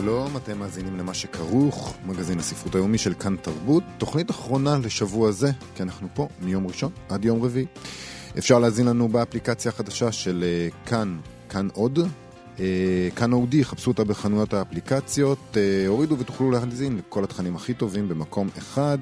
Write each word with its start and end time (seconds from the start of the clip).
שלום, 0.00 0.36
אתם 0.36 0.58
מאזינים 0.58 0.96
למה 0.98 1.14
שכרוך, 1.14 1.96
מגזין 2.06 2.38
הספרות 2.38 2.74
היומי 2.74 2.98
של 2.98 3.14
כאן 3.14 3.36
תרבות, 3.42 3.82
תוכנית 3.98 4.30
אחרונה 4.30 4.78
לשבוע 4.78 5.30
זה, 5.30 5.50
כי 5.74 5.82
אנחנו 5.82 6.08
פה 6.14 6.28
מיום 6.40 6.66
ראשון 6.66 6.92
עד 7.08 7.24
יום 7.24 7.42
רביעי. 7.42 7.66
אפשר 8.38 8.58
להאזין 8.58 8.86
לנו 8.86 9.08
באפליקציה 9.08 9.68
החדשה 9.68 10.12
של 10.12 10.44
uh, 10.44 10.88
כאן, 10.88 11.18
כאן 11.48 11.68
עוד, 11.74 11.98
uh, 11.98 12.60
כאן 13.16 13.32
אודי, 13.32 13.64
חפשו 13.64 13.90
אותה 13.90 14.04
בחנויות 14.04 14.54
האפליקציות, 14.54 15.38
uh, 15.52 15.56
הורידו 15.88 16.18
ותוכלו 16.18 16.50
להאזין 16.50 16.96
לכל 16.96 17.24
התכנים 17.24 17.56
הכי 17.56 17.74
טובים 17.74 18.08
במקום 18.08 18.48
אחד. 18.58 18.98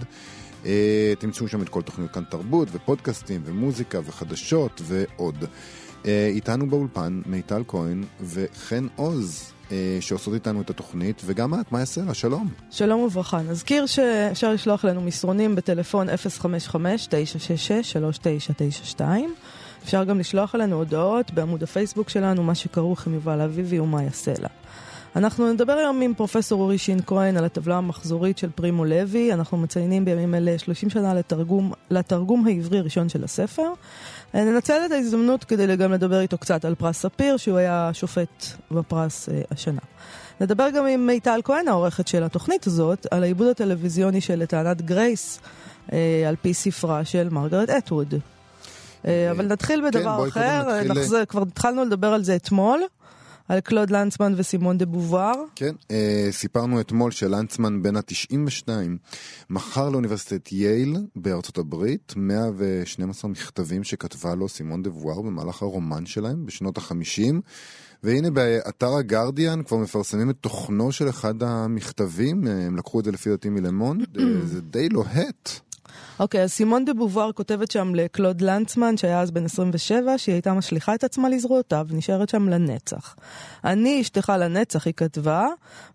תמצאו 1.18 1.48
שם 1.48 1.62
את 1.62 1.68
כל 1.68 1.82
תוכניות 1.82 2.10
כאן 2.12 2.24
תרבות 2.30 2.68
ופודקאסטים 2.72 3.40
ומוזיקה 3.44 4.00
וחדשות 4.04 4.82
ועוד. 4.84 5.44
איתנו 6.04 6.70
באולפן 6.70 7.22
מיטל 7.26 7.62
כהן 7.68 8.04
וחן 8.20 8.86
עוז. 8.96 9.53
שעושות 10.00 10.34
איתנו 10.34 10.60
את 10.60 10.70
התוכנית, 10.70 11.22
וגם 11.24 11.54
את, 11.54 11.72
מה 11.72 11.78
יעשה 11.78 12.00
לה? 12.06 12.14
שלום. 12.14 12.48
שלום 12.70 13.00
וברכה. 13.00 13.42
נזכיר 13.42 13.86
שאפשר 13.86 14.52
לשלוח 14.52 14.84
לנו 14.84 15.00
מסרונים 15.00 15.54
בטלפון 15.54 16.08
055-966-3992. 18.96 19.00
אפשר 19.84 20.04
גם 20.04 20.18
לשלוח 20.18 20.54
אלינו 20.54 20.76
הודעות 20.76 21.30
בעמוד 21.30 21.62
הפייסבוק 21.62 22.08
שלנו, 22.08 22.42
מה 22.42 22.54
שכרוך 22.54 23.06
עם 23.06 23.14
יובל 23.14 23.40
אביבי 23.40 23.78
ומה 23.78 24.02
יעשה 24.02 24.32
לה. 24.38 24.48
אנחנו 25.16 25.52
נדבר 25.52 25.72
היום 25.72 26.00
עם 26.00 26.14
פרופסור 26.14 26.60
אורי 26.60 26.78
שין 26.78 27.00
כהן 27.06 27.36
על 27.36 27.44
הטבלה 27.44 27.76
המחזורית 27.76 28.38
של 28.38 28.50
פרימו 28.50 28.84
לוי. 28.84 29.32
אנחנו 29.32 29.58
מציינים 29.58 30.04
בימים 30.04 30.34
אלה 30.34 30.58
30 30.58 30.90
שנה 30.90 31.14
לתרגום, 31.14 31.72
לתרגום 31.90 32.46
העברי 32.46 32.78
הראשון 32.78 33.08
של 33.08 33.24
הספר. 33.24 33.72
ננצל 34.34 34.80
את 34.86 34.92
ההזדמנות 34.92 35.44
כדי 35.44 35.76
גם 35.76 35.92
לדבר 35.92 36.20
איתו 36.20 36.38
קצת 36.38 36.64
על 36.64 36.74
פרס 36.74 36.98
ספיר, 36.98 37.36
שהוא 37.36 37.58
היה 37.58 37.90
שופט 37.92 38.44
בפרס 38.70 39.28
אה, 39.28 39.40
השנה. 39.50 39.80
נדבר 40.40 40.70
גם 40.70 40.86
עם 40.86 41.06
מיטל 41.06 41.40
כהן, 41.44 41.68
העורכת 41.68 42.08
של 42.08 42.22
התוכנית 42.22 42.66
הזאת, 42.66 43.06
על 43.10 43.22
העיבוד 43.22 43.46
הטלוויזיוני 43.46 44.20
של 44.20 44.38
אליאס 44.38 44.82
גרייס, 44.82 45.40
אה, 45.92 46.24
על 46.28 46.36
פי 46.42 46.54
ספרה 46.54 47.04
של 47.04 47.28
מרגרט 47.28 47.70
אטווד. 47.70 48.14
אה, 49.06 49.30
אבל 49.30 49.46
נתחיל 49.46 49.80
כן, 49.80 49.86
בדבר 49.86 50.30
כן, 50.30 50.40
אחר, 50.40 50.62
נתחיל... 50.68 50.92
נחזר, 50.92 51.24
כבר 51.24 51.42
התחלנו 51.42 51.84
לדבר 51.84 52.08
על 52.12 52.24
זה 52.24 52.36
אתמול. 52.36 52.82
על 53.48 53.60
קלוד 53.60 53.90
לנצמן 53.90 54.34
וסימון 54.36 54.78
דה 54.78 54.86
בובואר. 54.86 55.34
כן, 55.54 55.74
אה, 55.90 56.28
סיפרנו 56.30 56.80
אתמול 56.80 57.10
שלנצמן 57.10 57.82
בן 57.82 57.96
ה-92 57.96 58.68
מכר 59.50 59.88
לאוניברסיטת 59.88 60.52
יייל 60.52 60.96
בארצות 61.16 61.58
הברית 61.58 62.12
112 62.16 63.30
מכתבים 63.30 63.84
שכתבה 63.84 64.34
לו 64.34 64.48
סימון 64.48 64.82
דה 64.82 64.90
בובואר 64.90 65.22
במהלך 65.22 65.62
הרומן 65.62 66.06
שלהם 66.06 66.46
בשנות 66.46 66.78
ה-50. 66.78 67.34
והנה 68.02 68.30
באתר 68.30 68.96
הגרדיאן 68.96 69.62
כבר 69.62 69.76
מפרסמים 69.76 70.30
את 70.30 70.36
תוכנו 70.40 70.92
של 70.92 71.08
אחד 71.08 71.42
המכתבים, 71.42 72.46
הם 72.46 72.76
לקחו 72.76 73.00
את 73.00 73.04
זה 73.04 73.12
לפי 73.12 73.30
דעתי 73.30 73.48
מלמונד, 73.48 74.06
אה, 74.18 74.24
זה 74.44 74.60
די 74.60 74.88
לוהט. 74.88 75.50
אוקיי, 76.18 76.40
okay, 76.40 76.44
אז 76.44 76.52
סימון 76.52 76.84
דה 76.84 76.94
בובואר 76.94 77.32
כותבת 77.32 77.70
שם 77.70 77.94
לקלוד 77.94 78.40
לנצמן, 78.40 78.96
שהיה 78.96 79.20
אז 79.20 79.30
בן 79.30 79.44
27, 79.44 80.18
שהיא 80.18 80.32
הייתה 80.32 80.52
משליכה 80.52 80.94
את 80.94 81.04
עצמה 81.04 81.28
לזרועותיו, 81.28 81.86
ונשארת 81.88 82.28
שם 82.28 82.48
לנצח. 82.48 83.16
אני 83.64 84.00
אשתך 84.00 84.32
לנצח, 84.38 84.86
היא 84.86 84.94
כתבה, 84.96 85.46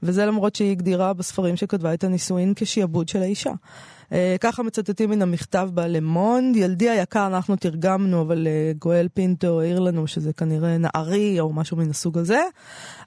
וזה 0.03 0.25
למרות 0.25 0.55
שהיא 0.55 0.71
הגדירה 0.71 1.13
בספרים 1.13 1.57
שכתבה 1.57 1.93
את 1.93 2.03
הנישואין 2.03 2.53
כשיעבוד 2.55 3.09
של 3.09 3.21
האישה. 3.21 3.51
אה, 4.13 4.35
ככה 4.39 4.63
מצטטים 4.63 5.09
מן 5.09 5.21
המכתב 5.21 5.69
בלמונד. 5.73 6.55
ילדי 6.55 6.89
היקר, 6.89 7.27
אנחנו 7.27 7.55
תרגמנו, 7.55 8.21
אבל 8.21 8.47
אה, 8.47 8.71
גואל 8.79 9.07
פינטו 9.13 9.61
העיר 9.61 9.79
לנו 9.79 10.07
שזה 10.07 10.33
כנראה 10.33 10.77
נערי 10.77 11.39
או 11.39 11.53
משהו 11.53 11.77
מן 11.77 11.89
הסוג 11.89 12.17
הזה. 12.17 12.41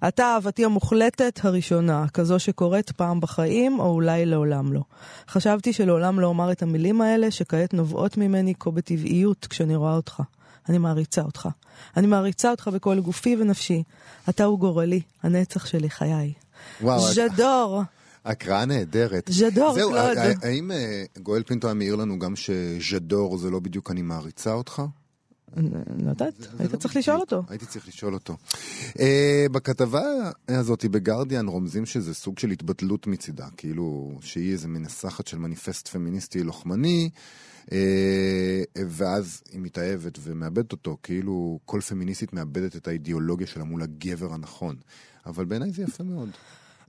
אתה 0.09 0.25
אהבתי 0.25 0.65
המוחלטת 0.65 1.41
הראשונה, 1.43 2.05
כזו 2.15 2.39
שקורית 2.39 2.91
פעם 2.91 3.21
בחיים, 3.21 3.81
או 3.81 3.87
אולי 3.87 4.27
לעולם 4.27 4.73
לא. 4.73 4.81
חשבתי 5.29 5.73
שלעולם 5.73 6.21
לא 6.21 6.27
אומר 6.27 6.53
את 6.53 6.63
המילים 6.63 7.01
האלה, 7.01 7.31
שכעת 7.31 7.75
נובעות 7.75 8.17
ממני 8.17 8.55
כה 8.59 8.71
בטבעיות 8.71 9.47
כשאני 9.51 9.77
רואה 9.77 9.95
אותך. 9.95 10.23
אני 10.69 10.79
מעריצה 10.79 11.23
אותך. 11.23 11.49
אני 11.97 12.07
מעריצה 12.07 12.51
אותך 12.51 12.69
בכל 12.69 13.01
גופי 13.01 13.37
ונפשי. 13.41 13.83
אתה 14.29 14.45
הוא 14.45 14.59
גורלי, 14.59 15.01
הנצח 15.23 15.67
שלי, 15.67 15.91
חיי. 15.91 16.33
וואו. 16.81 17.01
ז'דור. 17.13 17.83
הקראה 18.25 18.65
נהדרת. 18.65 19.31
ז'דור, 19.33 19.75
זהו, 19.75 19.91
קלוד. 19.91 20.17
האם 20.43 20.71
אה, 20.71 21.05
גואל 21.23 21.43
פינטו 21.43 21.67
היה 21.67 21.75
מעיר 21.75 21.97
לנו 21.97 22.19
גם 22.19 22.35
שז'דור 22.37 23.39
זה 23.39 23.51
לא 23.51 23.61
בדיוק 23.61 23.91
אני 23.91 24.03
מעריצה 24.03 24.53
אותך? 24.53 24.83
לא 25.57 26.11
יודעת, 26.11 26.35
היית 26.59 26.73
לא 26.73 26.79
צריך 26.79 26.97
לשאול 26.97 27.21
אותו. 27.21 27.43
הייתי 27.49 27.67
צריך 27.67 27.89
לשאול 27.89 28.15
אותו. 28.15 28.37
אה, 29.01 29.47
בכתבה 29.53 30.31
הזאת 30.49 30.85
בגרדיאן 30.85 31.49
רומזים 31.49 31.87
שזה 31.87 32.15
סוג 32.15 32.39
של 32.39 32.51
התבטלות 32.51 33.07
מצידה, 33.07 33.47
כאילו 33.57 34.19
שהיא 34.21 34.53
איזה 34.53 34.69
מנסחת 34.69 35.27
של 35.27 35.39
מניפסט 35.39 35.89
פמיניסטי 35.89 36.43
לוחמני, 36.43 37.11
אה, 37.73 38.63
ואז 38.89 39.43
היא 39.53 39.61
מתאהבת 39.61 40.19
ומאבדת 40.23 40.73
אותו, 40.73 40.97
כאילו 41.03 41.59
כל 41.65 41.81
פמיניסטית 41.81 42.33
מאבדת 42.33 42.77
את 42.77 42.89
האידיאולוגיה 42.89 43.47
שלה 43.47 43.65
מול 43.65 43.83
הגבר 43.83 44.35
הנכון. 44.35 44.77
אבל 45.27 45.45
בעיניי 45.45 45.71
זה 45.71 45.83
יפה 45.83 46.05
מאוד. 46.05 46.31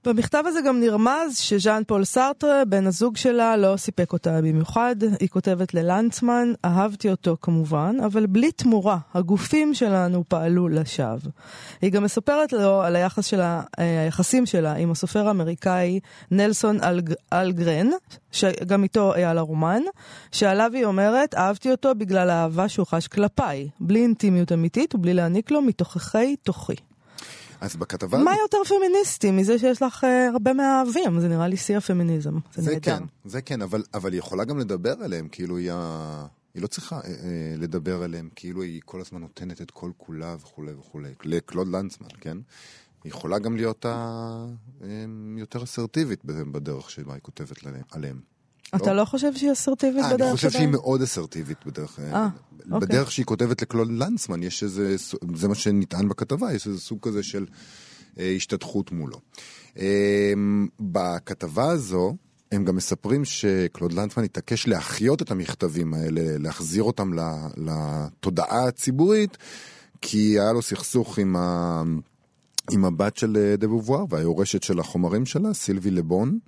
במכתב 0.06 0.44
הזה 0.48 0.62
גם 0.62 0.80
נרמז 0.80 1.38
שז'אן 1.38 1.82
פול 1.88 2.04
סארטרה, 2.04 2.66
בן 2.66 2.88
הזוג 2.88 3.18
שלה, 3.18 3.58
לא 3.58 3.78
סיפק 3.78 4.14
אותה 4.14 4.42
במיוחד. 4.42 4.96
היא 5.20 5.30
כותבת 5.30 5.74
ללנצמן, 5.74 6.54
אהבתי 6.66 7.12
אותו 7.12 7.38
כמובן, 7.42 7.96
אבל 8.06 8.26
בלי 8.26 8.52
תמורה, 8.52 8.98
הגופים 9.14 9.74
שלנו 9.74 10.24
פעלו 10.28 10.68
לשווא. 10.68 11.32
היא 11.82 11.92
גם 11.92 12.04
מספרת 12.04 12.54
לו 12.54 12.82
על 12.82 12.96
היחס 12.96 13.26
שלה, 13.26 13.62
אה, 13.80 14.04
היחסים 14.04 14.46
שלה 14.46 14.74
עם 14.74 14.92
הסופר 14.92 15.28
האמריקאי 15.28 16.00
נלסון 16.32 16.84
אלג, 16.84 17.14
אלגרן, 17.34 17.90
שגם 18.32 18.84
איתו 18.84 19.14
היה 19.14 19.34
לה 19.34 19.42
רומן, 19.42 19.82
שעליו 20.32 20.72
היא 20.74 20.86
אומרת, 20.86 21.36
אהבתי 21.36 21.72
אותו 21.72 21.96
בגלל 21.96 22.30
האהבה 22.30 22.70
שהוא 22.70 22.88
חש 22.88 23.08
כלפיי, 23.08 23.70
בלי 23.80 24.02
אינטימיות 24.02 24.52
אמיתית 24.52 24.96
ובלי 24.96 25.14
להעניק 25.14 25.52
לו 25.52 25.62
מתוככי 25.62 26.36
תוכי. 26.36 26.93
אז 27.64 27.76
בכתבה... 27.76 28.18
מה 28.18 28.32
יותר 28.42 28.58
פמיניסטי 28.68 29.32
מזה 29.32 29.60
שיש 29.60 29.82
לך 29.82 30.04
uh, 30.04 30.08
הרבה 30.34 30.54
מאהבים? 30.54 31.20
זה 31.20 31.28
נראה 31.28 31.48
לי 31.48 31.58
שיא 31.58 31.78
הפמיניזם. 31.78 32.38
זה, 32.56 32.62
זה. 32.62 32.80
כן, 32.82 33.04
זה 33.26 33.42
כן, 33.42 33.62
אבל, 33.62 33.84
אבל 33.94 34.12
היא 34.12 34.20
יכולה 34.20 34.44
גם 34.44 34.60
לדבר 34.60 34.94
עליהם, 35.04 35.28
כאילו 35.28 35.58
היא, 35.58 35.72
ה... 35.74 36.26
היא 36.54 36.62
לא 36.62 36.68
צריכה 36.68 36.96
אה, 36.96 37.02
אה, 37.08 37.56
לדבר 37.58 38.04
עליהם, 38.04 38.30
כאילו 38.36 38.62
היא 38.62 38.82
כל 38.86 39.02
הזמן 39.02 39.22
נותנת 39.22 39.62
את 39.62 39.72
כל 39.72 39.92
כולה 39.98 40.36
וכולי 40.40 40.74
וכולי. 40.74 41.10
לקלוד 41.24 41.68
לנצמן, 41.68 42.08
כן? 42.22 42.38
היא 43.04 43.10
יכולה 43.10 43.40
גם 43.40 43.56
להיות 43.56 43.86
ה... 43.86 44.46
אה, 44.84 45.06
יותר 45.38 45.64
אסרטיבית 45.64 46.26
בדרך 46.26 46.90
שבה 46.90 47.14
היא 47.14 47.22
כותבת 47.22 47.58
עליהם. 47.92 48.33
אתה 48.76 48.94
לא 48.94 49.06
חושב 49.06 49.36
שהיא 49.36 49.52
אסרטיבית 49.52 50.06
בדרך 50.06 50.18
שלה? 50.18 50.28
אני 50.28 50.36
חושב 50.36 50.50
שהיא 50.50 50.68
מאוד 50.68 51.02
אסרטיבית 51.02 51.58
בדרך. 51.66 52.00
אה, 52.00 52.30
אוקיי. 52.72 52.88
בדרך 52.88 53.12
שהיא 53.12 53.26
כותבת 53.26 53.62
לקלוד 53.62 53.92
לנצמן, 53.92 54.44
יש 54.44 54.64
איזה, 54.64 54.96
זה 55.36 55.48
מה 55.48 55.56
שנטען 55.56 56.10
בכתבה, 56.10 56.54
יש 56.54 56.68
איזה 56.68 56.80
סוג 56.80 57.00
כזה 57.02 57.24
של 57.24 57.46
אה, 58.20 58.34
השתתחות 58.36 58.92
מולו. 58.92 59.20
אה, 59.78 60.34
בכתבה 60.80 61.72
הזו, 61.72 62.16
הם 62.52 62.66
גם 62.66 62.76
מספרים 62.76 63.26
שקלוד 63.26 63.94
לנצמן 63.94 64.24
התעקש 64.24 64.68
להחיות 64.68 65.22
את 65.22 65.32
המכתבים 65.32 65.94
האלה, 65.94 66.38
להחזיר 66.38 66.84
אותם 66.84 67.12
לתודעה 67.58 68.68
הציבורית, 68.68 69.38
כי 70.02 70.40
היה 70.40 70.54
לו 70.54 70.62
סכסוך 70.62 71.20
עם 71.20 71.36
ה... 71.36 71.84
עם 72.72 72.86
הבת 72.86 73.18
של 73.18 73.56
דה 73.58 73.68
בובואר 73.68 74.06
והיורשת 74.10 74.64
של 74.64 74.80
החומרים 74.80 75.26
שלה, 75.26 75.54
סילבי 75.54 75.92
לבון. 75.92 76.40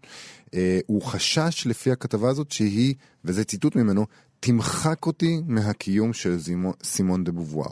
אה, 0.53 0.80
הוא 0.86 1.01
חשש 1.01 1.63
לפי 1.68 1.92
הכתבה 1.92 2.30
הזאת 2.30 2.51
שהיא, 2.51 2.95
וזה 3.25 3.44
ציטוט 3.44 3.75
ממנו, 3.75 4.06
תמחק 4.39 5.06
אותי 5.06 5.42
מהקיום 5.47 6.13
של 6.13 6.38
סימון 6.83 7.24
דה 7.24 7.31
בובואר. 7.31 7.71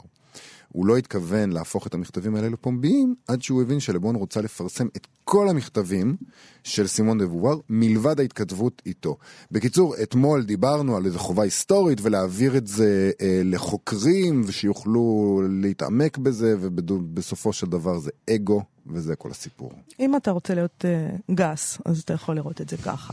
הוא 0.74 0.86
לא 0.86 0.96
התכוון 0.96 1.52
להפוך 1.52 1.86
את 1.86 1.94
המכתבים 1.94 2.34
האלה 2.34 2.48
לפומביים, 2.48 3.14
עד 3.28 3.42
שהוא 3.42 3.62
הבין 3.62 3.80
שלבון 3.80 4.16
רוצה 4.16 4.40
לפרסם 4.40 4.86
את 4.96 5.06
כל 5.24 5.48
המכתבים 5.48 6.16
של 6.64 6.86
סימון 6.86 7.18
דה 7.18 7.26
בובואר, 7.26 7.56
מלבד 7.68 8.20
ההתכתבות 8.20 8.82
איתו. 8.86 9.16
בקיצור, 9.50 9.94
אתמול 10.02 10.44
דיברנו 10.44 10.96
על 10.96 11.06
איזו 11.06 11.18
חובה 11.18 11.42
היסטורית, 11.42 11.98
ולהעביר 12.02 12.56
את 12.56 12.66
זה 12.66 13.10
אה, 13.20 13.40
לחוקרים, 13.44 14.42
ושיוכלו 14.46 15.40
להתעמק 15.50 16.18
בזה, 16.18 16.54
ובסופו 16.60 17.52
של 17.52 17.66
דבר 17.66 17.98
זה 17.98 18.10
אגו, 18.30 18.62
וזה 18.86 19.16
כל 19.16 19.30
הסיפור. 19.30 19.72
אם 20.00 20.16
אתה 20.16 20.30
רוצה 20.30 20.54
להיות 20.54 20.84
אה, 20.84 21.34
גס, 21.34 21.78
אז 21.84 22.00
אתה 22.00 22.12
יכול 22.12 22.36
לראות 22.36 22.60
את 22.60 22.68
זה 22.68 22.76
ככה. 22.76 23.12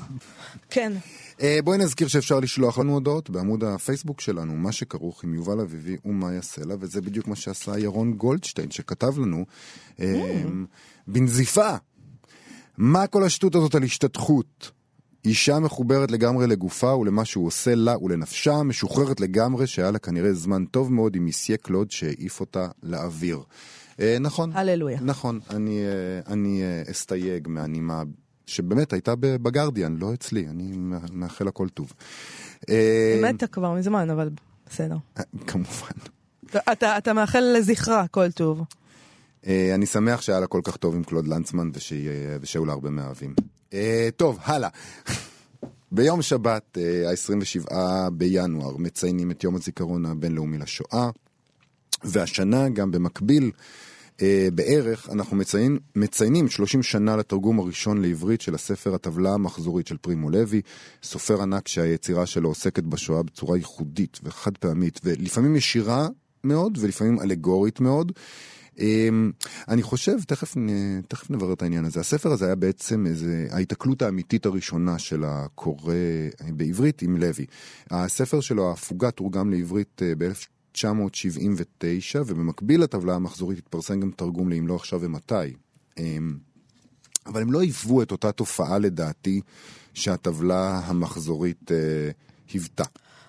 כן. 0.70 0.94
אה, 1.42 1.60
בואי 1.64 1.78
נזכיר 1.78 2.08
שאפשר 2.08 2.40
לשלוח 2.40 2.80
לנו 2.80 2.94
הודעות 2.94 3.30
בעמוד 3.30 3.64
הפייסבוק 3.64 4.22
שלנו, 4.22 4.56
מה 4.56 4.72
שכרוך 4.72 5.24
עם 5.24 5.34
יובל 5.34 5.60
אביבי 5.60 5.98
ומאיה 6.06 6.42
סלע, 6.42 6.76
וזה 6.80 7.02
בדיוק 7.02 7.28
מה 7.28 7.36
שעשה 7.36 7.80
ירון 7.80 8.14
גולדשטיין, 8.14 8.72
שכתב 8.72 9.20
לנו 9.20 9.46
אה, 10.00 10.44
בנזיפה, 11.08 11.76
מה 12.78 13.08
כל 13.08 13.24
השטות 13.24 13.56
הזאת 13.56 13.76
על 13.76 13.84
השתתחות? 13.84 14.72
אישה 15.26 15.60
מחוברת 15.60 16.12
לגמרי 16.12 16.48
לגופה 16.48 16.96
ולמה 16.96 17.26
שהוא 17.26 17.48
עושה 17.48 17.76
לה 17.76 17.98
ולנפשה, 17.98 18.64
משוחררת 18.64 19.20
לגמרי, 19.20 19.68
שהיה 19.68 19.92
לה 19.92 20.00
כנראה 20.00 20.34
זמן 20.34 20.66
טוב 20.66 20.94
מאוד 20.94 21.16
עם 21.16 21.26
מסיה 21.26 21.58
קלוד 21.58 21.92
שהעיף 21.92 22.40
אותה 22.40 22.68
לאוויר. 22.84 23.40
אה, 24.00 24.18
נכון. 24.20 24.52
הללויה. 24.54 25.00
נכון, 25.02 25.40
אני, 25.50 25.82
אני 26.28 26.64
אסתייג 26.92 27.48
מהנימה 27.48 28.04
שבאמת 28.52 28.94
הייתה 28.94 29.14
בגרדיאן, 29.18 29.98
לא 29.98 30.14
אצלי, 30.14 30.48
אני 30.48 30.72
מאחל 31.12 31.48
הכל 31.48 31.70
טוב. 31.70 31.94
אה, 32.70 33.20
מתה 33.24 33.48
כבר 33.48 33.74
מזמן, 33.74 34.10
אבל 34.10 34.30
בסדר. 34.70 34.98
אה, 35.18 35.24
כמובן. 35.48 35.98
אתה, 36.72 36.98
אתה 36.98 37.14
מאחל 37.14 37.44
לזכרה 37.58 38.08
כל 38.08 38.32
טוב. 38.32 38.62
אה, 39.48 39.76
אני 39.76 39.86
שמח 39.86 40.22
שהיה 40.22 40.40
לה 40.40 40.48
כל 40.48 40.62
כך 40.64 40.78
טוב 40.78 40.96
עם 40.96 41.04
קלוד 41.04 41.28
לנצמן 41.28 41.70
ושהיו 42.42 42.66
לה 42.66 42.74
הרבה 42.74 42.90
מאהבים. 42.90 43.36
טוב, 44.16 44.40
הלאה. 44.42 44.70
ביום 45.92 46.22
שבת, 46.22 46.78
ה-27 47.08 47.74
בינואר, 48.14 48.78
מציינים 48.78 49.32
את 49.32 49.44
יום 49.44 49.56
הזיכרון 49.56 50.06
הבינלאומי 50.06 50.58
לשואה, 50.58 51.10
והשנה 52.04 52.70
גם 52.70 52.92
במקביל 52.92 53.52
בערך 54.54 55.10
אנחנו 55.10 55.38
מציין, 55.38 55.78
מציינים 55.96 56.50
30 56.50 56.84
שנה 56.84 57.18
לתרגום 57.18 57.60
הראשון 57.60 58.02
לעברית 58.02 58.42
של 58.42 58.56
הספר 58.56 58.96
הטבלה 58.96 59.34
המחזורית 59.34 59.88
של 59.88 59.98
פרימו 59.98 60.30
לוי, 60.30 60.62
סופר 61.04 61.42
ענק 61.42 61.68
שהיצירה 61.68 62.26
שלו 62.26 62.50
עוסקת 62.50 62.84
בשואה 62.84 63.24
בצורה 63.24 63.58
ייחודית 63.58 64.20
וחד 64.24 64.58
פעמית, 64.58 65.00
ולפעמים 65.04 65.56
ישירה 65.56 66.08
מאוד 66.44 66.78
ולפעמים 66.82 67.20
אלגורית 67.22 67.80
מאוד. 67.80 68.12
אה, 68.80 69.10
אני 69.68 69.84
חושב, 69.84 70.18
תכף, 70.28 70.56
תכף 71.08 71.30
נברר 71.30 71.54
את 71.54 71.62
העניין 71.62 71.86
הזה. 71.86 72.00
הספר 72.00 72.32
הזה 72.32 72.46
היה 72.46 72.56
בעצם 72.56 73.06
איזה, 73.08 73.48
ההיתקלות 73.52 74.02
האמיתית 74.02 74.46
הראשונה 74.46 75.00
של 75.00 75.24
הקורא 75.26 75.94
בעברית 76.48 77.02
עם 77.02 77.18
לוי. 77.18 77.46
הספר 77.92 78.42
שלו, 78.42 78.70
ההפוגה, 78.70 79.12
תורגם 79.12 79.52
לעברית 79.52 80.02
אה, 80.02 80.14
ב-1900. 80.18 80.61
1979, 80.76 82.22
ובמקביל 82.28 82.82
לטבלה 82.82 83.16
המחזורית 83.16 83.58
התפרסם 83.58 84.00
גם 84.00 84.12
תרגום 84.12 84.50
ל"אם 84.50 84.68
לא 84.68 84.76
עכשיו 84.76 85.02
ומתי". 85.02 85.34
אמ, 85.98 86.38
אבל 87.26 87.42
הם 87.42 87.52
לא 87.52 87.62
היוו 87.62 88.02
את 88.02 88.12
אותה 88.12 88.32
תופעה 88.32 88.80
לדעתי 88.80 89.42
שהטבלה 89.94 90.82
המחזורית 90.86 91.72
אה, 91.72 92.12
היוותה. 92.54 92.84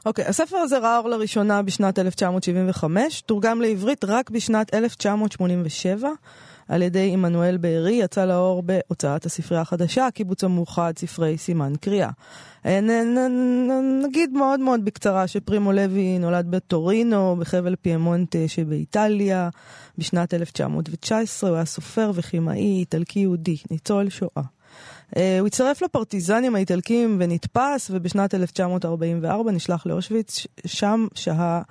אוקיי, 0.06 0.24
okay, 0.24 0.28
הספר 0.28 0.56
הזה 0.56 0.78
ראה 0.78 0.98
אור 0.98 1.08
לראשונה 1.08 1.62
בשנת 1.62 1.98
1975, 1.98 3.20
תורגם 3.20 3.60
לעברית 3.60 4.04
רק 4.04 4.30
בשנת 4.30 4.74
1987. 4.74 6.10
על 6.68 6.82
ידי 6.82 7.10
עמנואל 7.12 7.56
בארי, 7.56 7.92
יצא 7.92 8.24
לאור 8.24 8.62
בהוצאת 8.62 9.26
הספרייה 9.26 9.62
החדשה, 9.62 10.06
הקיבוץ 10.06 10.44
המאוחד, 10.44 10.92
ספרי 10.98 11.38
סימן 11.38 11.72
קריאה. 11.80 12.10
אה, 12.66 12.80
נגיד 14.02 14.32
מאוד 14.32 14.60
מאוד 14.60 14.84
בקצרה 14.84 15.26
שפרימו 15.26 15.72
לוי 15.72 16.18
נולד 16.18 16.50
בטורינו, 16.50 17.36
בחבל 17.36 17.76
פיאמונטה 17.76 18.38
שבאיטליה, 18.46 19.48
בשנת 19.98 20.34
1919, 20.34 21.50
הוא 21.50 21.56
היה 21.56 21.64
סופר 21.64 22.10
וכימאי 22.14 22.78
איטלקי 22.78 23.20
יהודי, 23.20 23.56
ניצול 23.70 24.08
שואה. 24.08 24.42
אה, 25.16 25.38
הוא 25.40 25.46
הצטרף 25.46 25.82
לפרטיזנים 25.82 26.54
האיטלקים 26.54 27.16
ונתפס, 27.20 27.90
ובשנת 27.90 28.34
1944 28.34 29.52
נשלח 29.52 29.86
לאושוויץ, 29.86 30.46
שם 30.66 31.06
שהה 31.14 31.62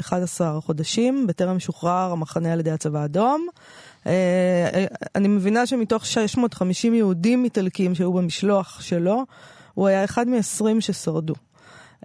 11 0.00 0.54
אה, 0.54 0.60
חודשים, 0.60 1.26
בטרם 1.26 1.60
שוחרר 1.60 2.12
המחנה 2.12 2.52
על 2.52 2.60
ידי 2.60 2.70
הצבא 2.70 2.98
האדום. 2.98 3.46
אה, 4.06 4.84
אני 5.14 5.28
מבינה 5.28 5.66
שמתוך 5.66 6.06
650 6.06 6.94
יהודים 6.94 7.44
איטלקים 7.44 7.94
שהיו 7.94 8.12
במשלוח 8.12 8.80
שלו, 8.80 9.24
הוא 9.74 9.88
היה 9.88 10.04
אחד 10.04 10.28
מ-20 10.28 10.80
ששרדו. 10.80 11.34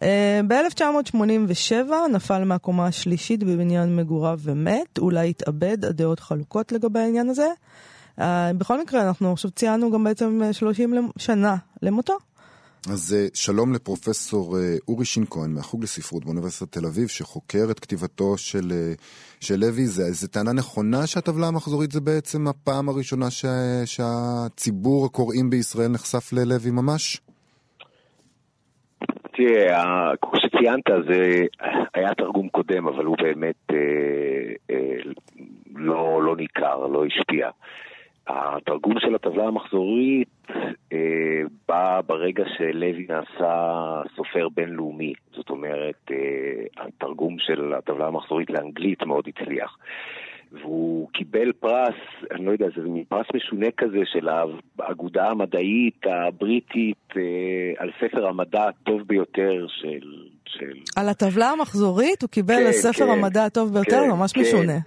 אה, 0.04 0.42
ב-1987 0.48 1.92
נפל 2.14 2.44
מהקומה 2.44 2.88
השלישית 2.88 3.44
בבניין 3.44 3.96
מגוריו 3.96 4.40
ומת, 4.44 4.98
אולי 4.98 5.30
התאבד, 5.30 5.86
הדעות 5.86 6.20
חלוקות 6.20 6.72
לגבי 6.72 7.00
העניין 7.00 7.30
הזה. 7.30 7.48
בכל 8.58 8.82
מקרה, 8.82 9.08
אנחנו 9.08 9.32
עכשיו 9.32 9.52
ציינו 9.52 9.92
גם 9.92 10.04
בעצם 10.04 10.42
30 10.52 11.10
שנה 11.18 11.56
למותו. 11.82 12.18
אז 12.94 13.16
אה, 13.18 13.28
שלום 13.34 13.74
לפרופסור 13.74 14.58
אה, 14.58 14.76
אורי 14.88 15.06
שינקוין 15.06 15.54
מהחוג 15.54 15.84
לספרות 15.84 16.26
באוניברסיטת 16.26 16.72
תל 16.72 16.86
אביב, 16.86 17.08
שחוקר 17.08 17.72
את 17.72 17.80
כתיבתו 17.80 18.38
של, 18.38 18.72
אה, 18.72 18.94
של 19.40 19.56
לוי. 19.56 19.86
זו 19.88 20.28
טענה 20.28 20.54
נכונה 20.54 21.08
שהטבלה 21.08 21.48
המחזורית 21.48 21.92
זה 21.92 22.02
בעצם 22.02 22.48
הפעם 22.48 22.90
הראשונה 22.90 23.32
ש, 23.32 23.46
שהציבור 23.86 25.06
הקוראים 25.06 25.50
בישראל 25.50 25.88
נחשף 25.88 26.34
ללוי 26.34 26.72
ממש? 26.72 27.22
תראה, 29.38 30.12
כמו 30.22 30.32
שציינת, 30.40 30.84
זה 31.10 31.46
היה 31.94 32.14
תרגום 32.14 32.50
קודם, 32.50 32.88
אבל 32.88 33.06
הוא 33.06 33.18
באמת 33.18 33.56
אה, 33.72 34.54
אה, 34.72 34.98
לא, 35.76 36.24
לא 36.24 36.36
ניכר, 36.36 36.88
לא 36.88 37.06
השפיע. 37.06 37.50
התרגום 38.28 39.00
של 39.00 39.16
הטבלה 39.16 39.48
המחזורית 39.48 40.28
אה, 40.94 40.98
בא 41.68 42.02
ברגע 42.06 42.44
שלוי 42.58 43.06
נעשה 43.10 44.02
סופר 44.16 44.48
בינלאומי. 44.50 45.14
זאת 45.36 45.50
אומרת, 45.50 46.12
אה, 46.12 46.86
התרגום 46.86 47.36
של 47.40 47.74
הטבלה 47.78 48.08
המחזורית 48.08 48.50
לאנגלית 48.50 49.04
מאוד 49.04 49.26
הצליח. 49.28 49.78
והוא 50.52 51.10
קיבל 51.14 51.52
פרס, 51.52 51.96
אני 52.32 52.46
לא 52.46 52.52
יודע, 52.52 52.66
זה 52.76 52.82
מין 52.82 53.04
פרס 53.04 53.26
משונה 53.36 53.68
כזה 53.78 54.00
של 54.06 54.28
האגודה 54.80 55.30
המדעית 55.30 56.02
הבריטית 56.06 57.14
אה, 57.18 57.22
על 57.78 57.92
ספר 58.00 58.28
המדע 58.28 58.64
הטוב 58.64 59.02
ביותר 59.08 59.66
של... 59.68 60.28
של... 60.46 60.74
על 60.96 61.10
הטבלה 61.10 61.50
המחזורית 61.50 62.22
הוא 62.22 62.30
קיבל 62.30 62.56
כן, 62.56 62.72
ספר 62.72 63.06
כן, 63.06 63.12
המדע 63.12 63.46
הטוב 63.46 63.74
ביותר, 63.74 64.02
כן, 64.04 64.10
ממש 64.10 64.34
כן. 64.34 64.42
משונה. 64.42 64.78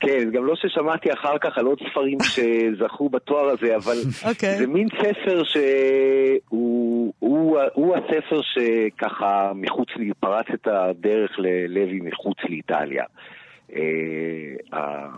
כן, 0.00 0.30
גם 0.32 0.44
לא 0.44 0.56
ששמעתי 0.56 1.12
אחר 1.12 1.38
כך 1.38 1.58
על 1.58 1.66
עוד 1.66 1.78
ספרים 1.90 2.18
שזכו 2.34 3.08
בתואר 3.08 3.48
הזה, 3.48 3.76
אבל 3.76 3.92
okay. 3.92 4.28
אוקיי. 4.28 4.56
זה 4.58 4.66
מין 4.66 4.88
ספר 4.88 5.42
שהוא 5.44 7.12
הוא, 7.18 7.58
הוא 7.74 7.96
הספר 7.96 8.40
שככה 8.42 9.52
מחוץ 9.54 9.88
לי, 9.96 10.10
פרץ 10.20 10.46
את 10.54 10.66
הדרך 10.66 11.30
ללוי 11.38 12.00
מחוץ 12.02 12.36
לאיטליה. 12.48 13.04
אה, 13.72 15.08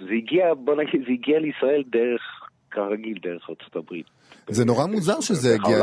וזה 0.00 0.14
הגיע, 0.14 0.54
בוא 0.54 0.74
נגיד, 0.74 1.00
זה 1.06 1.12
הגיע 1.12 1.38
לישראל 1.38 1.82
דרך 1.86 2.48
כרגיל 2.70 3.18
דרך 3.22 3.50
ארצות 3.50 3.76
הברית. 3.76 4.13
זה 4.48 4.64
נורא 4.64 4.86
מוזר 4.86 5.20
שזה 5.20 5.54
הגיע... 5.54 5.78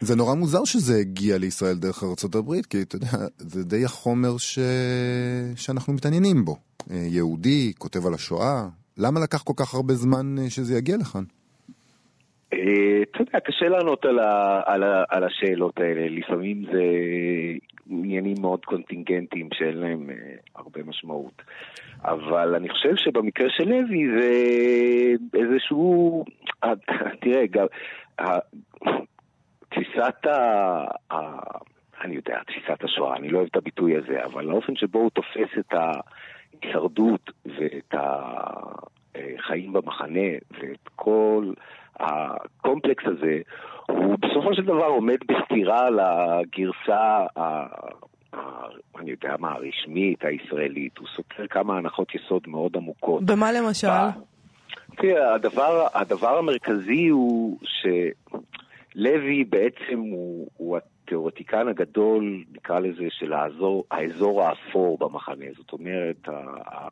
זה 0.00 0.16
נורא 0.16 0.34
מוזר 0.34 0.64
שזה 0.64 0.94
הגיע 1.00 1.38
לישראל 1.38 1.74
דרך 1.74 2.02
הברית, 2.34 2.66
כי 2.66 2.82
אתה 2.82 2.96
יודע, 2.96 3.08
זה 3.38 3.64
די 3.64 3.84
החומר 3.84 4.38
ש... 4.38 4.58
שאנחנו 5.56 5.92
מתעניינים 5.92 6.44
בו. 6.44 6.56
אה, 6.90 6.96
יהודי, 6.96 7.72
כותב 7.78 8.06
על 8.06 8.14
השואה, 8.14 8.68
למה 8.98 9.20
לקח 9.20 9.42
כל 9.42 9.52
כך 9.56 9.74
הרבה 9.74 9.94
זמן 9.94 10.36
אה, 10.38 10.50
שזה 10.50 10.78
יגיע 10.78 10.96
לכאן? 10.96 11.22
אה, 12.52 13.02
אתה 13.02 13.22
יודע, 13.22 13.40
קשה 13.40 13.68
לענות 13.68 14.04
על, 14.04 14.18
ה, 14.18 14.60
על, 14.66 14.82
ה, 14.82 15.04
על 15.08 15.24
השאלות 15.24 15.80
האלה. 15.80 16.08
לפעמים 16.08 16.64
זה 16.72 16.82
עניינים 17.90 18.34
מאוד 18.40 18.64
קונטינגנטיים 18.64 19.48
שאין 19.52 19.76
להם 19.76 20.10
הרבה 20.56 20.80
משמעות. 20.86 21.42
אבל 22.04 22.54
אני 22.54 22.68
חושב 22.68 22.96
שבמקרה 22.96 23.46
של 23.50 23.68
לוי 23.68 24.06
זה 24.18 24.30
איזשהו... 25.34 26.24
תראה, 27.20 27.46
גם... 27.50 27.66
תפיסת 29.68 30.26
ה... 30.26 31.14
אני 32.04 32.14
יודע, 32.14 32.38
תפיסת 32.46 32.84
השואה, 32.84 33.16
אני 33.16 33.28
לא 33.28 33.38
אוהב 33.38 33.48
את 33.50 33.56
הביטוי 33.56 33.96
הזה, 33.96 34.24
אבל 34.24 34.50
האופן 34.50 34.76
שבו 34.76 34.98
הוא 34.98 35.10
תופס 35.10 35.58
את 35.58 35.74
ההישרדות 35.74 37.30
ואת 37.44 37.94
החיים 37.94 39.72
במחנה 39.72 40.28
ואת 40.50 40.88
כל 40.96 41.52
הקומפלקס 41.96 43.04
הזה, 43.06 43.40
הוא 43.86 44.16
בסופו 44.18 44.54
של 44.54 44.62
דבר 44.62 44.84
עומד 44.84 45.18
בסתירה 45.28 45.90
לגרסה 45.90 47.26
אני 48.98 49.10
יודע 49.10 49.34
מה, 49.38 49.52
הרשמית, 49.52 50.24
הישראלית, 50.24 50.98
הוא 50.98 51.06
סותר 51.16 51.46
כמה 51.46 51.78
הנחות 51.78 52.14
יסוד 52.14 52.42
מאוד 52.46 52.76
עמוקות. 52.76 53.24
במה 53.24 53.52
למשל? 53.52 53.88
תראה, 55.00 55.34
הדבר, 55.34 55.86
הדבר 55.94 56.38
המרכזי 56.38 57.08
הוא 57.08 57.58
שלוי 57.64 59.44
בעצם 59.44 59.98
הוא, 59.98 60.48
הוא 60.56 60.76
התיאורטיקן 60.76 61.68
הגדול, 61.68 62.44
נקרא 62.52 62.78
לזה, 62.78 63.04
של 63.10 63.32
האזור, 63.32 63.84
האזור 63.90 64.42
האפור 64.42 64.98
במחנה. 64.98 65.44
זאת 65.56 65.72
אומרת, 65.72 66.28
ה, 66.28 66.88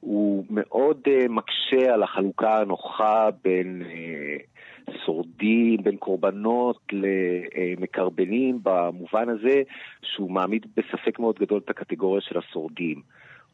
הוא 0.00 0.44
מאוד 0.50 1.00
uh, 1.06 1.28
מקשה 1.28 1.94
על 1.94 2.02
החלוקה 2.02 2.60
הנוחה 2.60 3.28
בין 3.44 3.82
uh, 3.86 4.92
שורדים, 5.06 5.82
בין 5.82 5.96
קורבנות 5.96 6.78
למקרבנים, 6.92 8.58
במובן 8.62 9.28
הזה 9.28 9.62
שהוא 10.02 10.30
מעמיד 10.30 10.66
בספק 10.76 11.18
מאוד 11.18 11.38
גדול 11.38 11.60
את 11.64 11.70
הקטגוריה 11.70 12.20
של 12.20 12.38
השורדים. 12.38 13.02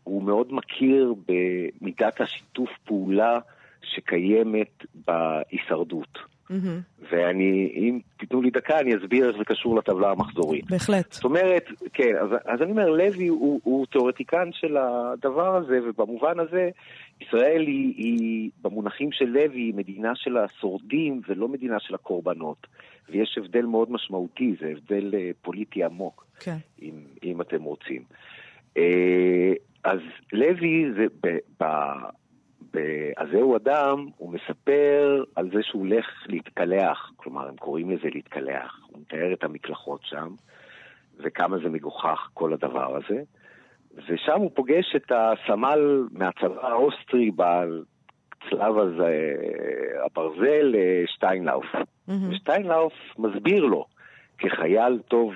הוא 0.05 0.23
מאוד 0.23 0.53
מכיר 0.53 1.15
במידת 1.29 2.21
השיתוף 2.21 2.71
פעולה 2.85 3.39
שקיימת 3.83 4.85
בהישרדות. 5.07 6.19
Mm-hmm. 6.51 7.05
ואני, 7.11 7.73
אם 7.75 7.99
תיתנו 8.17 8.43
לי 8.43 8.51
דקה, 8.51 8.81
אני 8.81 8.97
אסביר 8.97 9.29
איך 9.29 9.39
זה 9.39 9.45
קשור 9.45 9.77
לטבלה 9.77 10.11
המחזורית. 10.11 10.71
בהחלט. 10.71 11.13
זאת 11.13 11.25
אומרת, 11.25 11.65
כן, 11.93 12.17
אז, 12.21 12.29
אז 12.45 12.63
אני 12.63 12.71
אומר, 12.71 12.91
לוי 12.91 13.27
הוא, 13.27 13.61
הוא 13.65 13.87
תיאורטיקן 13.87 14.49
של 14.53 14.77
הדבר 14.77 15.57
הזה, 15.57 15.79
ובמובן 15.85 16.41
הזה, 16.41 16.71
ישראל 17.21 17.61
היא, 17.67 17.95
היא, 17.97 18.51
במונחים 18.63 19.13
של 19.13 19.25
לוי, 19.25 19.61
היא 19.61 19.75
מדינה 19.75 20.13
של 20.15 20.37
השורדים 20.37 21.21
ולא 21.29 21.49
מדינה 21.49 21.81
של 21.81 21.95
הקורבנות. 21.95 22.67
ויש 23.11 23.39
הבדל 23.39 23.67
מאוד 23.67 23.93
משמעותי, 23.93 24.55
זה 24.61 24.73
הבדל 24.77 25.11
אה, 25.11 25.17
פוליטי 25.43 25.85
עמוק, 25.85 26.27
כן. 26.41 26.57
אם, 26.83 26.95
אם 27.25 27.41
אתם 27.41 27.63
רוצים. 27.63 28.03
אה, 28.75 28.81
אז 29.85 29.99
לוי 30.33 30.85
זה, 30.97 31.07
ב, 31.23 31.39
ב, 31.63 31.65
הזהו 33.17 33.57
אדם, 33.57 34.07
הוא 34.17 34.33
מספר 34.33 35.25
על 35.37 35.51
זה 35.55 35.63
שהוא 35.63 35.87
הולך 35.87 36.07
להתקלח, 36.27 37.13
כלומר, 37.17 37.49
הם 37.49 37.57
קוראים 37.57 37.91
לזה 37.91 38.09
להתקלח. 38.15 38.81
הוא 38.87 39.01
מתאר 39.01 39.33
את 39.33 39.45
המקלחות 39.45 40.01
שם, 40.05 40.29
וכמה 41.19 41.59
זה 41.59 41.69
מגוחך 41.69 42.29
כל 42.35 42.53
הדבר 42.53 42.97
הזה. 42.97 43.23
ושם 44.09 44.41
הוא 44.41 44.51
פוגש 44.55 44.97
את 44.97 45.13
הסמל 45.13 46.09
מהצבא 46.11 46.67
האוסטרי 46.67 47.31
בצלב 47.31 48.79
הזה, 48.79 49.35
הברזל, 50.05 50.75
שטיינלאוף. 51.07 51.65
Mm-hmm. 51.75 52.13
ושטיינלאוף 52.31 52.93
מסביר 53.19 53.65
לו, 53.65 53.87
כחייל 54.39 54.99
טוב, 55.09 55.35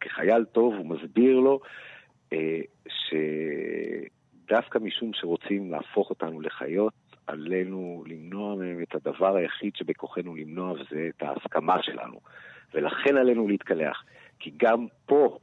כחייל 0.00 0.44
טוב 0.44 0.74
הוא 0.74 0.86
מסביר 0.86 1.38
לו 1.38 1.60
אה, 2.32 2.60
ש... 2.88 3.14
דווקא 4.48 4.78
משום 4.78 5.10
שרוצים 5.14 5.70
להפוך 5.70 6.10
אותנו 6.10 6.40
לחיות, 6.40 6.92
עלינו 7.26 8.04
למנוע 8.06 8.54
מהם 8.54 8.82
את 8.82 8.94
הדבר 8.94 9.36
היחיד 9.36 9.76
שבכוחנו 9.76 10.34
למנוע, 10.34 10.72
וזה 10.72 11.08
את 11.16 11.22
ההסכמה 11.22 11.82
שלנו. 11.82 12.20
ולכן 12.74 13.16
עלינו 13.16 13.48
להתקלח. 13.48 14.04
כי 14.38 14.52
גם 14.56 14.86
פה, 15.06 15.38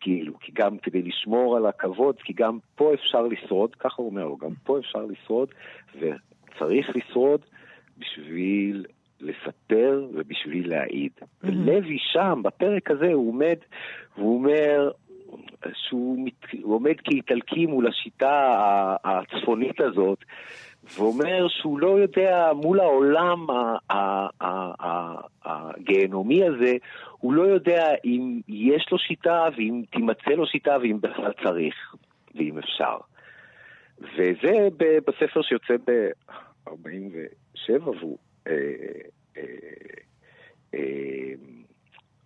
כאילו, 0.00 0.38
כי 0.38 0.52
גם 0.54 0.78
כדי 0.78 1.02
לשמור 1.02 1.56
על 1.56 1.66
הכבוד, 1.66 2.16
כי 2.24 2.32
גם 2.32 2.58
פה 2.74 2.94
אפשר 2.94 3.22
לשרוד, 3.22 3.74
ככה 3.74 4.02
הוא 4.02 4.10
אומר 4.10 4.24
לו, 4.24 4.36
גם 4.36 4.54
פה 4.64 4.78
אפשר 4.78 5.04
לשרוד, 5.04 5.48
וצריך 5.94 6.96
לשרוד 6.96 7.40
בשביל 7.98 8.86
לספר 9.20 10.06
ובשביל 10.14 10.70
להעיד. 10.70 11.12
Mm-hmm. 11.20 11.46
ולוי 11.46 11.98
שם, 12.12 12.40
בפרק 12.44 12.90
הזה, 12.90 13.12
הוא 13.12 13.28
עומד, 13.28 13.56
והוא 14.16 14.38
אומר, 14.38 14.90
שהוא 15.74 16.26
מת, 16.26 16.62
עומד 16.62 16.94
כאיטלקי 17.04 17.66
מול 17.66 17.86
השיטה 17.88 18.56
הצפונית 19.04 19.80
הזאת, 19.80 20.18
ואומר 20.94 21.46
שהוא 21.48 21.80
לא 21.80 22.00
יודע 22.00 22.50
מול 22.54 22.80
העולם 22.80 23.46
הגיהנומי 25.44 26.44
הזה, 26.44 26.76
הוא 27.18 27.32
לא 27.32 27.42
יודע 27.42 27.88
אם 28.04 28.40
יש 28.48 28.86
לו 28.92 28.98
שיטה 28.98 29.48
ואם 29.56 29.82
תימצא 29.92 30.30
לו 30.30 30.46
שיטה 30.46 30.76
ואם 30.82 31.00
בכלל 31.00 31.32
צריך, 31.44 31.94
ואם 32.34 32.58
אפשר. 32.58 32.96
וזה 34.00 34.68
בספר 35.06 35.42
שיוצא 35.42 35.74
ב-47, 35.86 37.82
והוא... 37.82 38.18
אה, 38.46 38.52
אה, 39.36 39.42
אה, 40.74 41.32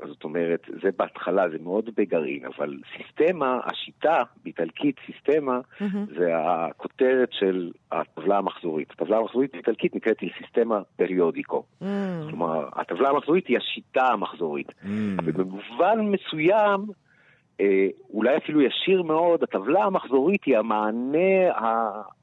זאת 0.08 0.24
אומרת, 0.24 0.60
זה 0.82 0.88
בהתחלה, 0.98 1.48
זה 1.48 1.56
מאוד 1.62 1.90
בגרעין, 1.96 2.44
אבל 2.44 2.78
סיסטמה, 2.96 3.58
השיטה, 3.64 4.22
באיטלקית 4.44 4.96
סיסטמה, 5.06 5.60
mm-hmm. 5.80 6.18
זה 6.18 6.30
הכותרת 6.34 7.28
של 7.32 7.72
הטבלה 7.92 8.38
המחזורית. 8.38 8.90
הטבלה 8.90 9.18
המחזורית 9.18 9.52
באיטלקית 9.52 9.94
נקראת 9.94 10.16
סיסטמה 10.38 10.80
פריודיקו. 10.96 11.64
Mm-hmm. 11.82 11.84
כלומר, 12.28 12.68
הטבלה 12.72 13.08
המחזורית 13.08 13.46
היא 13.46 13.58
השיטה 13.58 14.06
המחזורית. 14.06 14.68
Mm-hmm. 14.68 15.22
ובמובן 15.24 15.98
מסוים, 16.00 16.86
אולי 18.10 18.36
אפילו 18.36 18.62
ישיר 18.62 19.02
מאוד, 19.02 19.42
הטבלה 19.42 19.84
המחזורית 19.84 20.44
היא 20.44 20.58
המענה 20.58 21.52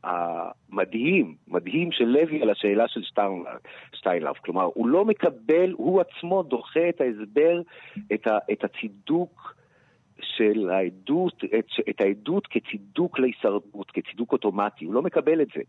המדהים, 0.04 1.36
מדהים 1.48 1.92
של 1.92 2.06
לוי 2.06 2.42
על 2.42 2.50
השאלה 2.50 2.88
של 2.88 3.02
שטיינלאף. 3.94 4.38
כלומר, 4.38 4.70
הוא 4.74 4.88
לא 4.88 5.06
מקבל, 5.06 5.72
הוא 5.72 6.02
עצמו 6.02 6.44
דוחה 6.44 6.90
את 6.90 7.02
ההסבר, 7.02 7.62
את, 8.14 8.28
ה, 8.28 8.38
את 8.52 8.64
הצידוק 8.64 9.56
של 10.22 10.70
העדות, 10.70 11.44
את, 11.60 11.66
את 11.90 12.02
העדות 12.02 12.48
כצידוק 12.48 13.20
להישרדות, 13.20 13.92
כצידוק 13.92 14.32
אוטומטי, 14.32 14.86
הוא 14.86 14.94
לא 14.94 15.02
מקבל 15.02 15.42
את 15.42 15.48
זה. 15.56 15.62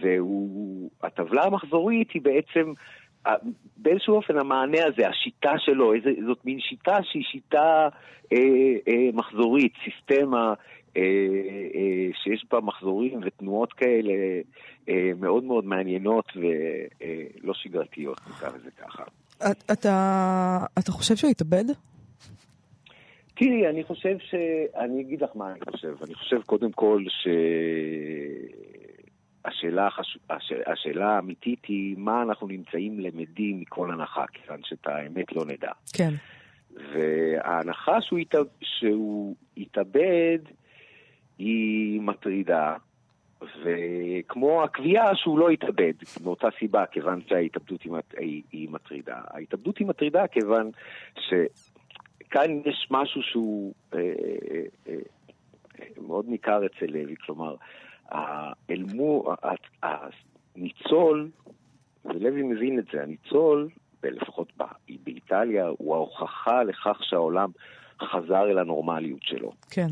והטבלה 0.00 1.44
המחזורית 1.44 2.10
היא 2.10 2.22
בעצם 2.22 2.72
באיזשהו 3.76 4.14
אופן 4.14 4.38
המענה 4.38 4.78
הזה, 4.86 5.08
השיטה 5.08 5.52
שלו, 5.58 5.94
איזה, 5.94 6.10
זאת 6.26 6.44
מין 6.44 6.60
שיטה 6.60 6.96
שהיא 7.02 7.24
שיטה 7.24 7.88
אה, 8.32 8.38
אה, 8.88 9.08
מחזורית, 9.12 9.72
סיסטמה 9.84 10.54
אה, 10.96 11.02
אה, 11.74 12.08
שיש 12.22 12.46
בה 12.50 12.60
מחזורים 12.60 13.20
ותנועות 13.24 13.72
כאלה 13.72 14.12
אה, 14.88 15.10
מאוד 15.20 15.44
מאוד 15.44 15.64
מעניינות 15.64 16.32
ולא 16.36 17.52
אה, 17.52 17.54
שגרתיות, 17.54 18.20
נקרא 18.30 18.48
לזה 18.48 18.70
ככה. 18.70 19.02
אתה, 19.72 20.58
אתה 20.78 20.92
חושב 20.92 21.16
שהוא 21.16 21.30
התאבד? 21.30 21.64
תראי, 23.34 23.68
אני 23.68 23.84
חושב 23.84 24.16
ש... 24.18 24.34
אני 24.76 25.00
אגיד 25.00 25.22
לך 25.22 25.30
מה 25.34 25.52
אני 25.52 25.60
חושב. 25.70 25.94
אני 26.04 26.14
חושב 26.14 26.42
קודם 26.42 26.72
כל 26.72 27.04
ש... 27.08 27.28
השאלה, 29.46 29.86
החש... 29.86 30.18
הש... 30.30 30.52
השאלה 30.66 31.08
האמיתית 31.08 31.64
היא 31.64 31.94
מה 31.98 32.22
אנחנו 32.22 32.46
נמצאים 32.46 33.00
למדים 33.00 33.60
מכל 33.60 33.92
הנחה, 33.92 34.24
כיוון 34.32 34.60
שאת 34.64 34.86
האמת 34.86 35.32
לא 35.32 35.44
נדע. 35.44 35.72
כן. 35.92 36.14
וההנחה 36.74 38.00
שהוא, 38.00 38.18
ית... 38.18 38.34
שהוא 38.60 39.36
יתאבד 39.56 40.38
היא 41.38 42.00
מטרידה, 42.00 42.76
וכמו 43.42 44.64
הקביעה 44.64 45.16
שהוא 45.16 45.38
לא 45.38 45.50
יתאבד, 45.50 45.92
מאותה 46.24 46.48
סיבה, 46.58 46.86
כיוון 46.86 47.20
שההתאבדות 47.28 47.82
היא, 47.82 47.92
היא, 48.18 48.42
היא 48.52 48.68
מטרידה. 48.70 49.20
ההתאבדות 49.30 49.78
היא 49.78 49.86
מטרידה 49.86 50.26
כיוון 50.26 50.70
שכאן 51.14 52.60
יש 52.64 52.88
משהו 52.90 53.22
שהוא 53.22 53.74
אה, 53.94 53.98
אה, 53.98 54.62
אה, 54.88 54.94
מאוד 56.06 56.24
ניכר 56.28 56.66
אצל 56.66 56.86
לוי, 56.86 57.14
כלומר, 57.26 57.54
האלמו, 58.10 59.34
הניצול, 60.56 61.28
ולוי 62.04 62.42
מבין 62.42 62.78
את 62.78 62.84
זה, 62.92 63.02
הניצול, 63.02 63.68
לפחות 64.02 64.52
באיטליה, 65.04 65.66
הוא 65.78 65.94
ההוכחה 65.94 66.62
לכך 66.62 66.98
שהעולם 67.02 67.50
חזר 68.02 68.50
אל 68.50 68.58
הנורמליות 68.58 69.22
שלו. 69.22 69.52
כן. 69.70 69.88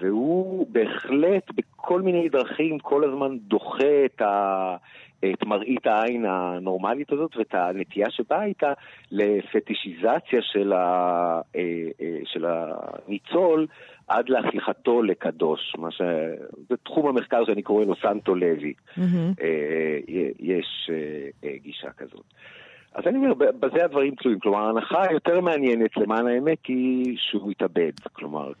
והוא 0.00 0.66
בהחלט 0.70 1.50
בכל 1.54 2.02
מיני 2.02 2.28
דרכים 2.28 2.78
כל 2.78 3.04
הזמן 3.04 3.38
דוחה 3.38 4.04
את, 4.04 4.22
ה, 4.22 4.76
את 5.18 5.44
מראית 5.44 5.86
העין 5.86 6.24
הנורמלית 6.24 7.12
הזאת 7.12 7.36
ואת 7.36 7.54
הנטייה 7.54 8.10
שבאה 8.10 8.44
איתה 8.44 8.72
לפטישיזציה 9.10 10.42
של, 10.42 10.72
ה, 10.72 11.40
אה, 11.56 11.60
אה, 12.00 12.18
של 12.24 12.44
הניצול 12.46 13.66
עד 14.12 14.28
להפיכתו 14.28 15.02
לקדוש, 15.02 15.74
מה 15.78 15.90
ש... 15.90 16.02
זה 16.68 16.76
תחום 16.82 17.08
המחקר 17.08 17.44
שאני 17.46 17.62
קורא 17.62 17.84
לו 17.84 17.94
סנטו 18.02 18.34
לוי, 18.34 18.72
mm-hmm. 18.98 19.42
יש 20.40 20.90
גישה 21.62 21.90
כזאת. 21.96 22.24
אז 22.94 23.04
אני 23.06 23.18
אומר, 23.18 23.34
בזה 23.34 23.84
הדברים 23.84 24.14
תלויים. 24.14 24.40
כלומר, 24.40 24.58
ההנחה 24.58 25.02
היותר 25.10 25.40
מעניינת 25.40 25.96
למען 25.96 26.26
האמת 26.26 26.66
היא 26.68 27.16
שהוא 27.18 27.50
התאבד. 27.50 27.92
כלומר, 28.12 28.52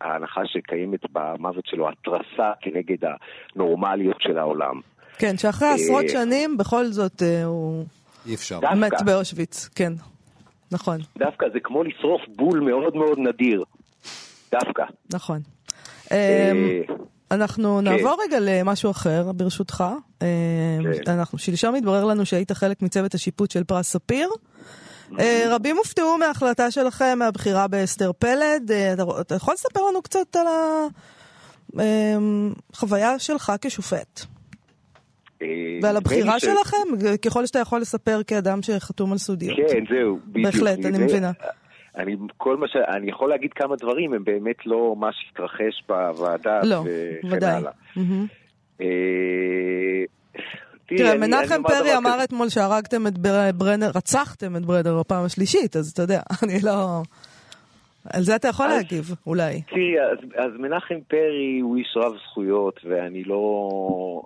ההנחה 0.00 0.40
שקיימת 0.46 1.00
במוות 1.12 1.66
שלו, 1.66 1.88
התרסה 1.88 2.52
כנגד 2.60 2.96
הנורמליות 3.56 4.16
של 4.20 4.38
העולם. 4.38 4.80
כן, 5.18 5.36
שאחרי 5.36 5.68
עשרות 5.68 6.08
שנים 6.08 6.56
בכל 6.56 6.84
זאת 6.84 7.22
הוא... 7.44 7.84
אי 8.26 8.34
אפשר. 8.34 8.60
מת 8.60 9.02
באושוויץ, 9.06 9.68
כן. 9.68 9.92
נכון. 10.72 10.98
דווקא 11.18 11.46
זה 11.52 11.60
כמו 11.60 11.82
לשרוף 11.84 12.22
בול 12.36 12.60
מאוד 12.60 12.96
מאוד 12.96 13.18
נדיר. 13.18 13.64
דווקא. 14.60 14.82
נכון. 15.14 15.40
אה, 16.12 16.50
אמ, 16.52 16.80
אנחנו 17.30 17.78
כן. 17.78 17.84
נעבור 17.84 18.16
רגע 18.22 18.38
למשהו 18.40 18.90
אחר, 18.90 19.32
ברשותך. 19.32 19.84
אמ, 20.22 20.26
כן. 21.04 21.10
אנחנו, 21.12 21.38
שלשום 21.38 21.74
התברר 21.74 22.04
לנו 22.04 22.26
שהיית 22.26 22.52
חלק 22.52 22.82
מצוות 22.82 23.14
השיפוט 23.14 23.50
של 23.50 23.64
פרס 23.64 23.90
ספיר. 23.90 24.28
אה, 25.20 25.44
רבים 25.50 25.76
הופתעו 25.76 26.18
מההחלטה 26.18 26.70
שלכם, 26.70 27.18
מהבחירה 27.18 27.68
באסתר 27.68 28.12
פלד. 28.18 28.70
אה, 28.70 28.94
אתה 29.20 29.34
יכול 29.34 29.54
לספר 29.54 29.80
לנו 29.90 30.02
קצת 30.02 30.36
על 30.36 30.46
החוויה 32.72 33.12
אמ, 33.12 33.18
שלך 33.18 33.52
כשופט? 33.60 34.20
ועל 35.82 35.96
הבחירה. 35.96 36.40
שלכם, 36.40 37.16
ככל 37.22 37.46
שאתה 37.46 37.58
יכול 37.58 37.80
לספר 37.80 38.20
כאדם 38.26 38.62
שחתום 38.62 39.12
על 39.12 39.18
סודיות. 39.18 39.56
כן, 39.56 39.84
זהו, 39.90 40.18
בדיוק. 40.26 40.46
בהחלט, 40.46 40.84
אני 40.84 41.04
מבינה. 41.04 41.32
אני, 41.96 42.16
כל 42.36 42.56
מה 42.56 42.68
ש... 42.68 42.76
אני 42.76 43.10
יכול 43.10 43.30
להגיד 43.30 43.52
כמה 43.52 43.76
דברים, 43.76 44.12
הם 44.14 44.24
באמת 44.24 44.66
לא 44.66 44.94
מה 44.98 45.10
שהתרחש 45.12 45.84
בוועדה. 45.88 46.60
לא, 46.62 46.84
ודאי. 47.30 47.62
Mm-hmm. 47.96 48.80
תראה, 50.86 51.18
מנחם 51.18 51.62
פרי 51.62 51.96
אמר 51.96 52.24
אתמול 52.24 52.48
שהרגתם 52.48 53.06
את 53.06 53.18
ברנר, 53.54 53.90
רצחתם 53.94 54.56
את 54.56 54.62
ברנר 54.66 55.00
בפעם 55.00 55.24
השלישית, 55.24 55.76
אז 55.76 55.90
אתה 55.90 56.02
יודע, 56.02 56.20
אני 56.42 56.60
לא... 56.62 57.02
על 58.12 58.22
זה 58.22 58.36
אתה 58.36 58.48
יכול 58.48 58.66
להגיב, 58.66 59.14
אולי. 59.26 59.62
תראי, 59.62 60.00
אז, 60.00 60.18
אז 60.36 60.50
מנחם 60.58 61.00
פרי 61.08 61.58
הוא 61.62 61.76
איש 61.76 61.96
רב 61.96 62.12
זכויות, 62.30 62.80
ואני 62.84 63.24
לא... 63.24 64.22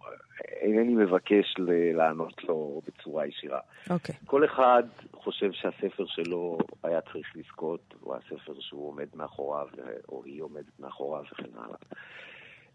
אינני 0.61 0.95
מבקש 0.95 1.55
לענות 1.95 2.45
לו 2.45 2.81
בצורה 2.87 3.27
ישירה. 3.27 3.61
אוקיי. 3.91 4.15
Okay. 4.15 4.27
כל 4.27 4.45
אחד 4.45 4.83
חושב 5.13 5.53
שהספר 5.53 6.07
שלו 6.07 6.59
היה 6.83 7.01
צריך 7.13 7.33
לזכות, 7.37 7.95
הוא 8.01 8.15
הספר 8.15 8.53
שהוא 8.61 8.89
עומד 8.89 9.07
מאחוריו, 9.15 9.67
או 10.09 10.23
היא 10.25 10.43
עומדת 10.43 10.81
מאחוריו 10.81 11.23
וכן 11.33 11.51
הלאה. 11.57 11.77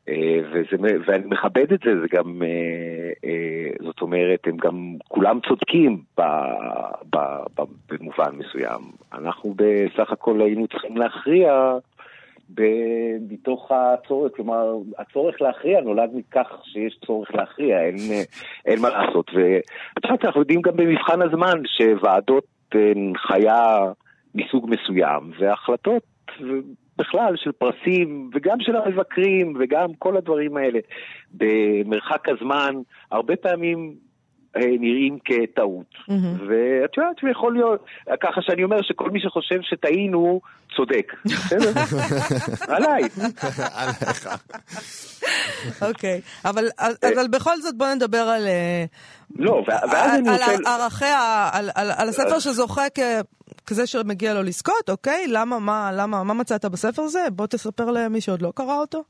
אה, 0.10 0.40
וזה, 0.52 1.00
ואני 1.08 1.26
מכבד 1.26 1.74
את 1.74 1.80
זה, 1.86 2.02
זה 2.02 2.08
גם, 2.12 2.42
אה, 2.44 3.30
אה, 3.30 3.70
זאת 3.86 4.02
אומרת, 4.02 4.40
הם 4.46 4.58
גם 4.58 4.96
כולם 5.08 5.40
צודקים 5.48 6.02
ב, 6.18 6.22
ב, 7.10 7.18
ב, 7.56 7.62
במובן 7.90 8.36
מסוים. 8.36 8.82
אנחנו 9.14 9.56
בסך 9.56 10.12
הכל 10.12 10.42
היינו 10.42 10.68
צריכים 10.68 10.98
להכריע 10.98 11.78
מתוך 13.30 13.72
הצורך, 13.72 14.32
כלומר, 14.36 14.76
הצורך 14.98 15.42
להכריע 15.42 15.82
נולד 15.82 16.10
מכך 16.14 16.48
שיש 16.64 17.00
צורך 17.06 17.36
להכריע, 17.36 17.82
אין, 17.82 17.96
אין 18.66 18.82
מה 18.82 18.90
לעשות. 18.90 19.32
ואת 19.34 20.04
יודעת, 20.06 20.26
אנחנו 20.26 20.42
יודעים 20.42 20.62
גם 20.62 20.76
במבחן 20.76 21.22
הזמן 21.22 21.62
שוועדות 21.66 22.46
הן 22.74 23.14
חיה 23.18 23.78
מסוג 24.36 24.70
מסוים, 24.70 25.32
והחלטות 25.40 26.04
בכלל 26.98 27.36
של 27.36 27.52
פרסים, 27.52 28.30
וגם 28.34 28.60
של 28.60 28.76
המבקרים, 28.76 29.54
וגם 29.60 29.94
כל 30.00 30.18
הדברים 30.18 30.58
האלה, 30.58 30.80
במרחק 31.34 32.30
הזמן, 32.30 32.74
הרבה 33.12 33.36
פעמים 33.36 33.80
אה, 33.90 34.13
נראים 34.56 35.18
כטעות. 35.26 35.86
Mm-hmm. 35.94 36.42
ואת 36.50 36.98
יודעת, 36.98 37.16
יכול 37.32 37.54
להיות, 37.54 37.86
ככה 38.22 38.42
שאני 38.42 38.64
אומר 38.64 38.82
שכל 38.82 39.10
מי 39.10 39.20
שחושב 39.22 39.60
שטעינו, 39.62 40.42
צודק. 40.76 41.14
בסדר? 41.26 41.72
עליי. 42.68 43.04
עליך. 43.74 44.30
אוקיי, 45.82 46.22
אבל 46.46 46.66
אבל 47.14 47.28
בכל 47.28 47.58
זאת 47.58 47.78
בוא 47.78 47.88
נדבר 47.88 48.18
על... 48.18 48.48
אה, 48.48 48.86
לא, 49.36 49.64
ואז 49.68 50.20
אני 50.20 50.30
רוצה... 50.30 50.46
על 50.46 50.82
ערכיה, 50.82 51.50
על 51.98 52.10
הספר 52.10 52.40
שזוכה 52.40 52.82
כזה 53.68 53.88
שמגיע 53.88 54.34
לו 54.34 54.44
לזכות, 54.44 54.90
אוקיי? 54.90 55.28
למה, 55.28 55.60
מה, 55.60 55.92
למה, 55.94 56.24
מה 56.24 56.34
מצאת 56.34 56.66
בספר 56.66 57.02
הזה? 57.02 57.20
בוא 57.32 57.48
תספר 57.48 57.92
למי 57.92 58.22
שעוד 58.22 58.42
לא 58.42 58.52
קרא 58.56 58.76
אותו. 58.76 59.04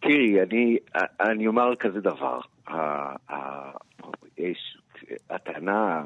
תראי, 0.00 0.42
אני, 0.42 0.76
אני 1.20 1.46
אומר 1.46 1.76
כזה 1.76 2.00
דבר. 2.00 2.40
יש, 4.38 4.78
הטענה 5.30 6.04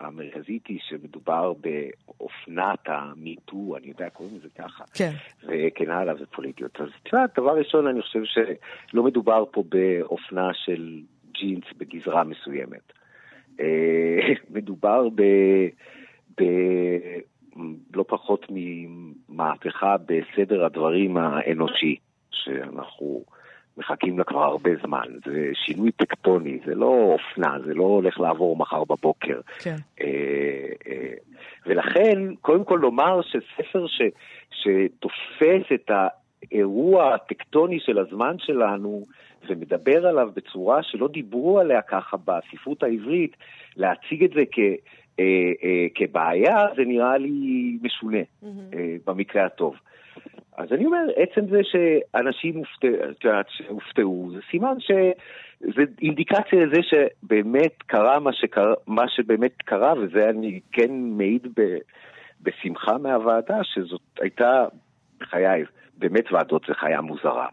המרכזית 0.00 0.66
היא 0.66 0.78
שמדובר 0.88 1.52
באופנת 1.52 2.78
המיטו, 2.86 3.76
אני 3.76 3.86
יודע, 3.86 4.10
קוראים 4.10 4.36
לזה 4.36 4.48
ככה. 4.58 4.84
כן. 4.94 5.12
וכן 5.42 5.90
הלאה, 5.90 6.14
ופוליטיות. 6.20 6.80
אז 6.80 6.88
את 7.02 7.12
יודעת, 7.12 7.38
דבר 7.38 7.58
ראשון, 7.58 7.86
אני 7.86 8.02
חושב 8.02 8.22
שלא 8.24 9.02
מדובר 9.02 9.44
פה 9.52 9.64
באופנה 9.68 10.50
של 10.54 11.00
ג'ינס 11.32 11.64
בגזרה 11.76 12.24
מסוימת. 12.24 12.92
אה, 13.60 14.32
מדובר 14.50 15.08
ב... 15.14 15.22
בלא 17.90 18.04
פחות 18.08 18.46
ממהפכה 18.50 19.96
בסדר 20.06 20.64
הדברים 20.64 21.16
האנושי, 21.16 21.96
שאנחנו 22.30 23.24
מחכים 23.76 24.18
לה 24.18 24.24
כבר 24.24 24.42
הרבה 24.42 24.70
זמן. 24.82 25.06
זה 25.24 25.50
שינוי 25.54 25.92
טקטוני, 25.92 26.58
זה 26.66 26.74
לא 26.74 26.86
אופנה, 26.86 27.56
זה 27.66 27.74
לא 27.74 27.84
הולך 27.84 28.20
לעבור 28.20 28.56
מחר 28.56 28.84
בבוקר. 28.84 29.40
כן. 29.58 29.76
אה, 30.00 30.06
אה, 30.88 31.14
ולכן, 31.66 32.34
קודם 32.40 32.64
כל 32.64 32.78
לומר 32.82 33.20
שספר 33.22 33.86
ש, 33.86 34.02
שתופס 34.50 35.72
את 35.74 35.90
האירוע 35.90 37.14
הטקטוני 37.14 37.80
של 37.80 37.98
הזמן 37.98 38.36
שלנו, 38.38 39.04
ומדבר 39.48 40.06
עליו 40.06 40.30
בצורה 40.34 40.82
שלא 40.82 41.08
דיברו 41.08 41.60
עליה 41.60 41.82
ככה 41.82 42.16
בספרות 42.16 42.82
העברית, 42.82 43.36
להציג 43.76 44.24
את 44.24 44.30
זה 44.30 44.42
כ... 44.52 44.58
אה, 45.20 45.52
אה, 45.64 45.86
כבעיה, 45.94 46.56
זה 46.76 46.82
נראה 46.84 47.18
לי 47.18 47.78
משונה, 47.82 48.18
mm-hmm. 48.18 48.76
אה, 48.76 48.96
במקרה 49.06 49.46
הטוב. 49.46 49.74
אז 50.56 50.72
אני 50.72 50.86
אומר, 50.86 51.04
עצם 51.16 51.48
זה 51.50 51.60
שאנשים 51.64 52.62
הופתעו, 53.68 54.30
זה 54.34 54.40
סימן 54.50 54.80
ש... 54.80 54.90
זה 55.60 55.82
אינדיקציה 56.02 56.64
לזה 56.64 56.80
שבאמת 56.82 57.82
קרה 57.86 58.18
מה, 58.18 58.32
שקרה, 58.32 58.74
מה 58.86 59.08
שבאמת 59.08 59.56
קרה, 59.56 59.94
וזה 60.00 60.30
אני 60.30 60.60
כן 60.72 60.90
מעיד 60.92 61.46
ב, 61.56 61.76
בשמחה 62.42 62.98
מהוועדה, 62.98 63.58
שזאת 63.62 64.00
הייתה, 64.20 64.64
בחיי, 65.20 65.64
באמת 65.98 66.32
ועדות 66.32 66.62
זה 66.68 66.74
חיה 66.74 67.00
מוזרה, 67.00 67.48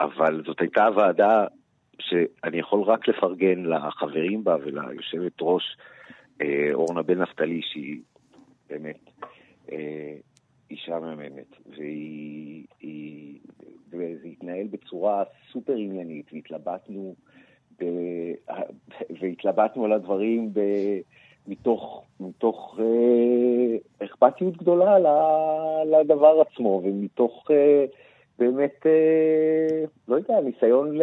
אבל 0.00 0.42
זאת 0.46 0.60
הייתה 0.60 0.88
ועדה 0.96 1.44
שאני 2.00 2.58
יכול 2.58 2.82
רק 2.82 3.08
לפרגן 3.08 3.64
לחברים 3.64 4.44
בה 4.44 4.56
וליושבת 4.64 5.32
ראש 5.40 5.76
אה, 6.42 6.70
אורנה 6.72 7.02
בן 7.02 7.22
נפתלי, 7.22 7.60
שהיא 7.62 8.00
באמת 8.70 8.98
אה, 9.72 10.14
אישה 10.70 10.98
מהממת, 10.98 11.56
והיא, 11.66 12.64
היא, 12.80 13.38
וזה 13.88 14.28
התנהל 14.28 14.66
בצורה 14.66 15.24
סופר 15.52 15.72
עניינית, 15.72 16.32
והתלבטנו, 16.32 17.14
ב, 17.80 17.84
והתלבטנו 19.20 19.84
על 19.84 19.92
הדברים 19.92 20.50
ב, 20.52 20.60
מתוך, 21.48 22.04
מתוך 22.20 22.80
אה, 22.80 24.06
אכפתיות 24.06 24.56
גדולה 24.56 24.98
לדבר 25.84 26.40
עצמו, 26.40 26.82
ומתוך 26.84 27.50
אה, 27.50 27.84
באמת, 28.38 28.86
אה, 28.86 29.84
לא 30.08 30.16
יודע, 30.16 30.40
ניסיון 30.40 30.98
ל, 30.98 31.02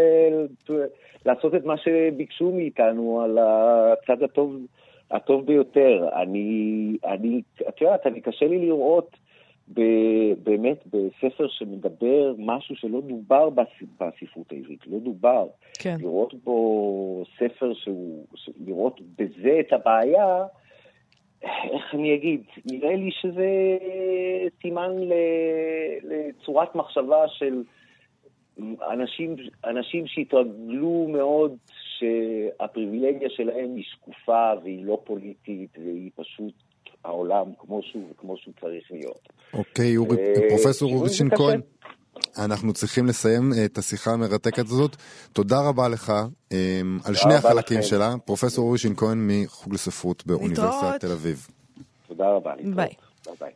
לעשות 1.25 1.55
את 1.55 1.65
מה 1.65 1.77
שביקשו 1.77 2.51
מאיתנו 2.51 3.21
על 3.21 3.37
הצד 3.37 4.23
הטוב. 4.23 4.55
הטוב 5.11 5.45
ביותר. 5.45 6.09
אני, 6.21 6.97
אני, 7.05 7.41
את 7.69 7.81
יודעת, 7.81 8.07
אני 8.07 8.21
קשה 8.21 8.47
לי 8.47 8.59
לראות 8.59 9.09
ב, 9.73 9.81
באמת 10.43 10.83
בספר 10.87 11.47
שמדבר 11.47 12.33
משהו 12.37 12.75
שלא 12.75 13.01
דובר 13.01 13.49
בספרות 13.49 14.51
העברית, 14.51 14.87
לא 14.87 14.99
דובר. 14.99 15.47
כן. 15.79 15.95
לראות 15.99 16.33
בו 16.33 17.23
ספר 17.39 17.73
שהוא, 17.73 18.25
לראות 18.65 19.01
בזה 19.17 19.59
את 19.59 19.73
הבעיה, 19.73 20.45
איך 21.43 21.93
אני 21.93 22.15
אגיד, 22.15 22.43
נראה 22.71 22.95
לי 22.95 23.11
שזה 23.11 23.77
סימן 24.61 24.91
לצורת 26.03 26.75
מחשבה 26.75 27.27
של 27.27 27.63
אנשים, 28.91 29.35
אנשים 29.65 30.07
שהתרגלו 30.07 31.07
מאוד 31.09 31.57
שהפריבילגיה 31.97 33.29
שלהם 33.29 33.75
היא 33.75 33.83
שקופה 33.83 34.51
והיא 34.63 34.85
לא 34.85 35.01
פוליטית 35.03 35.77
והיא 35.77 36.11
פשוט 36.15 36.53
העולם 37.05 37.45
כמו 37.59 37.81
שהוא 37.83 38.11
וכמו 38.11 38.37
שהוא 38.37 38.53
צריך 38.61 38.83
להיות. 38.91 39.29
אוקיי, 39.53 39.97
אורי, 39.97 40.17
אה, 40.17 40.49
פרופסור 40.49 40.93
אורי 40.93 41.09
שינקוין. 41.09 41.61
אנחנו 42.37 42.73
צריכים 42.73 43.05
לסיים 43.05 43.53
אה, 43.53 43.65
את 43.65 43.77
השיחה 43.77 44.11
המרתקת 44.11 44.65
הזאת. 44.65 44.95
תודה 45.33 45.61
רבה 45.61 45.87
לך 45.87 46.13
אה, 46.51 46.81
על 47.05 47.15
שני 47.15 47.33
החלקים 47.33 47.79
לכם. 47.79 47.87
שלה, 47.87 48.15
פרופסור 48.25 48.65
אורי 48.65 48.77
שינקוין 48.77 49.27
מחוג 49.27 49.73
לספרות 49.73 50.25
באוניברסיטת 50.25 50.99
תל 50.99 51.11
אביב. 51.11 51.47
תודה 52.07 52.29
רבה, 52.29 52.55
להתראות. 52.55 52.75
ביי. 53.39 53.51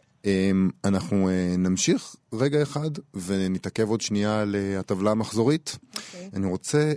אנחנו 0.85 1.29
נמשיך 1.57 2.15
רגע 2.33 2.61
אחד 2.61 2.89
ונתעכב 3.25 3.89
עוד 3.89 4.01
שנייה 4.01 4.41
על 4.41 4.55
הטבלה 4.79 5.11
המחזורית. 5.11 5.77
Okay. 5.77 5.97
אוקיי. 5.97 6.29
אני 6.33 6.47
רוצה 6.47 6.93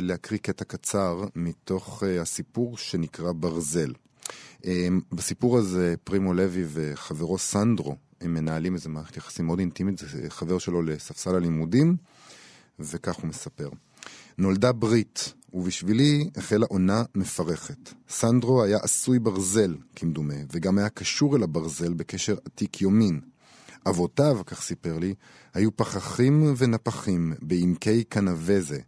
להקריא 0.00 0.38
קטע 0.38 0.64
קצר 0.64 1.24
מתוך 1.36 2.02
הסיפור 2.20 2.76
שנקרא 2.76 3.32
ברזל. 3.32 3.92
Um, 4.66 4.68
בסיפור 5.12 5.58
הזה 5.58 5.94
פרימו 6.04 6.34
לוי 6.34 6.64
וחברו 6.68 7.38
סנדרו, 7.38 7.96
הם 8.20 8.34
מנהלים 8.34 8.74
איזה 8.74 8.88
מערכת 8.88 9.16
יחסים 9.16 9.46
מאוד 9.46 9.58
אינטימית, 9.58 9.98
זה 9.98 10.06
חבר 10.28 10.58
שלו 10.58 10.82
לספסל 10.82 11.34
הלימודים, 11.34 11.96
וכך 12.78 13.14
הוא 13.14 13.28
מספר. 13.28 13.68
נולדה 14.38 14.72
ברית, 14.72 15.32
ובשבילי 15.52 16.30
החלה 16.36 16.66
עונה 16.68 17.02
מפרכת. 17.14 17.92
סנדרו 18.08 18.62
היה 18.62 18.78
עשוי 18.82 19.18
ברזל, 19.18 19.76
כמדומה, 19.96 20.34
וגם 20.52 20.78
היה 20.78 20.88
קשור 20.88 21.36
אל 21.36 21.42
הברזל 21.42 21.94
בקשר 21.94 22.36
עתיק 22.44 22.80
יומין. 22.82 23.20
אבותיו, 23.88 24.40
כך 24.46 24.62
סיפר 24.62 24.98
לי, 24.98 25.14
היו 25.54 25.76
פחחים 25.76 26.54
ונפחים 26.56 27.32
בעמקי 27.42 28.04
קנבזה, 28.04 28.78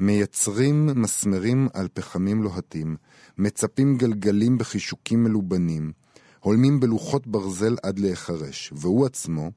מייצרים 0.00 1.02
מסמרים 1.02 1.68
על 1.74 1.88
פחמים 1.94 2.42
לוהטים, 2.42 2.96
מצפים 3.38 3.96
גלגלים 3.96 4.58
בחישוקים 4.58 5.24
מלובנים, 5.24 5.92
הולמים 6.40 6.80
בלוחות 6.80 7.26
ברזל 7.26 7.76
עד 7.82 7.98
להיחרש, 7.98 8.72
והוא 8.76 9.06
עצמו, 9.06 9.50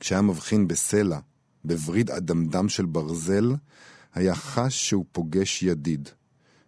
כשהיה 0.00 0.22
מבחין 0.22 0.68
בסלע, 0.68 1.18
בווריד 1.64 2.10
אדמדם 2.10 2.68
של 2.68 2.86
ברזל, 2.86 3.54
היה 4.14 4.34
חש 4.34 4.88
שהוא 4.88 5.04
פוגש 5.12 5.62
ידיד. 5.62 6.08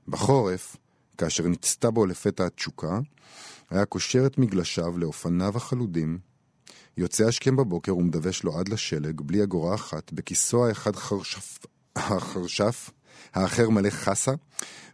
בחורף, 0.09 0.77
כאשר 1.19 1.49
נצתה 1.49 1.91
בו 1.91 2.07
לפתע 2.07 2.47
התשוקה, 2.47 3.01
היה 3.71 3.85
קושר 3.85 4.27
את 4.27 4.39
מגלשיו 4.39 4.99
לאופניו 4.99 5.57
החלודים, 5.57 6.19
יוצא 6.97 7.25
השכם 7.25 7.57
בבוקר 7.57 7.97
ומדווש 7.97 8.45
לו 8.45 8.59
עד 8.59 8.69
לשלג, 8.69 9.21
בלי 9.21 9.43
אגורה 9.43 9.75
אחת, 9.75 10.13
בכיסו 10.13 10.67
האחד 10.67 10.97
חרשף, 10.97 11.59
החרשף, 11.97 12.91
האחר 13.35 13.71
מלא 13.71 13.91
חסה, 13.91 14.33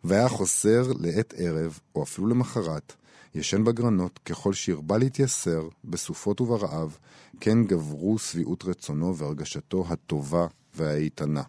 והיה 0.05 0.29
חוסר 0.29 0.93
לעת 1.01 1.35
ערב, 1.37 1.79
או 1.95 2.03
אפילו 2.03 2.27
למחרת, 2.27 2.93
ישן 3.35 3.65
בגרנות, 3.65 4.21
ככל 4.25 4.53
שהרבה 4.53 4.99
להתייסר, 4.99 5.69
בסופות 5.85 6.41
וברעב, 6.41 6.97
כן 7.41 7.65
גברו 7.65 8.19
שביעות 8.19 8.65
רצונו 8.65 9.17
והרגשתו 9.17 9.85
הטובה 9.89 10.47
והאיתנה. 10.75 11.43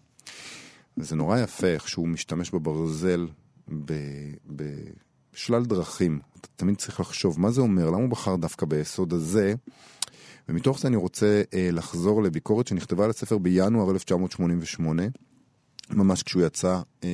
זה 0.96 1.16
נורא 1.16 1.38
יפה 1.38 1.66
איך 1.66 1.88
שהוא 1.88 2.08
משתמש 2.08 2.50
בברזל 2.50 3.28
בשלל 4.46 5.64
דרכים. 5.64 6.20
אתה 6.40 6.48
תמיד 6.56 6.76
צריך 6.76 7.00
לחשוב 7.00 7.40
מה 7.40 7.50
זה 7.50 7.60
אומר, 7.60 7.86
למה 7.86 7.96
הוא 7.96 8.08
בחר 8.08 8.36
דווקא 8.36 8.66
ביסוד 8.66 9.12
הזה. 9.12 9.54
ומתוך 10.48 10.80
זה 10.80 10.88
אני 10.88 10.96
רוצה 10.96 11.42
אה, 11.54 11.68
לחזור 11.72 12.22
לביקורת 12.22 12.66
שנכתבה 12.66 13.04
על 13.04 13.10
הספר 13.10 13.38
בינואר 13.38 13.90
1988, 13.90 15.02
ממש 15.90 16.22
כשהוא 16.22 16.42
יצא 16.42 16.80
אה, 17.04 17.08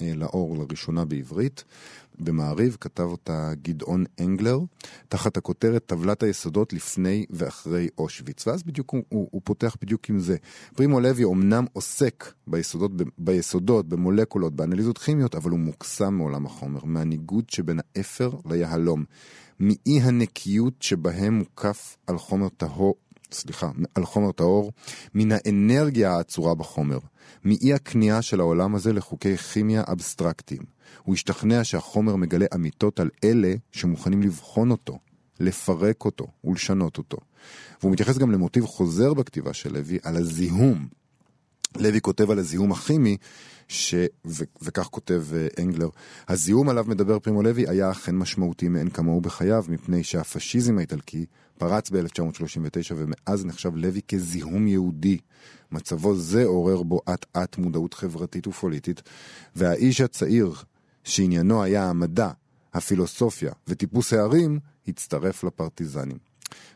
אה, 0.00 0.12
לאור 0.14 0.56
לראשונה 0.56 1.04
בעברית. 1.04 1.64
במעריב 2.18 2.76
כתב 2.80 3.02
אותה 3.02 3.52
גדעון 3.62 4.04
אנגלר, 4.20 4.58
תחת 5.08 5.36
הכותרת 5.36 5.86
טבלת 5.86 6.22
היסודות 6.22 6.72
לפני 6.72 7.26
ואחרי 7.30 7.88
אושוויץ. 7.98 8.46
ואז 8.46 8.62
בדיוק 8.62 8.90
הוא, 8.90 9.02
הוא, 9.08 9.28
הוא 9.30 9.40
פותח 9.44 9.76
בדיוק 9.80 10.10
עם 10.10 10.18
זה. 10.18 10.36
פרימו 10.74 11.00
לוי 11.00 11.24
אומנם 11.24 11.64
עוסק 11.72 12.32
ביסודות, 12.46 12.90
ביסודות, 13.18 13.88
במולקולות, 13.88 14.56
באנליזות 14.56 14.98
כימיות, 14.98 15.34
אבל 15.34 15.50
הוא 15.50 15.58
מוקסם 15.58 16.14
מעולם 16.14 16.46
החומר, 16.46 16.84
מהניגוד 16.84 17.50
שבין 17.50 17.80
האפר 17.96 18.30
ליהלום. 18.50 19.04
מאי 19.60 20.00
הנקיות 20.02 20.74
שבהם 20.80 21.34
מוקף 21.38 21.96
על 22.06 22.18
חומר 22.18 22.48
טהור, 22.48 22.94
סליחה, 23.32 23.70
על 23.94 24.04
חומר 24.04 24.32
טהור, 24.32 24.72
מן 25.14 25.32
האנרגיה 25.32 26.12
האצורה 26.12 26.54
בחומר, 26.54 26.98
מאי 27.44 27.74
הכניעה 27.74 28.22
של 28.22 28.40
העולם 28.40 28.74
הזה 28.74 28.92
לחוקי 28.92 29.36
כימיה 29.36 29.82
אבסטרקטיים. 29.92 30.62
הוא 31.02 31.14
השתכנע 31.14 31.64
שהחומר 31.64 32.16
מגלה 32.16 32.46
אמיתות 32.54 33.00
על 33.00 33.10
אלה 33.24 33.54
שמוכנים 33.72 34.22
לבחון 34.22 34.70
אותו, 34.70 34.98
לפרק 35.40 36.04
אותו 36.04 36.26
ולשנות 36.44 36.98
אותו. 36.98 37.16
והוא 37.80 37.92
מתייחס 37.92 38.18
גם 38.18 38.30
למוטיב 38.30 38.66
חוזר 38.66 39.14
בכתיבה 39.14 39.52
של 39.52 39.72
לוי 39.72 39.98
על 40.02 40.16
הזיהום. 40.16 40.86
לוי 41.76 42.00
כותב 42.00 42.30
על 42.30 42.38
הזיהום 42.38 42.72
הכימי 42.72 43.16
ש... 43.68 43.94
ו... 44.26 44.44
וכך 44.62 44.86
כותב 44.86 45.24
uh, 45.30 45.62
אנגלר, 45.62 45.88
הזיהום 46.28 46.68
עליו 46.68 46.84
מדבר 46.88 47.18
פרימו 47.18 47.42
לוי 47.42 47.68
היה 47.68 47.90
אכן 47.90 48.16
משמעותי 48.16 48.68
מאין 48.68 48.90
כמוהו 48.90 49.20
בחייו, 49.20 49.64
מפני 49.68 50.04
שהפשיזם 50.04 50.78
האיטלקי 50.78 51.26
פרץ 51.58 51.90
ב-1939 51.90 52.92
ומאז 52.96 53.44
נחשב 53.44 53.76
לוי 53.76 54.00
כזיהום 54.08 54.66
יהודי. 54.66 55.18
מצבו 55.72 56.16
זה 56.16 56.44
עורר 56.44 56.82
בו 56.82 57.00
אט 57.14 57.26
אט 57.36 57.58
מודעות 57.58 57.94
חברתית 57.94 58.46
ופוליטית, 58.46 59.02
והאיש 59.56 60.00
הצעיר 60.00 60.54
שעניינו 61.04 61.62
היה 61.62 61.90
המדע, 61.90 62.30
הפילוסופיה 62.74 63.52
וטיפוס 63.68 64.12
הערים, 64.12 64.58
הצטרף 64.88 65.44
לפרטיזנים. 65.44 66.18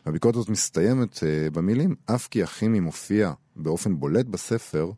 הביקורת 0.05 0.35
הזאת 0.35 0.49
מסתיימת 0.49 1.17
uh, 1.17 1.49
במילים, 1.53 1.95
אף 2.05 2.27
כי 2.27 2.43
הכימי 2.43 2.79
מופיע 2.79 3.33
באופן 3.55 3.99
בולט 3.99 4.25
בספר, 4.25 4.91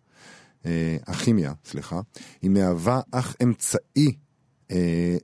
אה, 0.66 0.98
הכימיה, 1.08 1.54
סליחה, 1.66 2.02
היא 2.42 2.50
מהווה 2.50 3.02
אך 3.12 3.36
אמצעי 3.44 4.16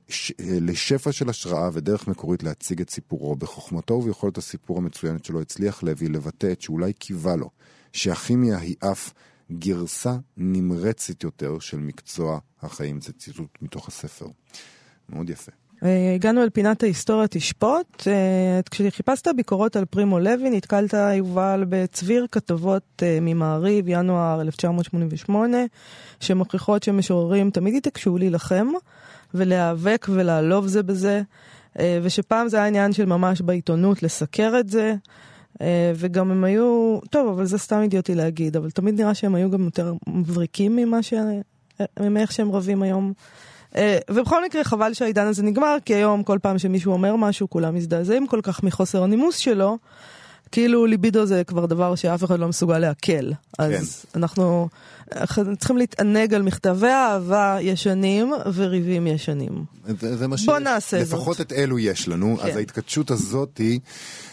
ש, 0.08 0.32
אה, 0.40 0.58
לשפע 0.60 1.12
של 1.12 1.28
השראה 1.28 1.70
ודרך 1.72 2.08
מקורית 2.08 2.42
להציג 2.42 2.80
את 2.80 2.90
סיפורו. 2.90 3.36
בחוכמתו 3.36 3.94
וביכולת 3.94 4.38
הסיפור 4.38 4.78
המצוינת 4.78 5.24
שלו 5.24 5.40
הצליח 5.40 5.82
לוי 5.82 6.08
לבטא 6.08 6.52
את 6.52 6.60
שאולי 6.60 6.92
קיווה 6.92 7.36
לו, 7.36 7.50
שהכימיה 7.92 8.58
היא 8.58 8.76
אף 8.92 9.12
גרסה 9.52 10.16
נמרצת 10.36 11.22
יותר 11.22 11.58
של 11.58 11.78
מקצוע 11.78 12.38
החיים. 12.62 13.00
זה 13.00 13.12
ציטוט 13.12 13.58
מתוך 13.62 13.88
הספר. 13.88 14.26
מאוד 15.08 15.30
יפה. 15.30 15.52
אה, 15.84 16.14
הגענו 16.14 16.42
אל 16.42 16.50
פינת 16.50 16.82
ההיסטוריה 16.82 17.28
תשפוט. 17.28 18.06
אה, 18.06 18.60
כשחיפשת 18.70 19.28
ביקורות 19.36 19.76
על 19.76 19.84
פרימו 19.84 20.18
לוי, 20.18 20.50
נתקלת, 20.50 20.94
יובל, 21.16 21.64
בצביר 21.68 22.26
כתבות 22.32 23.02
אה, 23.02 23.18
ממעריב, 23.20 23.84
ינואר 23.88 24.40
1988, 24.40 25.56
שמוכיחות 26.20 26.82
שמשוררים 26.82 27.50
תמיד 27.50 27.74
התעקשו 27.74 28.18
להילחם 28.18 28.66
ולהיאבק 29.34 30.06
ולעלוב 30.10 30.66
זה 30.66 30.82
בזה, 30.82 31.22
ושפעם 32.02 32.48
זה 32.48 32.56
היה 32.56 32.66
עניין 32.66 32.92
של 32.92 33.06
ממש 33.06 33.40
בעיתונות 33.40 34.02
לסקר 34.02 34.52
את 34.60 34.68
זה. 34.68 34.94
וגם 35.94 36.30
הם 36.30 36.44
היו, 36.44 36.98
טוב, 37.10 37.28
אבל 37.28 37.44
זה 37.44 37.58
סתם 37.58 37.80
אידיוטי 37.82 38.14
להגיד, 38.14 38.56
אבל 38.56 38.70
תמיד 38.70 39.00
נראה 39.00 39.14
שהם 39.14 39.34
היו 39.34 39.50
גם 39.50 39.64
יותר 39.64 39.94
מבריקים 40.06 40.76
ממה 40.76 41.02
ש... 41.02 41.14
מאיך 42.00 42.32
שהם 42.32 42.52
רבים 42.52 42.82
היום. 42.82 43.12
אה, 43.76 43.98
ובכל 44.10 44.44
מקרה, 44.44 44.64
חבל 44.64 44.94
שהעידן 44.94 45.26
הזה 45.26 45.42
נגמר, 45.42 45.76
כי 45.84 45.94
היום 45.94 46.22
כל 46.22 46.38
פעם 46.42 46.58
שמישהו 46.58 46.92
אומר 46.92 47.16
משהו, 47.16 47.50
כולם 47.50 47.74
מזדעזעים 47.74 48.26
כל 48.26 48.40
כך 48.42 48.62
מחוסר 48.62 49.02
הנימוס 49.02 49.36
שלו. 49.36 49.78
כאילו 50.52 50.86
ליבידו 50.86 51.26
זה 51.26 51.44
כבר 51.44 51.66
דבר 51.66 51.94
שאף 51.94 52.24
אחד 52.24 52.38
לא 52.38 52.48
מסוגל 52.48 52.78
לעכל. 52.78 53.30
אז 53.58 54.04
כן. 54.12 54.18
אנחנו 54.18 54.68
צריכים 55.58 55.76
להתענג 55.76 56.34
על 56.34 56.42
מכתבי 56.42 56.86
אהבה 56.86 57.58
ישנים 57.60 58.32
וריבים 58.54 59.06
ישנים. 59.06 59.64
זה, 60.00 60.16
זה 60.16 60.26
מה 60.28 60.36
בוא 60.46 60.56
שיש. 60.56 60.62
נעשה 60.64 61.04
זאת. 61.04 61.18
לפחות 61.18 61.40
את 61.40 61.52
אלו 61.52 61.78
יש 61.78 62.08
לנו. 62.08 62.36
כן. 62.36 62.48
אז 62.48 62.56
ההתכתשות 62.56 63.10
הזאת 63.10 63.58
היא 63.58 63.80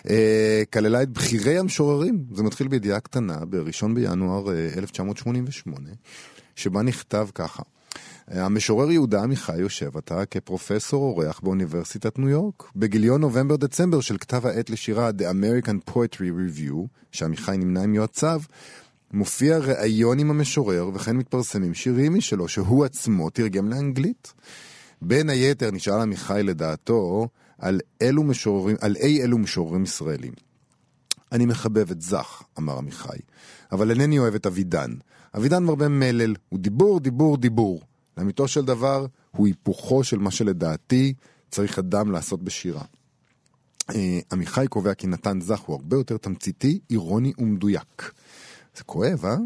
אה, 0.09 0.63
כללה 0.73 1.01
את 1.01 1.09
בכירי 1.09 1.57
המשוררים. 1.57 2.23
זה 2.33 2.43
מתחיל 2.43 2.67
בידיעה 2.67 2.99
קטנה, 2.99 3.37
ב-1 3.49 3.87
בינואר 3.95 4.49
אה, 4.49 4.69
1988, 4.77 5.89
שבה 6.55 6.81
נכתב 6.81 7.27
ככה. 7.35 7.63
המשורר 8.31 8.91
יהודה 8.91 9.23
עמיחי 9.23 9.57
יושב 9.57 9.97
עתה 9.97 10.25
כפרופסור 10.25 11.03
אורח 11.03 11.39
באוניברסיטת 11.39 12.19
ניו 12.19 12.29
יורק. 12.29 12.63
בגיליון 12.75 13.21
נובמבר-דצמבר 13.21 14.01
של 14.01 14.17
כתב 14.17 14.45
העת 14.45 14.69
לשירה 14.69 15.09
The 15.09 15.21
American 15.21 15.91
Poetry 15.91 16.19
Review, 16.19 16.75
שעמיחי 17.11 17.57
נמנה 17.57 17.83
עם 17.83 17.95
יועציו, 17.95 18.41
מופיע 19.13 19.57
ראיון 19.57 20.19
עם 20.19 20.29
המשורר 20.29 20.89
וכן 20.93 21.17
מתפרסמים 21.17 21.73
שירים 21.73 22.13
משלו 22.13 22.47
שהוא 22.47 22.85
עצמו 22.85 23.29
תרגם 23.29 23.69
לאנגלית. 23.69 24.33
בין 25.01 25.29
היתר 25.29 25.71
נשאל 25.71 26.01
עמיחי 26.01 26.41
לדעתו 26.43 27.27
על, 27.59 27.79
אלו 28.01 28.23
משוררים, 28.23 28.77
על 28.81 28.95
אי 28.95 29.23
אלו 29.23 29.37
משוררים 29.37 29.83
ישראלים. 29.83 30.33
אני 31.31 31.45
מחבב 31.45 31.91
את 31.91 32.01
זך, 32.01 32.43
אמר 32.59 32.77
עמיחי, 32.77 33.17
אבל 33.71 33.91
אינני 33.91 34.19
אוהב 34.19 34.35
את 34.35 34.45
אבידן. 34.45 34.93
אבידן 35.37 35.63
מרבה 35.63 35.87
מלל, 35.87 36.35
הוא 36.49 36.59
דיבור, 36.59 36.99
דיבור, 36.99 37.37
דיבור. 37.37 37.81
לאמיתו 38.17 38.47
של 38.47 38.65
דבר, 38.65 39.05
הוא 39.31 39.47
היפוכו 39.47 40.03
של 40.03 40.17
מה 40.17 40.31
שלדעתי 40.31 41.13
צריך 41.49 41.79
אדם 41.79 42.11
לעשות 42.11 42.43
בשירה. 42.43 42.83
אה, 43.95 44.19
עמיחי 44.31 44.65
קובע 44.69 44.93
כי 44.93 45.07
נתן 45.07 45.41
זך 45.41 45.59
הוא 45.59 45.75
הרבה 45.75 45.97
יותר 45.97 46.17
תמציתי, 46.17 46.79
אירוני 46.89 47.33
ומדויק. 47.37 48.11
זה 48.77 48.83
כואב, 48.83 49.25
אה? 49.25 49.37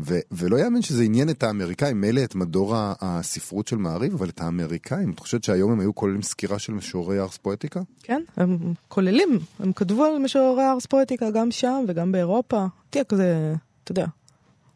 ו- 0.00 0.20
ולא 0.32 0.56
יאמן 0.56 0.82
שזה 0.82 1.02
עניין 1.02 1.30
את 1.30 1.42
האמריקאים, 1.42 2.00
מילא 2.00 2.24
את 2.24 2.34
מדור 2.34 2.74
הספרות 2.76 3.68
של 3.68 3.76
מעריב, 3.76 4.14
אבל 4.14 4.28
את 4.28 4.40
האמריקאים. 4.40 5.10
את 5.10 5.18
חושבת 5.18 5.44
שהיום 5.44 5.72
הם 5.72 5.80
היו 5.80 5.94
כוללים 5.94 6.22
סקירה 6.22 6.58
של 6.58 6.72
משוררי 6.72 7.20
ארס 7.20 7.36
פואטיקה? 7.36 7.80
כן, 8.02 8.22
הם 8.36 8.74
כוללים, 8.88 9.38
הם 9.58 9.72
כתבו 9.72 10.04
על 10.04 10.18
משוררי 10.18 10.64
ארס 10.64 10.86
פואטיקה 10.86 11.30
גם 11.30 11.50
שם 11.50 11.84
וגם 11.88 12.12
באירופה. 12.12 12.66
תהיה 12.90 13.04
כזה, 13.04 13.54
אתה 13.84 13.92
יודע, 13.92 14.06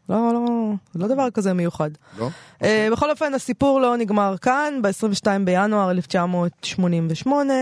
לא, 0.09 0.33
לא, 0.33 0.73
לא 0.94 1.09
דבר 1.09 1.31
כזה 1.31 1.53
מיוחד. 1.53 1.90
לא? 2.18 2.29
Uh. 2.62 2.64
בכל 2.92 3.11
אופן, 3.11 3.35
הסיפור 3.35 3.81
לא 3.81 3.97
נגמר 3.97 4.37
כאן. 4.37 4.75
ב-22 4.83 5.27
בינואר 5.44 5.90
1988, 5.90 7.55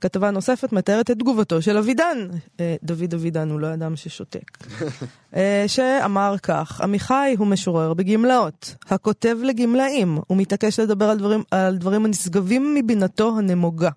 כתבה 0.00 0.30
נוספת 0.30 0.72
מתארת 0.72 1.10
את 1.10 1.18
תגובתו 1.18 1.62
של 1.62 1.76
אבידן. 1.76 2.28
Uh, 2.30 2.60
דוד 2.82 3.14
אבידן 3.14 3.50
הוא 3.50 3.60
לא 3.60 3.74
אדם 3.74 3.96
ששותק. 3.96 4.58
uh, 5.32 5.36
שאמר 5.66 6.34
כך, 6.42 6.80
עמיחי 6.80 7.34
הוא 7.38 7.46
משורר 7.46 7.94
בגמלאות, 7.94 8.74
הכותב 8.88 9.36
לגמלאים, 9.42 10.18
הוא 10.26 10.36
מתעקש 10.36 10.80
לדבר 10.80 11.04
על 11.04 11.18
דברים, 11.18 11.42
על 11.50 11.76
דברים 11.76 12.04
הנשגבים 12.04 12.74
מבינתו 12.74 13.38
הנמוגה. 13.38 13.90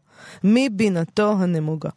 מבינתו 0.43 1.31
הנמוגה. 1.31 1.89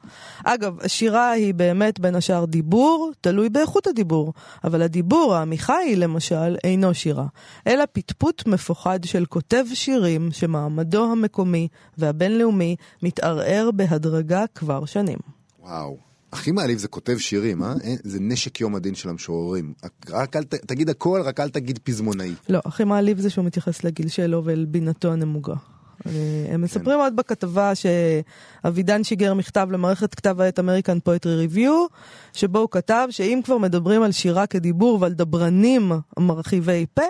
אגב, 0.44 0.81
השירה 0.81 1.31
היא 1.31 1.55
באמת 1.55 2.01
בין 2.01 2.14
השאר 2.14 2.44
דיבור, 2.44 3.12
תלוי 3.20 3.49
באיכות 3.49 3.87
הדיבור, 3.87 4.33
אבל 4.64 4.83
הדיבור 4.83 5.35
העמיחי 5.35 5.94
למשל 5.96 6.57
אינו 6.64 6.94
שירה, 6.94 7.27
אלא 7.66 7.85
פטפוט 7.92 8.46
מפוחד 8.46 9.05
של 9.05 9.27
כותב 9.27 9.64
שירים 9.75 10.29
שמעמדו 10.33 11.12
המקומי 11.12 11.68
והבינלאומי 11.99 12.77
מתערער 13.03 13.70
בהדרגה 13.75 14.44
כבר 14.55 14.85
שנים. 14.85 15.18
וואו. 15.61 16.06
הכי 16.37 16.53
מעליב 16.53 16.79
זה 16.79 16.88
כותב 16.88 17.18
שירים, 17.18 17.62
אה? 17.62 17.75
זה 18.05 18.18
נשק 18.20 18.61
יום 18.61 18.75
הדין 18.75 18.94
של 18.94 19.09
המשוררים. 19.09 19.72
רק 20.09 20.37
אל 20.37 20.44
ת, 20.44 20.55
תגיד 20.55 20.88
הכל, 20.90 21.22
רק 21.25 21.40
אל 21.40 21.49
תגיד 21.49 21.79
פזמונאי. 21.85 22.35
לא, 22.49 22.61
הכי 22.64 22.85
מעליב 22.85 23.20
זה 23.20 23.31
שהוא 23.31 23.44
מתייחס 23.44 23.85
לגיל 23.85 24.09
שלו 24.09 24.44
ואל 24.44 24.64
בינתו 24.64 25.12
הנמוגה. 25.12 25.55
אה, 26.07 26.13
הם 26.51 26.63
מספרים 26.63 26.99
עוד 26.99 27.17
בכתבה 27.17 27.73
שאבידן 27.75 29.05
שיגר 29.05 29.35
מכתב 29.35 29.69
למערכת 29.71 30.15
כתב 30.15 30.41
העת 30.41 30.59
אמריקן 30.59 31.01
פואטרי 31.01 31.37
ריוויו, 31.37 31.87
שבו 32.33 32.59
הוא 32.59 32.69
כתב 32.71 33.09
שאם 33.11 33.41
כבר 33.45 33.59
מדברים 33.59 34.03
על 34.03 34.13
שירה 34.13 34.47
כדיבור 34.47 34.99
ועל 35.01 35.13
דברנים 35.13 35.93
מרחיבי 36.19 36.87
פה, 36.95 37.03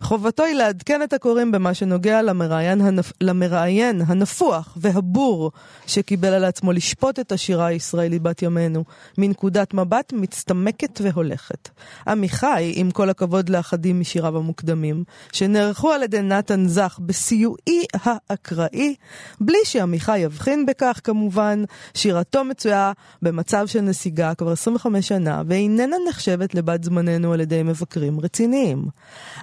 חובתו 0.00 0.42
היא 0.42 0.54
לעדכן 0.54 1.02
את 1.02 1.12
הקוראים 1.12 1.52
במה 1.52 1.74
שנוגע 1.74 2.22
למראיין, 2.22 2.80
הנפ... 2.80 3.12
למראיין 3.20 4.02
הנפוח 4.06 4.78
והבור 4.80 5.52
שקיבל 5.86 6.32
על 6.32 6.44
עצמו 6.44 6.72
לשפוט 6.72 7.18
את 7.18 7.32
השירה 7.32 7.66
הישראלית 7.66 8.22
בת 8.22 8.42
ימינו, 8.42 8.84
מנקודת 9.18 9.74
מבט 9.74 10.12
מצטמקת 10.12 11.00
והולכת. 11.02 11.68
עמיחי, 12.08 12.72
עם 12.74 12.90
כל 12.90 13.10
הכבוד 13.10 13.48
לאחדים 13.48 14.00
משיריו 14.00 14.36
המוקדמים, 14.36 15.04
שנערכו 15.32 15.92
על 15.92 16.02
ידי 16.02 16.22
נתן 16.22 16.68
זך 16.68 16.98
בסיועי 17.00 17.84
האקראי, 18.30 18.94
בלי 19.40 19.58
שעמיחי 19.64 20.18
יבחין 20.18 20.66
בכך 20.66 21.00
כמובן, 21.04 21.64
שירתו 21.94 22.44
מצויה 22.44 22.92
במצב 23.22 23.66
של 23.66 23.80
נסיגה 23.80 24.34
כבר 24.34 24.52
25 24.52 25.08
שנה, 25.08 25.42
ואיננה 25.46 25.96
נחשבת 26.08 26.54
לבת 26.54 26.84
זמננו 26.84 27.32
על 27.32 27.40
ידי 27.40 27.62
מבקרים 27.62 28.20
רציניים. 28.20 28.86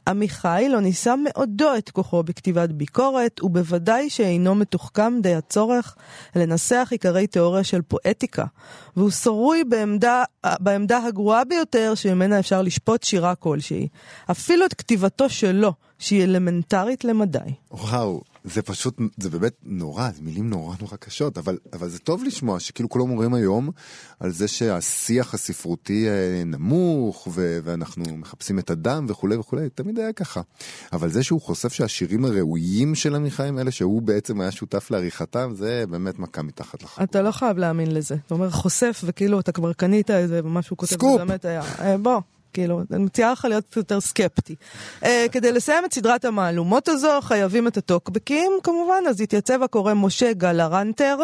עמיחי 0.08 0.68
לא 0.70 0.80
ניסה 0.82 1.16
מעודו 1.16 1.76
את 1.78 1.90
כוחו 1.90 2.24
בכתיבת 2.24 2.70
ביקורת, 2.70 3.44
ובוודאי 3.44 4.10
שאינו 4.10 4.56
מתוחכם 4.56 5.20
די 5.22 5.36
הצורך 5.36 5.96
לנסח 6.36 6.88
עיקרי 6.92 7.28
תיאוריה 7.28 7.64
של 7.64 7.82
פואטיקה, 7.82 8.46
והוא 8.98 9.12
שרוי 9.12 9.64
בעמדה, 9.64 10.24
בעמדה 10.60 10.98
הגרועה 10.98 11.44
ביותר 11.44 11.96
שממנה 11.96 12.40
אפשר 12.40 12.62
לשפוט 12.62 13.04
שירה 13.04 13.36
כלשהי. 13.36 13.88
אפילו 14.32 14.66
את 14.66 14.74
כתיבתו 14.74 15.30
שלו, 15.30 15.74
שהיא 16.00 16.24
אלמנטרית 16.24 17.04
למדי. 17.04 17.40
וואו, 17.72 18.22
זה 18.44 18.62
פשוט, 18.62 18.98
זה 19.18 19.30
באמת 19.30 19.54
נורא, 19.64 20.10
זה 20.16 20.22
מילים 20.22 20.50
נורא 20.50 20.76
נורא 20.82 20.96
קשות, 21.00 21.38
אבל, 21.38 21.58
אבל 21.74 21.90
זה 21.90 22.00
טוב 22.00 22.24
לשמוע 22.24 22.60
שכאילו 22.60 22.90
כולם 22.90 23.10
אומרים 23.10 23.34
היום 23.34 23.70
על 24.20 24.32
זה 24.32 24.48
שהשיח 24.48 25.34
הספרותי 25.34 26.08
אה, 26.10 26.44
נמוך, 26.46 27.28
ו- 27.32 27.60
ואנחנו 27.64 28.04
מחפשים 28.18 28.60
את 28.60 28.70
הדם 28.70 29.06
וכולי 29.10 29.36
וכולי, 29.36 29.70
תמיד 29.70 30.00
היה 30.00 30.14
ככה. 30.14 30.42
אבל 30.94 31.10
זה 31.10 31.24
שהוא 31.24 31.42
חושף 31.42 31.74
שהשירים 31.74 32.26
הראויים 32.26 32.96
של 32.96 33.16
עמיחי 33.16 33.44
הם 33.44 33.60
אלה 33.60 33.72
שהוא 33.72 34.02
בעצם 34.02 34.42
היה 34.42 34.52
שותף 34.52 34.92
לעריכתם, 34.92 35.52
זה 35.56 35.84
באמת 35.90 36.20
מכה 36.20 36.42
מתחת 36.42 36.84
לחגור. 36.84 37.04
אתה 37.04 37.22
לא 37.22 37.32
חייב 37.32 37.58
להאמין 37.58 37.92
לזה. 37.94 38.16
אתה 38.26 38.34
אומר 38.34 38.50
חושף 38.50 39.02
וכאילו 39.06 39.40
אתה 39.40 39.52
כבר 39.52 39.74
קנית 39.74 40.12
איזה 40.12 40.42
משהו 40.44 40.78
כותב, 40.78 40.92
סקופ! 40.92 41.18
באמת 41.18 41.46
היה. 41.46 41.62
אה, 41.80 41.98
בוא. 41.98 42.22
כאילו, 42.54 42.82
אני 42.92 43.04
מציעה 43.04 43.32
לך 43.32 43.46
להיות 43.46 43.66
קצת 43.66 43.78
יותר 43.78 44.02
סקפטי. 44.02 44.56
Uh, 45.02 45.06
כדי 45.32 45.52
לסיים 45.52 45.86
את 45.86 45.94
סדרת 45.94 46.26
המהלומות 46.26 46.88
הזו, 46.88 47.22
חייבים 47.22 47.68
את 47.68 47.78
הטוקבקים, 47.78 48.52
כמובן, 48.64 49.04
אז 49.10 49.22
התייצב 49.22 49.64
הקורא 49.64 49.94
משה 49.94 50.34
גלרנטר, 50.34 51.18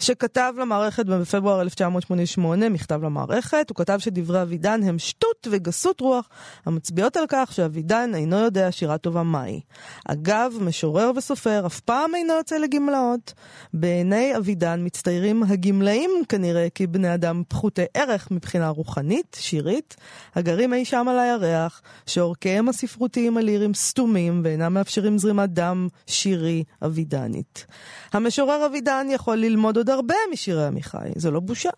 שכתב 0.00 0.54
למערכת 0.58 1.06
בפברואר 1.06 1.60
1988, 1.60 2.68
מכתב 2.68 3.04
למערכת, 3.04 3.66
הוא 3.68 3.76
כתב 3.76 3.98
שדברי 3.98 4.42
אבידן 4.42 4.82
הם 4.82 4.98
שטות 4.98 5.48
וגסות 5.50 6.00
רוח, 6.00 6.28
המצביעות 6.66 7.16
על 7.16 7.24
כך 7.28 7.52
שאבידן 7.52 8.14
אינו 8.14 8.36
יודע 8.36 8.72
שירה 8.72 8.98
טובה 8.98 9.22
מהי. 9.22 9.60
אגב, 10.08 10.52
משורר 10.60 11.10
וסופר 11.16 11.66
אף 11.66 11.80
פעם 11.80 12.14
אינו 12.14 12.32
יוצא 12.34 12.56
לגמלאות. 12.56 13.32
בעיני 13.74 14.36
אבידן 14.36 14.80
מצטיירים 14.84 15.42
הגמלאים 15.42 16.10
כנראה 16.28 16.68
כבני 16.74 17.14
אדם 17.14 17.42
פחותי 17.48 17.84
ערך 17.94 18.30
מבחינה 18.30 18.68
רוחנית, 18.68 19.36
שירית, 19.40 19.96
הגרים 20.34 20.74
אי 20.74 20.84
שם 20.84 21.06
על 21.10 21.18
הירח, 21.18 21.82
שאורכיהם 22.06 22.68
הספרותיים 22.68 23.36
הליריים 23.36 23.74
סתומים 23.74 24.40
ואינם 24.44 24.74
מאפשרים 24.74 25.18
זרימת 25.18 25.50
דם 25.50 25.88
שירי 26.06 26.64
אבידנית. 26.84 27.66
המשורר 28.12 28.66
אבידן 28.66 29.06
יכול 29.10 29.36
ללמוד 29.36 29.76
עוד 29.76 29.89
הרבה 29.90 30.14
משירי 30.32 30.66
עמיחי, 30.66 31.08
זו 31.16 31.30
לא 31.30 31.40
בושה. 31.40 31.70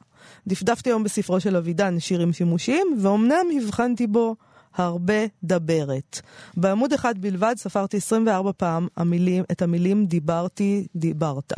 דפדפתי 0.46 0.90
היום 0.90 1.04
בספרו 1.04 1.40
של 1.40 1.56
אבידן 1.56 2.00
שירים 2.00 2.32
שימושיים, 2.32 2.86
ואומנם 3.00 3.46
הבחנתי 3.56 4.06
בו 4.06 4.36
הרבה 4.74 5.26
דברת. 5.44 6.20
בעמוד 6.56 6.92
אחד 6.92 7.18
בלבד 7.18 7.54
ספרתי 7.56 7.96
24 7.96 8.52
פעם 8.56 8.88
המילים, 8.96 9.44
את 9.52 9.62
המילים 9.62 10.06
דיברתי, 10.06 10.86
דיברת. 10.96 11.52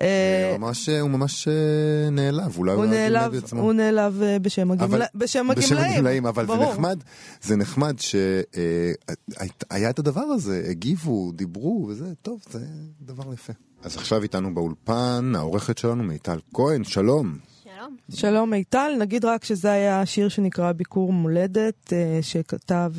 אה, 0.00 0.56
ממש, 0.58 0.88
הוא 0.88 1.10
ממש 1.10 1.48
אה, 1.48 2.10
נעלב, 2.10 2.58
אולי 2.58 2.72
הוא 2.72 2.84
נעלב, 2.84 3.32
הוא 3.52 3.72
נעלב 3.72 4.22
אה, 4.22 4.38
בשם, 4.38 4.70
הגמלאים. 4.70 5.08
בשם 5.14 5.50
הגמלאים, 5.50 6.26
אבל. 6.26 6.46
זה 6.46 6.56
נחמד, 6.56 7.02
זה 7.42 7.56
נחמד 7.56 7.98
שהיה 7.98 9.90
את 9.90 9.98
הדבר 9.98 10.20
הזה, 10.20 10.64
הגיבו, 10.70 11.32
דיברו, 11.32 11.86
וזה, 11.88 12.12
טוב, 12.22 12.40
זה 12.50 12.58
דבר 13.00 13.32
יפה. 13.32 13.52
אז 13.82 13.96
עכשיו 13.96 14.22
איתנו 14.22 14.54
באולפן, 14.54 15.32
העורכת 15.36 15.78
שלנו 15.78 16.02
מיטל 16.02 16.38
כהן, 16.54 16.84
שלום. 16.84 17.38
שלום. 17.64 17.96
שלום 18.10 18.50
מיטל, 18.50 18.92
נגיד 18.98 19.24
רק 19.24 19.44
שזה 19.44 19.72
היה 19.72 20.06
שיר 20.06 20.28
שנקרא 20.28 20.72
ביקור 20.72 21.12
מולדת, 21.12 21.92
שכתב 22.22 22.92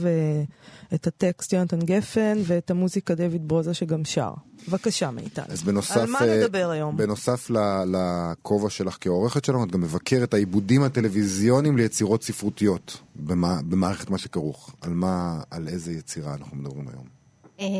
את 0.93 1.07
הטקסט 1.07 1.53
יונתן 1.53 1.79
גפן 1.79 2.37
ואת 2.43 2.71
המוזיקה 2.71 3.15
דויד 3.15 3.47
ברוזה 3.47 3.73
שגם 3.73 4.05
שר. 4.05 4.33
בבקשה 4.67 5.11
מיטל. 5.11 5.41
אז 5.47 5.63
בנוסף, 5.63 5.97
על 5.97 6.09
מה 6.09 6.19
נדבר 6.25 6.69
היום? 6.69 6.97
בנוסף 6.97 7.51
לכובע 7.85 8.69
שלך 8.69 8.97
כעורכת 9.01 9.45
שלנו, 9.45 9.63
את 9.63 9.71
גם 9.71 9.81
מבקרת 9.81 10.33
העיבודים 10.33 10.83
הטלוויזיוניים 10.83 11.77
ליצירות 11.77 12.23
ספרותיות 12.23 13.01
במה, 13.15 13.59
במערכת 13.69 14.09
מה 14.09 14.17
שכרוך. 14.17 14.75
על 14.81 14.93
מה, 14.93 15.41
על 15.51 15.67
איזה 15.67 15.91
יצירה 15.91 16.33
אנחנו 16.33 16.57
מדברים 16.57 16.85
היום? 16.87 17.23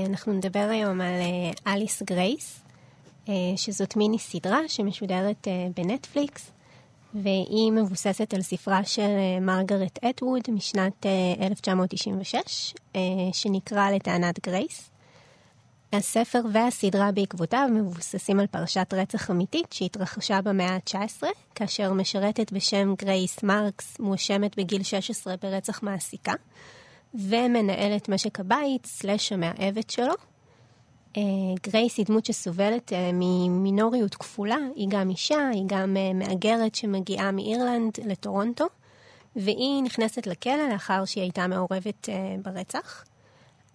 אנחנו 0.10 0.34
נדבר 0.34 0.68
היום 0.72 1.02
על 1.02 1.22
Alias 1.68 2.04
Grace, 2.04 2.63
שזאת 3.56 3.96
מיני 3.96 4.20
סדרה 4.20 4.60
שמשודרת 4.68 5.48
בנטפליקס, 5.76 6.52
והיא 7.14 7.72
מבוססת 7.72 8.34
על 8.34 8.42
ספרה 8.42 8.84
של 8.84 9.18
מרגרט 9.42 10.04
אטווד 10.10 10.42
משנת 10.48 11.06
1996, 11.42 12.74
שנקרא 13.34 13.92
לטענת 13.92 14.40
גרייס. 14.48 14.90
הספר 15.94 16.42
והסדרה 16.54 17.12
בעקבותיו 17.12 17.70
מבוססים 17.74 18.40
על 18.40 18.48
פרשת 18.48 18.94
רצח 18.94 19.32
אמיתית 19.32 19.74
שהתרחשה 19.74 20.42
במאה 20.42 20.76
ה-19, 20.76 21.24
כאשר 21.56 21.94
משרתת 21.94 22.52
בשם 22.52 22.94
גרייס 22.98 23.44
מרקס 23.44 24.00
מואשמת 24.00 24.58
בגיל 24.58 24.84
16 24.84 25.36
ברצח 25.42 25.84
מעסיקה, 25.84 26.34
ומנהלת 27.14 28.10
משק 28.10 28.40
הבית 28.40 28.86
סלש 28.86 29.32
המאהבת 29.32 29.90
שלו. 29.90 30.14
גרייס 31.64 31.98
היא 31.98 32.06
דמות 32.06 32.26
שסובלת 32.26 32.94
ממינוריות 33.14 34.16
כפולה, 34.16 34.58
היא 34.76 34.88
גם 34.90 35.10
אישה, 35.10 35.50
היא 35.54 35.64
גם 35.68 35.98
מהגרת 36.16 36.76
שמגיעה 36.76 37.32
מאירלנד 37.32 37.94
לטורונטו, 38.06 38.66
והיא 39.36 39.84
נכנסת 39.84 40.28
לכלא 40.28 40.70
לאחר 40.72 41.06
שהיא 41.06 41.22
הייתה 41.22 41.48
מעורבת 41.48 42.10
ברצח. 42.42 43.04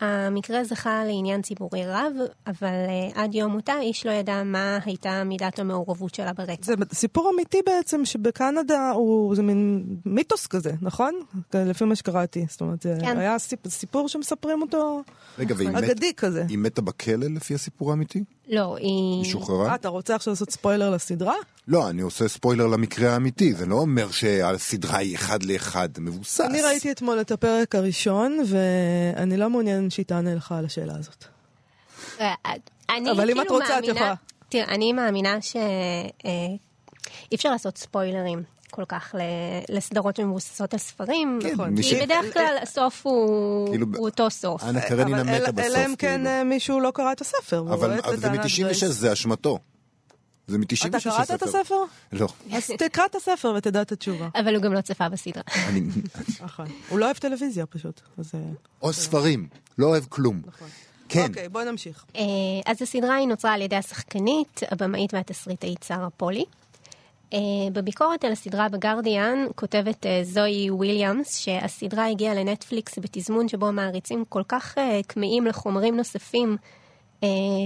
המקרה 0.00 0.64
זכה 0.64 1.04
לעניין 1.04 1.42
ציבורי 1.42 1.87
רב, 1.87 2.12
אבל 2.46 2.87
uh, 2.87 3.18
עד 3.18 3.34
יום 3.34 3.52
מותה 3.52 3.80
איש 3.80 4.06
לא 4.06 4.11
ידע 4.11 4.42
מה 4.42 4.78
הייתה 4.84 5.24
מידת 5.24 5.58
המעורבות 5.58 6.14
שלה 6.14 6.32
ברצח. 6.32 6.66
זה 6.66 6.74
סיפור 6.92 7.30
אמיתי 7.34 7.58
בעצם, 7.66 8.04
שבקנדה 8.04 8.90
הוא, 8.90 9.37
זה 9.37 9.42
מין 9.42 9.84
מיתוס 10.04 10.46
כזה, 10.46 10.72
נכון? 10.82 11.14
לפי 11.54 11.84
מה 11.84 11.96
שקראתי. 11.96 12.46
זאת 12.48 12.61
אומרת, 12.61 12.82
זה 12.82 12.98
כן. 13.00 13.18
היה 13.18 13.38
סיפ, 13.38 13.68
סיפור 13.68 14.08
שמספרים 14.08 14.62
אותו 14.62 15.02
רגע, 15.38 15.54
אגדי 15.54 16.08
מת, 16.08 16.16
כזה. 16.16 16.44
היא 16.48 16.58
מתה 16.58 16.82
בכלא 16.82 17.26
לפי 17.26 17.54
הסיפור 17.54 17.90
האמיתי? 17.90 18.24
לא, 18.48 18.76
היא... 18.76 19.22
היא 19.22 19.24
שוחררה? 19.24 19.68
אה, 19.68 19.74
אתה 19.74 19.88
רוצה 19.88 20.14
עכשיו 20.14 20.32
לעשות 20.32 20.50
ספוילר 20.50 20.90
לסדרה? 20.90 21.34
לא, 21.68 21.90
אני 21.90 22.02
עושה 22.02 22.28
ספוילר 22.28 22.66
למקרה 22.66 23.12
האמיתי, 23.12 23.52
זה 23.52 23.66
לא 23.66 23.74
אומר 23.74 24.11
שהסדרה 24.11 24.98
היא 24.98 25.16
אחד 25.16 25.42
לאחד 25.42 25.88
מבוסס. 25.98 26.40
אני 26.40 26.62
ראיתי 26.62 26.90
אתמול 26.90 27.20
את 27.20 27.30
הפרק 27.30 27.74
הראשון, 27.74 28.38
ואני 28.46 29.37
לא 29.37 29.50
מעוניין 29.50 29.90
שהיא 29.90 30.06
תענה 30.06 30.34
לך 30.34 30.52
על 30.52 30.64
השאלה 30.64 30.96
הזאת. 30.98 31.24
אה, 32.20 32.34
אני 32.90 33.11
אבל 33.11 33.30
אם 33.30 33.37
כאילו 33.37 33.42
את 33.42 33.50
רוצה, 33.50 33.78
את 33.78 33.84
יכולה. 33.84 34.14
תראה, 34.48 34.64
אני 34.64 34.92
מאמינה 34.92 35.42
שאי 35.42 37.34
אפשר 37.34 37.50
לעשות 37.50 37.78
ספוילרים. 37.78 38.42
כל 38.70 38.85
כך 38.88 39.14
לסדרות 39.68 40.16
שמבוססות 40.16 40.72
על 40.72 40.78
ספרים, 40.81 41.38
כן, 41.42 41.52
נכון. 41.52 41.76
כי 41.76 41.83
ש- 41.83 41.92
בדרך 41.94 42.33
כלל 42.35 42.57
הסוף 42.62 43.07
הוא 43.07 43.68
כאילו, 43.70 43.87
הוא 43.96 44.09
אותו 44.09 44.31
סוף. 44.31 44.62
אנה 44.64 44.81
קרנינה 44.81 45.20
אבל 45.20 45.31
מתה 45.31 45.37
אלא- 45.37 45.50
בסוף. 45.50 45.66
אלא 45.76 45.87
אם 45.87 45.94
כן 45.98 46.14
כאילו. 46.16 46.26
אה, 46.31 46.44
מישהו 46.44 46.81
לא 46.81 46.90
קרא 46.94 47.12
את 47.12 47.20
הספר. 47.20 47.59
רואה 47.59 47.74
אבל 47.74 47.98
את 47.98 48.04
אבל 48.04 48.16
זה 48.16 48.26
לטענת 48.28 48.44
מ-96, 48.44 48.59
גרייס. 48.59 48.85
זה 48.85 49.12
אשמתו. 49.12 49.59
זה 50.46 50.59
מ-96 50.59 50.96
הספר. 50.96 50.98
אתה 50.98 51.11
קראת 51.11 51.31
את 51.31 51.42
הספר? 51.42 51.74
לא. 52.12 52.28
אז 52.52 52.70
תקרא 52.78 53.04
את 53.07 53.14
הספר 53.14 53.54
ותדע 53.57 53.83
את 53.83 53.92
התשובה. 53.92 54.28
אבל 54.35 54.54
הוא 54.54 54.62
גם 54.62 54.72
לא 54.72 54.81
צפה 54.81 55.09
בסדרה. 55.09 55.42
אני... 55.68 55.81
נכון. 56.40 56.66
הוא 56.88 56.98
לא 56.98 57.04
אוהב 57.04 57.16
טלוויזיה 57.16 57.66
פשוט. 57.66 58.00
אז... 58.18 58.31
אה, 58.35 58.40
או 58.83 58.92
ספרים, 58.92 59.48
לא 59.78 59.87
אוהב 59.87 60.04
כלום. 60.09 60.42
נכון. 60.46 60.68
כן. 61.09 61.26
אוקיי, 61.28 61.48
בואי 61.48 61.64
נמשיך. 61.64 62.04
אה, 62.16 62.22
אז 62.66 62.83
הסדרה 62.83 63.14
היא 63.14 63.28
נוצרה 63.28 63.52
על 63.54 63.62
ידי 63.62 63.76
השחקנית, 63.76 64.61
הבמאית 64.70 65.14
והתסריטאית 65.14 65.83
שרה 65.88 66.11
פולי. 66.16 66.44
אה, 67.34 67.38
בביקורת 67.72 68.24
על 68.24 68.32
הסדרה 68.32 68.68
בגרדיאן 68.68 69.38
כותבת 69.54 70.06
אה, 70.06 70.20
זוהי 70.22 70.70
וויליאמס 70.70 71.38
שהסדרה 71.38 72.06
הגיעה 72.06 72.34
לנטפליקס 72.34 72.98
בתזמון 72.98 73.48
שבו 73.48 73.72
מעריצים 73.72 74.24
כל 74.28 74.42
כך 74.48 74.74
כמהים 75.08 75.46
לחומרים 75.46 75.96
נוספים 75.96 76.56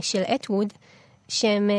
של 0.03 0.23
אטווד, 0.35 0.73
שהם 1.33 1.71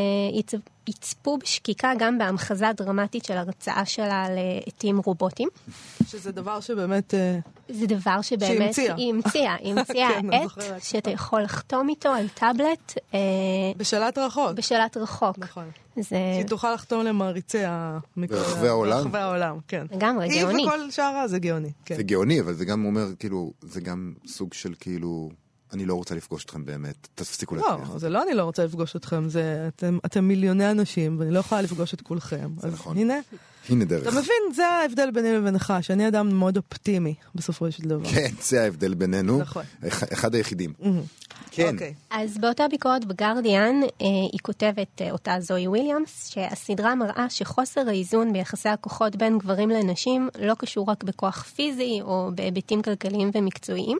יצפו 0.88 1.38
בשקיקה 1.38 1.92
גם 2.00 2.18
בהמחזה 2.18 2.66
דרמטית 2.78 3.26
של 3.26 3.38
הרצאה 3.38 3.86
שלה 3.86 4.26
לעתים 4.30 4.98
רובוטים. 4.98 5.50
שזה 6.08 6.32
דבר 6.32 6.60
שבאמת... 6.60 7.14
אה, 7.14 7.40
זה 7.70 7.88
דבר 7.88 8.22
שבאמת... 8.22 8.74
שהמציאה. 8.74 8.96
היא 8.96 9.14
המציאה. 9.14 9.56
היא 9.56 9.74
המציאה 9.78 10.10
כן, 10.22 10.34
עט. 10.34 10.82
שאתה 10.82 11.12
יכול 11.12 11.42
לחתום 11.42 11.90
איתו 11.90 12.10
על 12.10 12.28
טאבלט 12.28 12.94
אה, 13.14 13.20
בשלט 13.78 14.18
רחוק. 14.18 14.52
בשלט 14.52 14.98
רחוק. 14.98 15.40
נכון. 15.40 15.66
זה 15.96 16.04
שהיא 16.10 16.46
תוכל 16.46 16.74
לחתום 16.74 17.04
למעריצי 17.04 17.60
המקרה. 17.66 18.40
ברחבי 18.40 18.68
העולם? 18.68 18.98
ברחבי 18.98 19.18
העולם, 19.18 19.58
כן. 19.68 19.86
לגמרי 19.92 20.30
היא 20.30 20.42
גאוני. 20.42 20.66
וכל 20.66 20.92
שאר 20.92 21.28
זה 21.28 21.40
גאוני, 21.40 21.72
כן. 21.86 21.96
זה 21.96 22.04
גאוני, 22.04 22.42
אבל 22.42 22.54
זה 22.54 22.66
גם 22.66 22.86
אומר, 22.86 23.08
כאילו, 23.20 23.54
זה 23.62 23.82
גם 23.82 24.14
סוג 24.28 24.54
של 24.54 24.74
כאילו, 24.80 25.30
אני 25.74 25.86
לא 25.86 25.94
רוצה 25.94 26.16
לפגוש 26.16 26.46
אתכם 26.46 26.66
באמת, 26.66 27.08
תפסיקו 27.16 27.56
לא, 27.56 27.62
להצליח. 27.70 27.98
זה 27.98 28.10
לא 28.10 28.24
אני 28.24 28.34
לא 28.34 28.44
רוצה 28.44 28.66
לפגוש 28.66 28.96
אתכם, 28.96 29.30
זה 29.30 29.70
אתם, 29.76 29.98
אתם 30.06 30.24
מיליוני 30.28 30.72
אנשים, 30.72 31.16
ואני 31.20 31.32
לא 31.32 31.40
יכולה 31.40 31.62
לפגוש 31.62 31.94
את 31.94 32.02
כולכם. 32.02 32.50
אז 32.64 32.74
נכון. 32.74 32.98
הנה, 32.98 33.14
הנה 33.70 33.86
דרך. 33.86 34.02
אתה 34.08 34.12
מבין, 34.12 34.54
זה 34.56 34.68
ההבדל 34.68 35.12
ביני 35.12 35.32
לבינך, 35.34 35.74
שאני 35.82 36.08
אדם 36.08 36.36
מאוד 36.36 36.58
אופטימי, 36.58 37.14
בסופו 37.36 37.72
של 37.72 37.84
דבר. 37.84 38.10
כן, 38.10 38.30
זה 38.42 38.64
ההבדל 38.64 38.94
בינינו. 38.94 39.40
נכון. 39.40 39.64
אח- 39.88 40.04
אחד 40.14 40.36
היחידים. 40.36 40.74
כן. 41.52 41.74
אוקיי. 41.74 41.94
אז 42.12 42.38
באותה 42.38 42.64
ביקורת 42.72 43.06
בגרדיאן, 43.06 43.76
אה, 43.84 44.08
היא 44.32 44.40
כותבת, 44.44 45.02
אה, 45.02 45.12
אותה 45.12 45.36
זוהי 45.40 45.68
וויליאמס, 45.68 46.30
שהסדרה 46.34 46.96
מראה 46.96 47.26
שחוסר 47.30 47.82
האיזון 47.90 48.34
ביחסי 48.34 48.70
הכוחות 48.70 49.16
בין 49.16 49.38
גברים 49.38 49.70
לנשים 49.70 50.30
לא 50.40 50.54
קשור 50.58 50.90
רק 50.92 51.04
בכוח 51.04 51.44
פיזי 51.44 52.00
או 52.02 52.30
בהיבטים 52.36 52.82
כלכליים 52.82 53.32
ומקצועיים, 53.34 53.98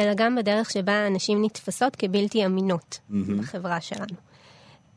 אלא 0.00 0.14
גם 0.14 0.36
בדרך 0.36 0.70
שבה 0.70 1.06
הנשים 1.06 1.44
נתפסות 1.44 1.96
כבלתי 1.96 2.46
אמינות 2.46 2.98
בחברה 3.38 3.80
שלנו. 3.80 4.14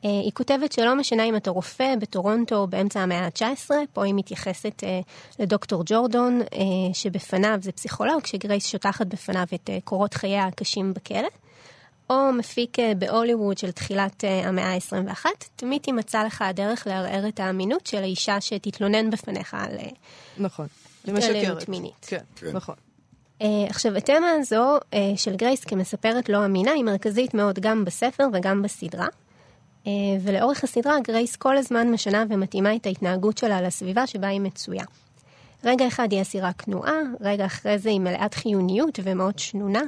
אה, 0.05 0.09
היא 0.09 0.31
כותבת 0.31 0.71
שלא 0.71 0.95
משנה 0.95 1.23
אם 1.23 1.35
אתה 1.35 1.51
רופא 1.51 1.95
בטורונטו 2.01 2.67
באמצע 2.67 2.99
המאה 2.99 3.25
ה-19, 3.25 3.71
פה 3.93 4.05
היא 4.05 4.13
מתייחסת 4.13 4.83
אה, 4.83 4.99
לדוקטור 5.39 5.83
ג'ורדון, 5.85 6.41
אה, 6.41 6.93
שבפניו 6.93 7.57
זה 7.61 7.71
פסיכולוג, 7.71 8.25
שגרייס 8.25 8.67
שוטחת 8.67 9.07
בפניו 9.07 9.47
את 9.53 9.69
קורות 9.83 10.13
חייה 10.13 10.45
הקשים 10.45 10.93
בכלא, 10.93 11.27
או 12.09 12.33
מפיק 12.33 12.77
בהוליווד 12.97 13.57
של 13.57 13.71
תחילת 13.71 14.23
אה, 14.23 14.47
המאה 14.47 14.73
ה-21, 14.73 15.25
תמיד 15.55 15.81
תימצא 15.81 16.23
לך 16.23 16.41
הדרך 16.41 16.87
לערער 16.87 17.27
את 17.27 17.39
האמינות 17.39 17.87
של 17.87 18.03
האישה 18.03 18.41
שתתלונן 18.41 19.09
בפניך 19.09 19.53
על... 19.53 19.77
נכון. 20.37 20.67
היא 21.05 21.15
התעללות 21.15 21.43
משקרת. 21.43 21.69
מינית. 21.69 22.05
כן, 22.07 22.23
כן. 22.35 22.51
נכון. 22.53 22.75
אה, 23.41 23.45
עכשיו, 23.69 23.98
התמה 23.98 24.32
הזו 24.39 24.78
אה, 24.77 24.95
של 25.15 25.36
גרייס 25.36 25.63
כמספרת 25.63 26.30
לא 26.30 26.46
אמינה 26.46 26.72
היא 26.72 26.84
מרכזית 26.84 27.34
מאוד 27.34 27.60
גם 27.60 27.86
בספר 27.86 28.28
וגם 28.34 28.62
בסדרה. 28.62 29.08
אה, 29.84 29.88
ולאורך 30.22 30.63
הסדרה 30.63 31.00
גרייס 31.00 31.36
כל 31.36 31.58
הזמן 31.58 31.91
משנה 31.91 32.26
ומתאימה 32.30 32.76
את 32.76 32.86
ההתנהגות 32.86 33.38
שלה 33.38 33.62
לסביבה 33.62 34.08
שבה 34.08 34.28
היא 34.28 34.41
מצויה. 34.41 34.84
רגע 35.63 35.88
אחד 35.88 36.12
היא 36.12 36.22
אסירה 36.22 36.54
כנועה, 36.54 37.00
רגע 37.22 37.46
אחרי 37.46 37.78
זה 37.80 37.89
היא 37.89 38.00
מלאת 38.00 38.34
חיוניות 38.34 39.00
ומאוד 39.04 39.39
שנונה, 39.39 39.82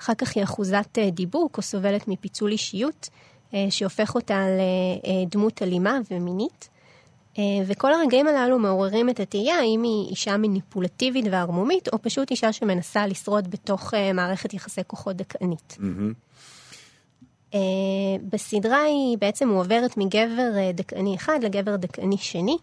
אחר 0.00 0.14
כך 0.14 0.36
היא 0.36 0.44
אחוזת 0.44 0.98
דיבוק 1.12 1.56
או 1.56 1.62
סובלת 1.62 2.08
מפיצול 2.08 2.52
אישיות, 2.52 3.08
שהופך 3.70 4.14
אותה 4.14 4.44
לדמות 5.06 5.62
אלימה 5.62 5.98
ומינית. 6.10 6.68
אה, 7.38 7.42
וכל 7.66 7.92
הרגעים 7.92 8.26
הללו 8.26 8.58
מעוררים 8.58 9.10
את 9.10 9.20
התהייה 9.20 9.56
האם 9.56 9.82
היא 9.82 10.10
אישה 10.10 10.36
מניפולטיבית 10.36 11.24
וערמומית, 11.30 11.88
או 11.92 12.02
פשוט 12.02 12.30
אישה 12.30 12.52
שמנסה 12.52 13.06
לשרוד 13.06 13.50
בתוך 13.50 13.94
אה, 13.94 14.12
מערכת 14.12 14.54
יחסי 14.54 14.80
כוחות 14.86 15.16
דכאנית. 15.16 15.76
אה, 17.54 17.58
בסדרה 18.28 18.82
היא 18.82 19.18
בעצם 19.18 19.48
מועברת 19.48 19.96
מגבר 19.96 20.50
דכאני 20.74 21.16
אחד 21.16 21.38
לגבר 21.42 21.76
דכאני 21.76 22.18
שני. 22.18 22.56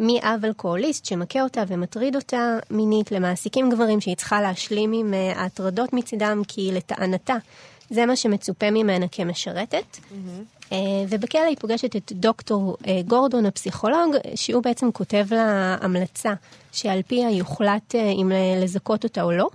מאב 0.00 0.44
אלכוהוליסט 0.44 1.04
שמכה 1.04 1.42
אותה 1.42 1.62
ומטריד 1.68 2.16
אותה 2.16 2.58
מינית 2.70 3.12
למעסיקים 3.12 3.70
גברים 3.70 4.00
שהיא 4.00 4.16
צריכה 4.16 4.40
להשלים 4.40 4.92
עם 4.92 5.14
ההטרדות 5.36 5.92
מצידם 5.92 6.42
כי 6.48 6.70
לטענתה 6.72 7.34
זה 7.90 8.06
מה 8.06 8.16
שמצופה 8.16 8.70
ממנה 8.70 9.08
כמשרתת. 9.08 9.96
אה, 10.12 10.16
ובכלא 11.08 11.40
היא 11.40 11.56
פוגשת 11.60 11.96
את 11.96 12.12
דוקטור 12.12 12.76
אה, 12.86 13.00
גורדון 13.06 13.46
הפסיכולוג, 13.46 14.14
שהוא 14.34 14.62
בעצם 14.62 14.92
כותב 14.92 15.26
לה 15.30 15.76
המלצה 15.80 16.32
שעל 16.72 17.02
פיה 17.02 17.30
יוחלט 17.30 17.94
אה, 17.94 18.10
אם 18.10 18.32
לזכות 18.62 19.04
אותה 19.04 19.22
או 19.22 19.32
לא. 19.32 19.48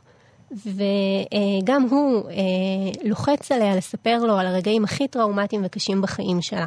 וגם 0.51 1.87
הוא 1.89 2.29
אה, 2.29 2.35
לוחץ 3.03 3.51
עליה 3.51 3.75
לספר 3.75 4.17
לו 4.17 4.37
על 4.37 4.47
הרגעים 4.47 4.83
הכי 4.83 5.07
טראומטיים 5.07 5.61
וקשים 5.65 6.01
בחיים 6.01 6.41
שלה. 6.41 6.65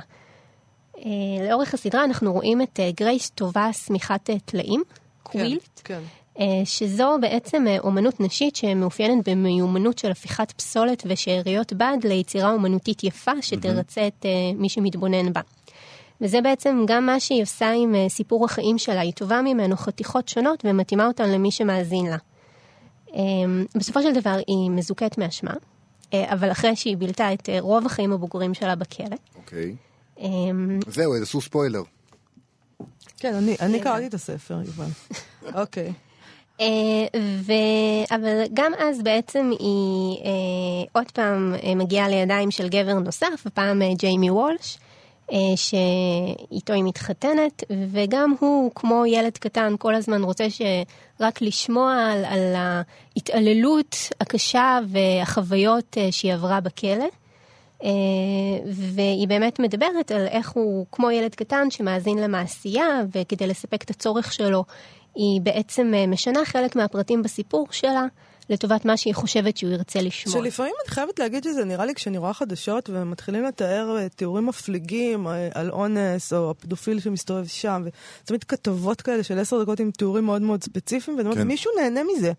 אה, 0.99 1.49
לאורך 1.49 1.75
הסדרה 1.75 2.05
אנחנו 2.05 2.33
רואים 2.33 2.63
את 2.63 2.81
אה, 2.81 2.91
גרייס 2.97 3.31
טובה 3.31 3.73
שמיכת 3.73 4.31
אה, 4.31 4.39
טלאים, 4.45 4.83
קווילט, 5.23 5.81
כן. 5.85 5.95
אה, 5.95 6.01
שזו 6.65 7.17
בעצם 7.21 7.65
אה, 7.69 7.79
אומנות 7.79 8.21
נשית 8.21 8.57
שמאופיינת 8.57 9.29
במיומנות 9.29 9.99
של 9.99 10.11
הפיכת 10.11 10.53
פסולת 10.53 11.03
ושאריות 11.07 11.73
בד 11.73 11.99
ליצירה 12.05 12.51
אומנותית 12.53 13.05
יפה 13.05 13.33
שתרצה 13.43 14.07
את 14.07 14.27
אה, 14.27 14.31
מי 14.57 14.69
שמתבונן 14.69 15.33
בה. 15.33 15.41
וזה 16.21 16.41
בעצם 16.41 16.85
גם 16.89 17.07
מה 17.07 17.21
שהיא 17.21 17.43
עושה 17.43 17.71
עם 17.71 17.95
אה, 17.95 18.09
סיפור 18.09 18.45
החיים 18.45 18.79
שלה, 18.79 19.01
היא 19.01 19.13
טובה 19.13 19.43
ממנו 19.43 19.77
חתיכות 19.77 20.29
שונות 20.29 20.63
ומתאימה 20.65 21.07
אותן 21.07 21.29
למי 21.31 21.51
שמאזין 21.51 22.07
לה. 22.07 22.17
אה, 23.15 23.21
בסופו 23.75 24.03
של 24.03 24.13
דבר 24.15 24.37
היא 24.47 24.71
מזוכת 24.71 25.19
מאשמה, 25.19 25.55
אה, 26.15 26.33
אבל 26.33 26.51
אחרי 26.53 26.77
שהיא 26.77 26.97
בילתה 26.97 27.33
את 27.33 27.49
אה, 27.49 27.61
רוב 27.61 27.87
החיים 27.87 28.13
הבוגרים 28.13 28.55
שלה 28.55 28.75
בכלא. 28.75 29.17
אוקיי. 29.37 29.75
אה, 30.21 30.29
זהו, 30.87 31.15
עשו 31.23 31.41
ספוילר. 31.41 31.83
כן, 33.19 33.35
אני- 33.35 33.57
אני 33.61 33.81
קראתי 33.81 34.07
את 34.07 34.15
הספר, 34.15 34.61
יובל. 34.67 34.87
אוקיי. 35.63 35.93
אה, 36.61 37.21
ו... 37.21 37.53
אבל 38.11 38.43
גם 38.55 38.73
אז 38.79 39.03
בעצם 39.03 39.51
היא 39.59 40.19
אה, 40.25 40.31
עוד 40.93 41.11
פעם 41.11 41.55
אה, 41.65 41.75
מגיעה 41.75 42.09
לידיים 42.09 42.51
של 42.51 42.69
גבר 42.69 42.95
נוסף, 42.95 43.47
הפעם 43.47 43.83
ג'יימי 43.95 44.31
וולש, 44.31 44.79
שאיתו 45.57 46.73
היא 46.73 46.85
מתחתנת, 46.85 47.65
וגם 47.93 48.35
הוא, 48.41 48.71
כמו 48.75 49.07
ילד 49.07 49.39
קטן, 49.39 49.75
כל 49.79 49.95
הזמן 49.95 50.23
רוצה 50.23 50.47
שרק 50.51 51.43
לשמוע 51.43 52.13
על, 52.13 52.25
על 52.25 52.55
ההתעללות 52.57 53.97
הקשה 54.21 54.79
והחוויות 54.89 55.97
שהיא 56.11 56.35
עברה 56.35 56.61
בכלא. 56.61 57.07
והיא 58.67 59.29
באמת 59.29 59.59
מדברת 59.59 60.11
על 60.11 60.27
איך 60.27 60.51
הוא 60.51 60.87
כמו 60.93 61.11
ילד 61.11 61.35
קטן 61.35 61.71
שמאזין 61.71 62.19
למעשייה, 62.19 63.03
וכדי 63.15 63.47
לספק 63.47 63.83
את 63.83 63.91
הצורך 63.91 64.33
שלו, 64.33 64.65
היא 65.19 65.41
בעצם 65.41 65.93
אה, 65.95 66.07
משנה 66.07 66.45
חלק 66.45 66.77
מהפרטים 66.77 67.23
בסיפור 67.23 67.67
שלה 67.71 68.07
לטובת 68.51 68.85
מה 68.85 68.97
שהיא 68.97 69.15
חושבת 69.15 69.57
שהוא 69.57 69.71
ירצה 69.73 70.01
לשמוע. 70.01 70.43
שלפעמים 70.43 70.73
אני 70.85 70.95
חייבת 70.95 71.19
להגיד 71.19 71.45
שזה 71.45 71.65
נראה 71.65 71.85
לי 71.85 71.95
כשאני 71.95 72.19
רואה 72.19 72.33
חדשות 72.33 72.91
ומתחילים 72.93 73.45
לתאר 73.45 73.97
אה, 73.99 74.09
תיאורים 74.09 74.47
מפליגים 74.47 75.27
אה, 75.27 75.49
על 75.55 75.71
אונס 75.71 76.33
או 76.33 76.51
הפדופיל 76.51 77.01
שמסתובב 77.01 77.47
שם, 77.47 77.83
ותמיד 78.25 78.45
כתבות 78.45 79.03
כאלה 79.03 79.23
של 79.23 79.39
עשר 79.39 79.63
דקות 79.63 79.81
עם 79.81 79.91
תיאורים 79.91 80.25
מאוד 80.25 80.43
מאוד 80.43 80.65
ספציפיים, 80.65 81.17
ואני 81.17 81.29
אומרת, 81.29 81.43
כן. 81.43 81.49
מישהו 81.49 81.71
נהנה 81.81 82.01
מזה. 82.05 82.33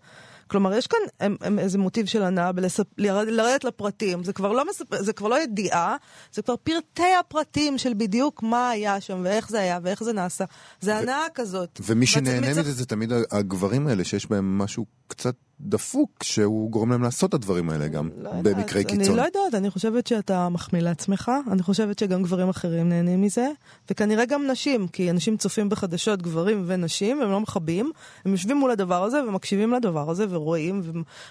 כלומר, 0.50 0.74
יש 0.74 0.86
כאן 0.86 0.98
הם, 1.20 1.36
הם, 1.40 1.58
איזה 1.58 1.78
מוטיב 1.78 2.06
של 2.06 2.22
הנאה 2.22 2.50
בלרדת 2.96 3.64
לפרטים, 3.64 4.24
זה 4.24 4.32
כבר, 4.32 4.52
לא 4.52 4.64
מספ... 4.70 4.94
זה 5.00 5.12
כבר 5.12 5.28
לא 5.28 5.42
ידיעה, 5.42 5.96
זה 6.32 6.42
כבר 6.42 6.56
פרטי 6.56 7.14
הפרטים 7.20 7.78
של 7.78 7.92
בדיוק 7.96 8.42
מה 8.42 8.70
היה 8.70 9.00
שם 9.00 9.20
ואיך 9.24 9.50
זה 9.50 9.60
היה 9.60 9.78
ואיך 9.82 10.04
זה 10.04 10.12
נעשה. 10.12 10.44
זה 10.80 10.96
הנאה 10.96 11.24
כזאת. 11.34 11.80
ומי 11.86 12.06
שנהנה 12.06 12.46
מצפ- 12.46 12.60
מזה 12.60 12.72
זה 12.72 12.86
תמיד 12.86 13.12
הגברים 13.30 13.86
האלה, 13.86 14.04
שיש 14.04 14.26
בהם 14.30 14.58
משהו 14.58 14.86
קצת 15.08 15.34
דפוק, 15.60 16.22
שהוא 16.22 16.70
גורם 16.70 16.90
להם 16.90 17.02
לעשות 17.02 17.30
את 17.30 17.34
הדברים 17.34 17.70
האלה 17.70 17.88
גם, 17.88 18.10
לא 18.16 18.30
במקרי 18.42 18.84
קיצון. 18.84 19.00
אני 19.00 19.16
לא 19.16 19.22
יודעת, 19.22 19.54
אני 19.54 19.70
חושבת 19.70 20.06
שאתה 20.06 20.48
מחמיא 20.48 20.80
לעצמך, 20.80 21.32
אני 21.50 21.62
חושבת 21.62 21.98
שגם 21.98 22.22
גברים 22.22 22.48
אחרים 22.48 22.88
נהנים 22.88 23.22
מזה, 23.22 23.48
וכנראה 23.90 24.24
גם 24.24 24.46
נשים, 24.50 24.88
כי 24.88 25.10
אנשים 25.10 25.36
צופים 25.36 25.68
בחדשות, 25.68 26.22
גברים 26.22 26.64
ונשים, 26.66 27.20
והם 27.20 27.30
לא 27.30 27.40
מכבים, 27.40 27.90
הם 28.24 28.32
יושבים 28.32 28.56
מול 28.56 28.70
הדבר 28.70 29.04
הזה 29.04 29.24
ומקשיבים 29.24 29.72
לדבר 29.72 30.10
הזה 30.10 30.26
ורואים 30.30 30.82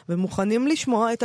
ומוכנים 0.09 0.67
לשמוע 0.67 1.13
את 1.13 1.23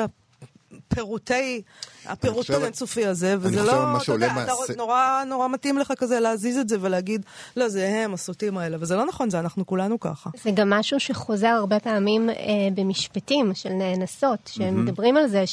הפירוטי, 0.88 1.62
הפירוט 2.06 2.36
חושב- 2.46 2.62
האינסופי 2.62 3.06
הזה, 3.06 3.36
וזה 3.40 3.62
לא, 3.62 3.72
מה 3.92 3.98
אתה 4.02 4.12
יודע, 4.12 4.26
אתה 4.26 4.34
מהס- 4.34 4.70
נורא 4.76 5.22
נורא 5.26 5.48
מתאים 5.48 5.78
לך 5.78 5.92
כזה 5.98 6.20
להזיז 6.20 6.56
את 6.58 6.68
זה 6.68 6.76
ולהגיד, 6.80 7.24
לא, 7.56 7.68
זה 7.68 7.88
הם, 7.88 8.14
הסוטים 8.14 8.58
האלה, 8.58 8.76
וזה 8.80 8.96
לא 8.96 9.06
נכון, 9.06 9.30
זה 9.30 9.38
אנחנו 9.38 9.66
כולנו 9.66 10.00
ככה. 10.00 10.30
זה 10.44 10.50
גם 10.50 10.70
משהו 10.70 11.00
שחוזר 11.00 11.46
הרבה 11.48 11.80
פעמים 11.80 12.30
אה, 12.30 12.34
במשפטים 12.74 13.54
של 13.54 13.68
נאנסות, 13.68 14.50
שמדברים 14.52 15.16
על 15.16 15.26
זה 15.28 15.44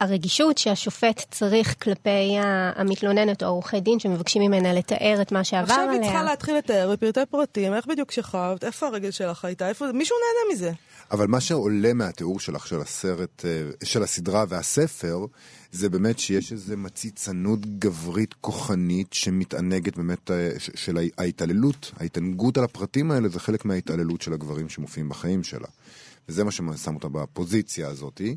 שהרגישות 0.00 0.58
שהשופט 0.58 1.24
צריך 1.30 1.74
כלפי 1.82 2.36
המתלוננת 2.76 3.42
או 3.42 3.48
עורכי 3.48 3.80
דין 3.80 3.98
שמבקשים 3.98 4.42
ממנה 4.42 4.72
לתאר 4.72 5.18
את 5.22 5.32
מה 5.32 5.44
שעבר 5.44 5.62
עכשיו 5.62 5.78
עליה. 5.84 5.92
היא 5.92 6.02
צריכה 6.02 6.22
להתחיל 6.22 6.56
לתאר 6.56 6.90
בפרטי 6.92 7.20
פרטים, 7.30 7.74
איך 7.74 7.86
בדיוק 7.86 8.10
שכבת, 8.12 8.64
איפה 8.64 8.86
הרגל 8.86 9.10
שלך 9.10 9.44
הייתה, 9.44 9.68
איפה, 9.68 9.92
מישהו 9.92 10.16
נהנה 10.16 10.54
מזה. 10.54 10.72
אבל 11.10 11.26
מה 11.26 11.40
שעולה 11.40 11.92
מהתיאור 11.94 12.40
שלך 12.40 12.66
של 12.66 12.80
הסרט, 12.80 13.44
אה, 13.44 13.70
של 13.84 14.02
הסדרה 14.02 14.44
והספר, 14.48 15.26
זה 15.72 15.88
באמת 15.88 16.18
שיש 16.18 16.52
איזו 16.52 16.76
מציצנות 16.76 17.78
גברית 17.78 18.34
כוחנית 18.34 19.12
שמתענגת 19.12 19.96
באמת 19.96 20.30
אה, 20.30 20.50
של 20.58 20.96
הה- 20.98 21.02
ההתעללות, 21.18 21.92
ההתענגות 21.96 22.58
על 22.58 22.64
הפרטים 22.64 23.10
האלה 23.10 23.28
זה 23.28 23.40
חלק 23.40 23.64
מההתעללות 23.64 24.22
של 24.22 24.32
הגברים 24.32 24.68
שמופיעים 24.68 25.08
בחיים 25.08 25.44
שלה. 25.44 25.68
וזה 26.28 26.44
מה 26.44 26.50
ששם 26.50 26.94
אותה 26.94 27.08
בפוזיציה 27.08 27.88
הזאתי, 27.88 28.36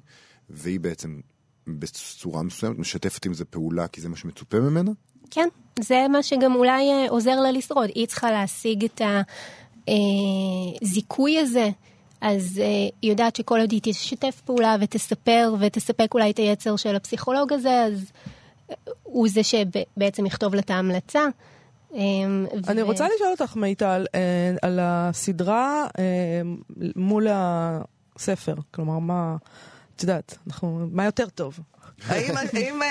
והיא 0.50 0.80
בעצם 0.80 1.20
בצורה 1.68 2.44
מסוימת 2.44 2.80
משתפת 2.80 3.26
עם 3.26 3.34
זה 3.34 3.46
פעולה 3.46 3.88
כי 3.88 4.02
זה 4.02 4.10
מה 4.10 4.16
שמצופה 4.16 4.60
ממנה. 4.60 4.92
כן, 5.32 5.48
זה 5.80 6.08
מה 6.10 6.24
שגם 6.24 6.56
אולי 6.56 6.90
אה, 6.92 7.10
עוזר 7.10 7.40
לה 7.40 7.52
לשרוד. 7.52 7.90
היא 7.96 8.08
צריכה 8.08 8.32
להשיג 8.32 8.84
את 8.84 9.02
הזיכוי 10.82 11.40
הזה. 11.40 11.70
אז 12.22 12.60
אה, 12.62 12.66
היא 13.02 13.12
יודעת 13.12 13.36
שכל 13.36 13.60
עוד 13.60 13.72
היא 13.72 13.80
תשתף 13.84 14.42
פעולה 14.46 14.76
ותספר 14.82 15.56
ותספק 15.60 16.14
אולי 16.14 16.32
את 16.32 16.38
היצר 16.38 16.76
של 16.76 16.96
הפסיכולוג 16.96 17.54
הזה, 17.54 17.84
אז 17.84 18.12
אה, 18.70 18.76
הוא 19.04 19.28
זה 19.30 19.44
שבעצם 19.44 20.26
יכתוב 20.26 20.56
לה 20.56 20.62
את 20.62 20.70
ההמלצה. 20.70 21.22
אה, 21.96 22.00
אני 22.68 22.84
ו- 22.84 22.86
רוצה 22.86 23.08
לשאול 23.16 23.32
אותך, 23.32 23.56
מיטל, 23.56 24.06
אה, 24.16 24.56
על 24.62 24.80
הסדרה 24.82 25.88
אה, 26.00 26.42
מול 26.96 27.28
הספר. 27.32 28.56
כלומר, 28.72 29.00
מה, 29.00 29.36
את 29.96 30.02
יודעת, 30.02 30.38
אנחנו, 30.48 30.88
מה 30.92 31.06
יותר 31.06 31.30
טוב? 31.30 31.60
האם, 32.08 32.36
האם, 32.38 32.82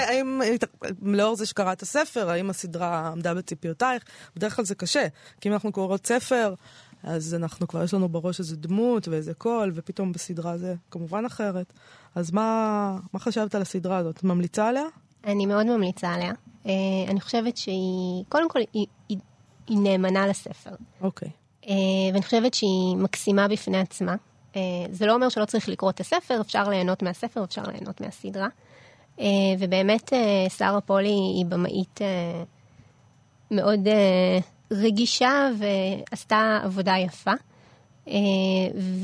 האם, 0.41 0.57
לאור 1.03 1.37
זה 1.37 1.47
שקראת 1.47 1.83
הספר, 1.83 2.31
האם 2.31 2.51
הסדרה 2.51 3.09
עמדה 3.09 3.35
בציפיותייך? 3.35 4.03
בדרך 4.37 4.57
כלל 4.57 4.65
זה 4.65 4.75
קשה, 4.75 5.07
כי 5.41 5.49
אם 5.49 5.53
אנחנו 5.53 5.73
קוראות 5.73 6.07
ספר, 6.07 6.55
אז 7.03 7.35
אנחנו 7.35 7.69
כבר, 7.69 7.85
יש 7.85 7.95
לנו 7.95 8.09
בראש 8.09 8.41
איזה 8.41 8.57
דמות 8.57 9.09
ואיזה 9.09 9.35
קול, 9.35 9.73
ופתאום 9.75 10.13
בסדרה 10.13 10.59
זה 10.59 10.75
כמובן 10.91 11.25
אחרת. 11.25 11.73
אז 12.15 12.31
מה, 12.33 12.99
מה 13.13 13.21
חשבת 13.21 13.55
על 13.55 13.63
הסדרה 13.63 13.97
הזאת? 13.97 14.25
ממליצה 14.25 14.69
עליה? 14.69 14.85
אני 15.25 15.47
מאוד 15.47 15.67
ממליצה 15.67 16.09
עליה. 16.09 16.33
אה, 16.67 16.73
אני 17.09 17.21
חושבת 17.21 17.57
שהיא, 17.57 18.25
קודם 18.29 18.49
כל, 18.49 18.59
היא, 18.73 18.87
היא, 19.09 19.19
היא 19.67 19.79
נאמנה 19.79 20.27
לספר. 20.27 20.71
אוקיי. 21.01 21.31
אה, 21.69 21.75
ואני 22.13 22.23
חושבת 22.23 22.55
שהיא 22.55 22.97
מקסימה 22.97 23.49
בפני 23.49 23.79
עצמה. 23.79 24.15
אה, 24.57 24.61
זה 24.91 25.07
לא 25.07 25.15
אומר 25.15 25.29
שלא 25.29 25.45
צריך 25.45 25.69
לקרוא 25.69 25.91
את 25.91 26.01
הספר, 26.01 26.41
אפשר 26.41 26.69
ליהנות 26.69 27.03
מהספר, 27.03 27.45
אפשר 27.45 27.63
ליהנות 27.63 28.01
מהסדרה. 28.01 28.49
אה, 29.21 29.27
ובאמת, 29.59 30.13
שרה 30.59 30.81
פולי 30.81 31.09
היא 31.09 31.47
במאית 31.47 32.03
אה, 32.03 32.43
מאוד 33.51 33.89
אה, 33.89 34.39
רגישה 34.71 35.49
ועשתה 35.59 36.61
עבודה 36.63 36.95
יפה. 37.07 37.31
אה, 38.09 38.15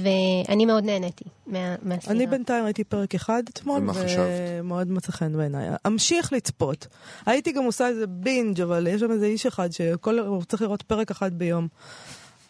ואני 0.03 0.65
מאוד 0.67 0.85
נהניתי 0.85 1.25
מה, 1.47 1.75
מהסדרה. 1.83 2.15
אני 2.15 2.27
בינתיים 2.27 2.65
ראיתי 2.65 2.85
פרק 2.85 3.15
אחד 3.15 3.43
אתמול? 3.51 3.83
ומאוד 4.61 4.91
מצא 4.91 5.13
חן 5.13 5.37
בעיניי. 5.37 5.69
אמשיך 5.87 6.33
לצפות. 6.33 6.87
הייתי 7.27 7.53
גם 7.53 7.65
עושה 7.65 7.89
איזה 7.89 8.07
בינג', 8.07 8.61
אבל 8.61 8.87
יש 8.87 9.01
שם 9.01 9.11
איזה 9.11 9.27
איש 9.27 9.47
אחד 9.47 9.73
שהוא 9.73 10.43
צריך 10.49 10.63
לראות 10.63 10.83
פרק 10.83 11.11
אחד 11.11 11.39
ביום. 11.39 11.69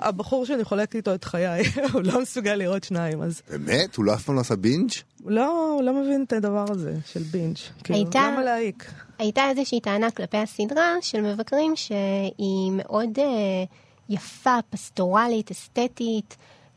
הבחור 0.01 0.47
שאני 0.47 0.64
חולקת 0.64 0.95
איתו 0.95 1.14
את 1.14 1.25
חיי, 1.25 1.62
הוא 1.93 2.03
לא 2.03 2.21
מסוגל 2.23 2.55
לראות 2.55 2.85
שניים, 2.85 3.23
אז 3.23 3.43
באמת? 3.51 3.97
הוא 3.97 4.05
לא 4.05 4.14
אף 4.14 4.23
פעם 4.23 4.35
לא 4.35 4.41
עשה 4.41 4.57
בינג'? 4.57 4.91
לא, 5.27 5.73
הוא 5.75 5.83
לא 5.83 5.93
מבין 6.03 6.25
את 6.25 6.33
הדבר 6.33 6.64
הזה 6.69 6.95
של 7.07 7.23
בינג'. 7.23 7.57
כאילו, 7.85 7.99
הייתה- 7.99 8.31
למה 8.33 8.45
להעיק? 8.45 8.93
הייתה 9.19 9.49
איזושהי 9.49 9.81
טענה 9.81 10.11
כלפי 10.11 10.37
הסדרה 10.37 10.95
של 11.01 11.21
מבקרים 11.21 11.77
שהיא 11.77 12.73
מאוד 12.73 13.19
אה, 13.19 13.64
יפה, 14.09 14.59
פסטורלית, 14.71 15.51
אסתטית, 15.51 16.37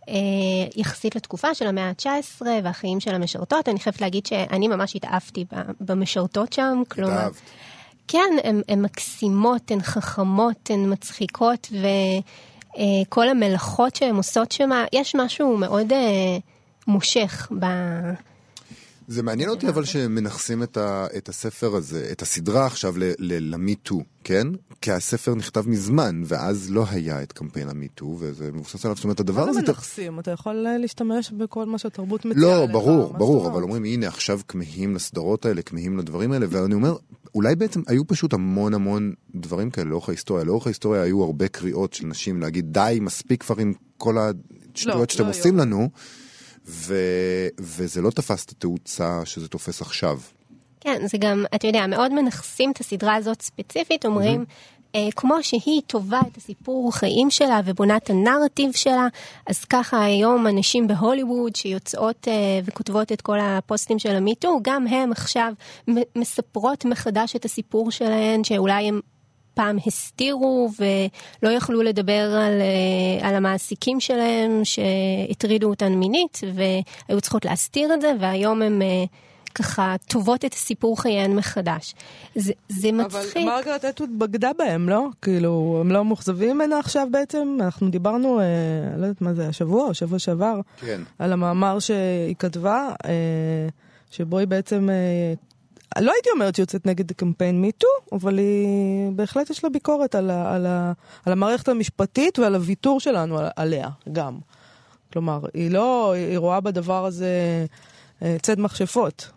אה, 0.09 0.13
יחסית 0.75 1.15
לתקופה 1.15 1.53
של 1.53 1.67
המאה 1.67 1.89
ה-19 1.89 2.45
והחיים 2.63 2.99
של 2.99 3.15
המשרתות. 3.15 3.69
אני 3.69 3.79
חייבת 3.79 4.01
להגיד 4.01 4.25
שאני 4.25 4.67
ממש 4.67 4.95
התאהבתי 4.95 5.45
במשרתות 5.81 6.53
שם, 6.53 6.83
כלומר... 6.87 7.13
התאהבת. 7.13 7.41
כן, 8.11 8.35
הן 8.67 8.81
מקסימות, 8.81 9.71
הן 9.71 9.81
חכמות, 9.81 10.69
הן 10.69 10.93
מצחיקות, 10.93 11.71
וכל 12.71 13.29
המלאכות 13.29 13.95
שהן 13.95 14.15
עושות 14.15 14.51
שם, 14.51 14.69
יש 14.93 15.15
משהו 15.15 15.57
מאוד 15.57 15.93
אה, 15.93 16.37
מושך 16.87 17.51
ב... 17.59 17.65
זה 19.09 19.23
מעניין 19.23 19.49
אותי 19.49 19.67
אבל 19.67 19.85
שמנכסים 19.85 20.63
את, 20.63 20.77
ה, 20.77 21.07
את 21.17 21.29
הספר 21.29 21.75
הזה, 21.75 22.09
את 22.11 22.21
הסדרה 22.21 22.65
עכשיו 22.65 22.93
ל-MeToo, 23.19 23.95
כן? 24.23 24.47
כי 24.81 24.91
הספר 24.91 25.35
נכתב 25.35 25.69
מזמן, 25.69 26.21
ואז 26.25 26.71
לא 26.71 26.85
היה 26.89 27.23
את 27.23 27.31
קמפיין 27.31 27.69
ה-MeToo, 27.69 28.05
וזה 28.19 28.51
מבוסס 28.51 28.85
עליו, 28.85 28.95
זאת 28.95 29.03
אומרת, 29.03 29.19
הדבר 29.19 29.45
מה 29.45 29.49
הזה... 29.49 29.59
זה 29.59 29.67
מנכסים? 29.67 30.19
אתה 30.19 30.31
יכול 30.31 30.67
אה, 30.67 30.77
להשתמש 30.77 31.31
בכל 31.31 31.65
מה 31.65 31.77
שהתרבות 31.77 32.25
מציעה 32.25 32.45
לא, 32.45 32.63
לך, 32.63 32.71
ברור, 32.71 32.97
מה 32.97 33.05
זאת 33.05 33.17
ברור, 33.17 33.39
אומרת? 33.39 33.53
אבל 33.53 33.63
אומרים, 33.63 33.85
הנה 33.85 34.07
עכשיו 34.07 34.39
כמהים 34.47 34.95
לסדרות 34.95 35.45
האלה, 35.45 35.61
כמהים 35.61 35.97
לדברים 35.97 36.31
האלה, 36.31 36.45
ואני 36.49 36.73
אומר, 36.73 36.95
אולי 37.35 37.55
בעצם 37.55 37.81
היו 37.87 38.07
פשוט 38.07 38.33
המון 38.33 38.73
המון 38.73 39.13
דברים 39.35 39.69
כאלה 39.69 39.89
לאורך 39.89 40.09
ההיסטוריה. 40.09 40.43
לאורך 40.43 40.65
ההיסטוריה 40.67 41.01
היו 41.01 41.23
הרבה 41.23 41.47
קריאות 41.47 41.93
של 41.93 42.07
נשים 42.07 42.41
להגיד, 42.41 42.73
די, 42.73 42.97
מספיק 43.01 43.43
כבר 43.43 43.55
עם 43.59 43.73
כל 43.97 44.17
השטויות 44.17 44.99
לא, 44.99 45.05
שאתם 45.13 45.23
לא 45.23 45.29
עושים 45.29 45.59
היו. 45.59 45.65
לנו, 45.65 45.89
ו... 46.69 46.95
וזה 47.59 48.01
לא 48.01 48.09
תפס 48.09 48.45
את 48.45 48.51
התאוצה 48.51 49.21
שזה 49.25 49.47
תופס 49.47 49.81
עכשיו. 49.81 50.19
כן, 50.79 51.07
זה 51.07 51.17
גם, 51.17 51.45
אתה 51.55 51.67
יודע, 51.67 51.87
מאוד 51.87 52.13
מנכסים 52.13 52.71
את 52.71 52.79
הסדרה 52.79 53.15
הזאת 53.15 53.41
ספציפית, 53.41 54.05
אומרים, 54.05 54.45
אה, 54.95 55.07
כמו 55.15 55.43
שהיא 55.43 55.81
טובה 55.87 56.19
את 56.31 56.37
הסיפור 56.37 56.95
חיים 56.95 57.29
שלה 57.31 57.61
ובונה 57.65 57.97
את 57.97 58.09
הנרטיב 58.09 58.71
שלה, 58.71 59.07
אז 59.47 59.65
ככה 59.65 60.03
היום 60.03 60.47
הנשים 60.47 60.87
בהוליווד 60.87 61.55
שיוצאות 61.55 62.27
אה, 62.27 62.59
וכותבות 62.65 63.11
את 63.11 63.21
כל 63.21 63.37
הפוסטים 63.41 63.99
של 63.99 64.15
המיטו, 64.15 64.59
גם 64.61 64.87
הם 64.87 65.11
עכשיו 65.11 65.53
מספרות 66.15 66.85
מחדש 66.85 67.35
את 67.35 67.45
הסיפור 67.45 67.91
שלהן, 67.91 68.43
שאולי 68.43 68.87
הם... 68.87 68.99
פעם 69.59 69.77
הסתירו 69.87 70.69
ולא 70.79 71.49
יכלו 71.49 71.81
לדבר 71.81 72.35
על, 72.35 72.61
אה, 72.61 73.27
על 73.27 73.35
המעסיקים 73.35 73.99
שלהם 73.99 74.61
שהטרידו 74.63 75.69
אותן 75.69 75.93
מינית 75.93 76.39
והיו 76.53 77.21
צריכות 77.21 77.45
להסתיר 77.45 77.93
את 77.93 78.01
זה 78.01 78.13
והיום 78.19 78.61
הם 78.61 78.81
אה, 78.81 79.03
ככה 79.55 79.95
טובות 80.07 80.45
את 80.45 80.53
סיפור 80.53 81.01
חייהן 81.01 81.35
מחדש. 81.35 81.95
זה, 82.35 82.53
זה 82.69 82.91
מצחיק. 82.91 83.37
אבל 83.37 83.45
מרגרט 83.45 83.85
אטווד 83.85 84.19
בגדה 84.19 84.51
בהם, 84.57 84.89
לא? 84.89 85.07
כאילו, 85.21 85.77
הם 85.81 85.91
לא 85.91 86.05
מאוכזבים 86.05 86.55
ממנה 86.55 86.79
עכשיו 86.79 87.07
בעצם? 87.11 87.57
אנחנו 87.61 87.89
דיברנו, 87.89 88.39
אה, 88.39 88.45
לא 88.97 89.05
יודעת 89.05 89.21
מה 89.21 89.33
זה, 89.33 89.47
השבוע 89.47 89.87
או 89.87 89.93
שבוע 89.93 90.19
שעבר, 90.19 90.59
כן. 90.79 91.01
על 91.19 91.33
המאמר 91.33 91.79
שהיא 91.79 92.35
כתבה, 92.39 92.89
אה, 93.05 93.67
שבו 94.11 94.37
היא 94.37 94.47
בעצם, 94.47 94.89
אה, 94.89 95.33
לא 95.97 96.11
הייתי 96.11 96.29
אומרת 96.29 96.55
שהיא 96.55 96.63
יוצאת 96.63 96.85
נגד 96.85 97.11
קמפיין 97.11 97.61
מיטו, 97.61 97.87
אבל 98.11 98.37
היא, 98.37 99.11
בהחלט 99.11 99.49
יש 99.49 99.63
לה 99.63 99.69
ביקורת 99.69 100.15
על, 100.15 100.29
ה, 100.29 100.55
על, 100.55 100.65
ה, 100.65 100.93
על 101.25 101.33
המערכת 101.33 101.67
המשפטית 101.67 102.39
ועל 102.39 102.55
הוויתור 102.55 102.99
שלנו 102.99 103.37
על, 103.39 103.47
עליה 103.55 103.89
גם. 104.11 104.37
כלומר, 105.13 105.39
היא 105.53 105.71
לא, 105.71 106.13
היא 106.13 106.37
רואה 106.37 106.59
בדבר 106.59 107.05
הזה 107.05 107.65
אה, 108.21 108.37
ציד 108.41 108.59
מכשפות. 108.59 109.29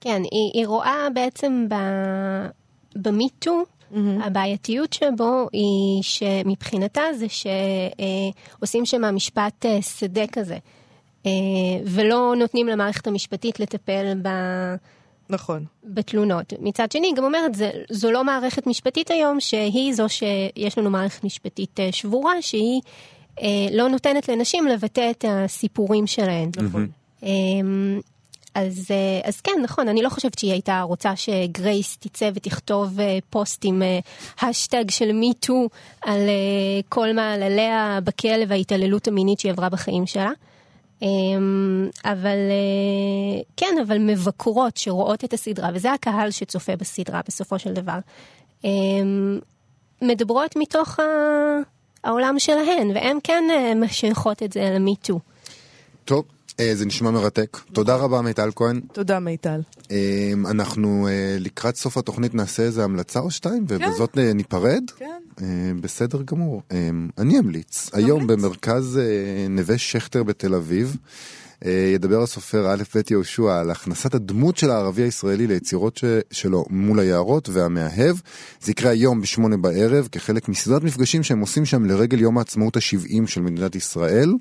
כן, 0.00 0.22
היא, 0.30 0.50
היא 0.54 0.66
רואה 0.66 1.08
בעצם 1.14 1.66
ב, 1.68 1.74
במיטו, 2.96 3.62
mm-hmm. 3.62 3.96
הבעייתיות 4.24 4.92
שבו 4.92 5.48
היא 5.52 6.02
שמבחינתה 6.02 7.02
זה 7.18 7.26
שעושים 7.28 8.86
שם 8.86 9.14
משפט 9.14 9.66
אה, 9.66 9.82
שדה 9.82 10.26
כזה, 10.32 10.58
אה, 11.26 11.30
ולא 11.84 12.34
נותנים 12.36 12.68
למערכת 12.68 13.06
המשפטית 13.06 13.60
לטפל 13.60 14.14
ב... 14.22 14.28
נכון. 15.32 15.64
בתלונות. 15.84 16.52
מצד 16.60 16.92
שני, 16.92 17.06
היא 17.06 17.14
גם 17.16 17.24
אומרת, 17.24 17.54
זה, 17.54 17.70
זו 17.90 18.10
לא 18.10 18.24
מערכת 18.24 18.66
משפטית 18.66 19.10
היום, 19.10 19.40
שהיא 19.40 19.94
זו 19.94 20.08
שיש 20.08 20.78
לנו 20.78 20.90
מערכת 20.90 21.24
משפטית 21.24 21.80
אה, 21.80 21.92
שבורה, 21.92 22.42
שהיא 22.42 22.80
אה, 23.42 23.46
לא 23.72 23.88
נותנת 23.88 24.28
לנשים 24.28 24.66
לבטא 24.66 25.10
את 25.10 25.24
הסיפורים 25.28 26.06
שלהן. 26.06 26.50
נכון. 26.56 26.88
אה, 27.22 27.28
אז, 28.54 28.86
אה, 28.90 29.28
אז 29.28 29.40
כן, 29.40 29.52
נכון, 29.62 29.88
אני 29.88 30.02
לא 30.02 30.08
חושבת 30.08 30.38
שהיא 30.38 30.52
הייתה 30.52 30.80
רוצה 30.80 31.16
שגרייס 31.16 31.96
תצא 31.96 32.30
ותכתוב 32.34 33.00
אה, 33.00 33.18
פוסט 33.30 33.62
עם 33.64 33.82
אה, 33.82 33.98
האשטאג 34.48 34.90
של 34.90 35.12
MeToo 35.12 35.68
על 36.02 36.20
אה, 36.20 36.80
כל 36.88 37.12
מעלליה 37.12 37.98
בכלא 38.04 38.44
וההתעללות 38.48 39.08
המינית 39.08 39.40
שהיא 39.40 39.52
עברה 39.52 39.68
בחיים 39.68 40.06
שלה. 40.06 40.30
אמ, 41.02 41.88
אבל 42.04 42.36
אה, 42.50 43.42
כן, 43.56 43.74
אבל 43.86 43.98
מבקרות 43.98 44.76
שרואות 44.76 45.24
את 45.24 45.32
הסדרה, 45.32 45.68
וזה 45.74 45.92
הקהל 45.92 46.30
שצופה 46.30 46.76
בסדרה 46.76 47.20
בסופו 47.26 47.58
של 47.58 47.72
דבר, 47.72 47.98
אמ, 48.64 49.38
מדברות 50.02 50.56
מתוך 50.56 50.98
העולם 52.04 52.38
שלהן, 52.38 52.90
והן 52.94 53.18
כן 53.24 53.44
אה, 53.50 53.74
משייכות 53.74 54.42
את 54.42 54.52
זה 54.52 54.70
למיטו. 54.74 55.20
טוב, 56.04 56.24
זה 56.74 56.86
נשמע 56.86 57.10
מרתק. 57.10 57.58
תודה 57.72 57.96
רבה 57.96 58.22
מיטל 58.22 58.50
כהן. 58.56 58.80
תודה 58.92 59.20
מיטל. 59.20 59.60
אנחנו 60.50 61.08
לקראת 61.38 61.76
סוף 61.76 61.98
התוכנית 61.98 62.34
נעשה 62.34 62.62
איזה 62.62 62.84
המלצה 62.84 63.20
או 63.20 63.30
שתיים, 63.30 63.66
כן. 63.66 63.74
ובזאת 63.74 64.18
ניפרד. 64.34 64.82
כן. 64.96 65.22
בסדר 65.80 66.22
גמור. 66.22 66.62
אני 67.18 67.38
אמליץ. 67.38 67.90
היום 67.92 68.26
במרכז 68.26 69.00
נווה 69.50 69.78
שכטר 69.78 70.22
בתל 70.22 70.54
אביב. 70.54 70.96
ידבר 71.94 72.22
הסופר 72.22 72.72
א' 72.72 72.82
ב' 72.94 73.00
יהושע 73.10 73.60
על 73.60 73.70
הכנסת 73.70 74.14
הדמות 74.14 74.56
של 74.56 74.70
הערבי 74.70 75.02
הישראלי 75.02 75.46
ליצירות 75.46 75.96
ש... 75.96 76.04
שלו 76.30 76.64
מול 76.70 77.00
היערות 77.00 77.48
והמאהב. 77.48 78.16
זה 78.62 78.70
יקרה 78.70 78.90
היום 78.90 79.20
בשמונה 79.20 79.56
בערב 79.56 80.08
כחלק 80.12 80.48
מסדרת 80.48 80.82
מפגשים 80.82 81.22
שהם 81.22 81.40
עושים 81.40 81.64
שם 81.64 81.84
לרגל 81.84 82.20
יום 82.20 82.38
העצמאות 82.38 82.76
ה-70 82.76 83.26
של 83.26 83.40
מדינת 83.40 83.74
ישראל. 83.74 84.32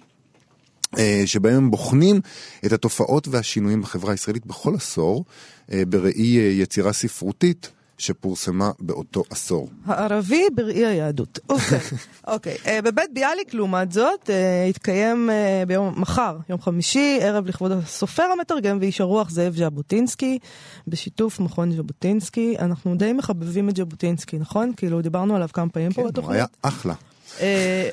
אה, 0.98 1.24
שבהם 1.26 1.58
הם 1.58 1.72
בוחנים 1.72 2.22
את 2.66 2.72
התופעות 2.72 3.28
והשינויים 3.28 3.82
בחברה 3.82 4.12
הישראלית 4.12 4.46
בכל 4.46 4.76
עשור, 4.76 5.26
אה, 5.72 5.84
בראי 5.88 6.38
אה, 6.38 6.44
יצירה 6.44 6.94
ספרותית. 6.94 7.72
שפורסמה 7.98 8.72
באותו 8.80 9.24
עשור. 9.30 9.70
הערבי 9.86 10.44
בראי 10.56 10.86
היהדות. 10.86 11.39
אוקיי, 11.50 11.80
אוקיי. 12.28 12.82
בבית 12.84 13.14
ביאליק, 13.14 13.54
לעומת 13.54 13.92
זאת, 13.92 14.30
יתקיים 14.70 15.30
ביום, 15.68 15.94
מחר, 15.98 16.38
יום 16.50 16.62
חמישי, 16.62 17.20
ערב 17.22 17.48
לכבוד 17.48 17.72
הסופר 17.72 18.24
המתרגם 18.24 18.78
ואיש 18.82 19.02
הרוח 19.02 19.30
זאב 19.30 19.56
ז'בוטינסקי, 19.56 20.39
בשיתוף 20.88 21.39
מכון 21.39 21.72
ז'בוטינסקי. 21.72 22.56
אנחנו 22.60 22.96
די 22.96 23.14
מחבבים 23.14 23.70
את 23.70 23.76
ז'בוטינסקי, 23.76 24.38
נכון? 24.39 24.72
כאילו, 24.78 25.02
דיברנו 25.02 25.36
עליו 25.36 25.50
כמה 25.54 25.70
פעמים 25.70 25.92
כן, 25.92 26.02
פה 26.02 26.08
בתוכנית. 26.08 26.26
כן, 26.26 26.32
הוא 26.32 26.36
היה 26.36 26.46
אחלה. 26.62 26.94
אה, 27.39 27.89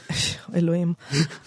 אלוהים. 0.55 0.93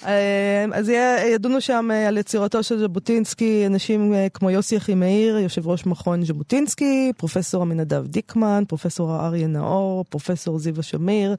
אה, 0.05 0.65
אז 0.73 0.91
ידונו 1.33 1.61
שם 1.61 1.89
אה, 1.91 2.07
על 2.07 2.17
יצירתו 2.17 2.63
של 2.63 2.79
ז'בוטינסקי 2.79 3.67
אנשים 3.67 4.13
כמו 4.33 4.49
יוסי 4.49 4.77
אחימאיר, 4.77 5.37
יושב 5.37 5.67
ראש 5.67 5.85
מכון 5.85 6.25
ז'בוטינסקי, 6.25 7.11
פרופסור 7.17 7.61
עמינדב 7.61 8.07
דיקמן, 8.07 8.63
פרופסור 8.67 9.15
אריה 9.15 9.47
נאור, 9.47 10.05
פרופסור 10.09 10.59
זיווה 10.59 10.83
שמיר, 10.83 11.35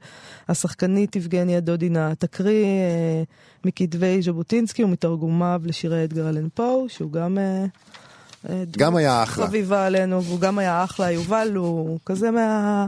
השחקנית 0.49 1.15
יבגניה 1.15 1.59
דודינה 1.59 2.15
תקריא 2.15 2.65
מכתבי 3.65 4.21
ז'בוטינסקי 4.21 4.83
ומתרגומיו 4.83 5.61
לשירי 5.65 6.03
אדגר 6.03 6.29
אלן 6.29 6.47
פו, 6.53 6.85
שהוא 6.89 7.11
גם... 7.11 7.37
גם 8.77 8.95
היה 8.95 9.23
אחלה. 9.23 9.47
חביבה 9.47 9.85
עלינו, 9.85 10.23
והוא 10.23 10.39
גם 10.39 10.59
היה 10.59 10.83
אחלה, 10.83 11.11
יובל 11.11 11.51
הוא 11.55 11.99
כזה 12.05 12.31
מה... 12.31 12.85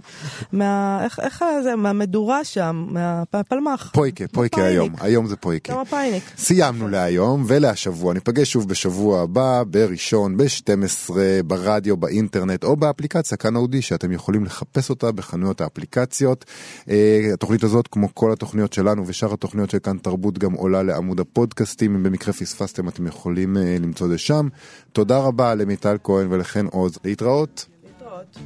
מה 0.52 1.00
איך, 1.04 1.20
איך 1.20 1.44
זה? 1.64 1.76
מהמדורה 1.76 2.44
שם, 2.44 2.88
מהפלמ"ח. 2.90 3.92
פויקה, 3.94 4.28
פויקה 4.28 4.64
היום, 4.64 4.90
היום 5.00 5.28
זה 5.28 5.36
פויקה. 5.36 5.74
גם 5.74 5.80
הפייניק. 5.80 6.24
סיימנו 6.38 6.88
להיום 6.88 7.44
ולהשבוע, 7.48 8.14
ניפגש 8.14 8.52
שוב 8.52 8.70
בשבוע 8.70 9.22
הבא, 9.22 9.64
בראשון, 9.68 10.38
ב-12, 10.38 11.12
ברדיו, 11.46 11.98
באינטרנט 11.98 12.64
או 12.64 12.76
באפליקציה 12.76 13.38
כאן 13.38 13.56
אודי, 13.56 13.82
שאתם 13.82 14.12
יכולים 14.12 14.46
לחפש 14.46 14.90
אותה 14.90 15.12
בחנויות 15.12 15.62
האפליקציות. 15.62 16.46
אה, 16.90 17.30
התוכנית 17.34 17.64
הזאת, 17.64 17.88
כמו 17.88 18.08
כל 18.14 18.32
התוכניות 18.32 18.74
שלנו 18.74 19.04
ושאר 19.08 19.34
התוכניות 19.34 19.70
של 19.70 19.80
כאן 19.80 19.98
תרבות, 19.98 20.38
גם 20.38 20.54
עולה 20.54 20.84
לעמוד 20.84 21.20
הפודקאסטים, 21.20 21.96
אם 21.96 22.04
במקרה 22.04 22.34
פספסתם 22.34 22.90
אתם 22.90 23.08
יכולים 23.08 23.58
אה, 23.58 23.78
למצוא 23.80 24.06
את 24.06 24.12
זה 24.12 24.18
שם. 24.18 24.48
תודה 24.94 25.18
רבה. 25.18 25.45
רבה 25.46 25.56
למיטל 25.56 25.98
כהן 26.04 26.28
ולחן 26.32 26.66
עוז. 26.66 26.98
להתראות. 27.04 27.66
להתראות. 27.84 28.38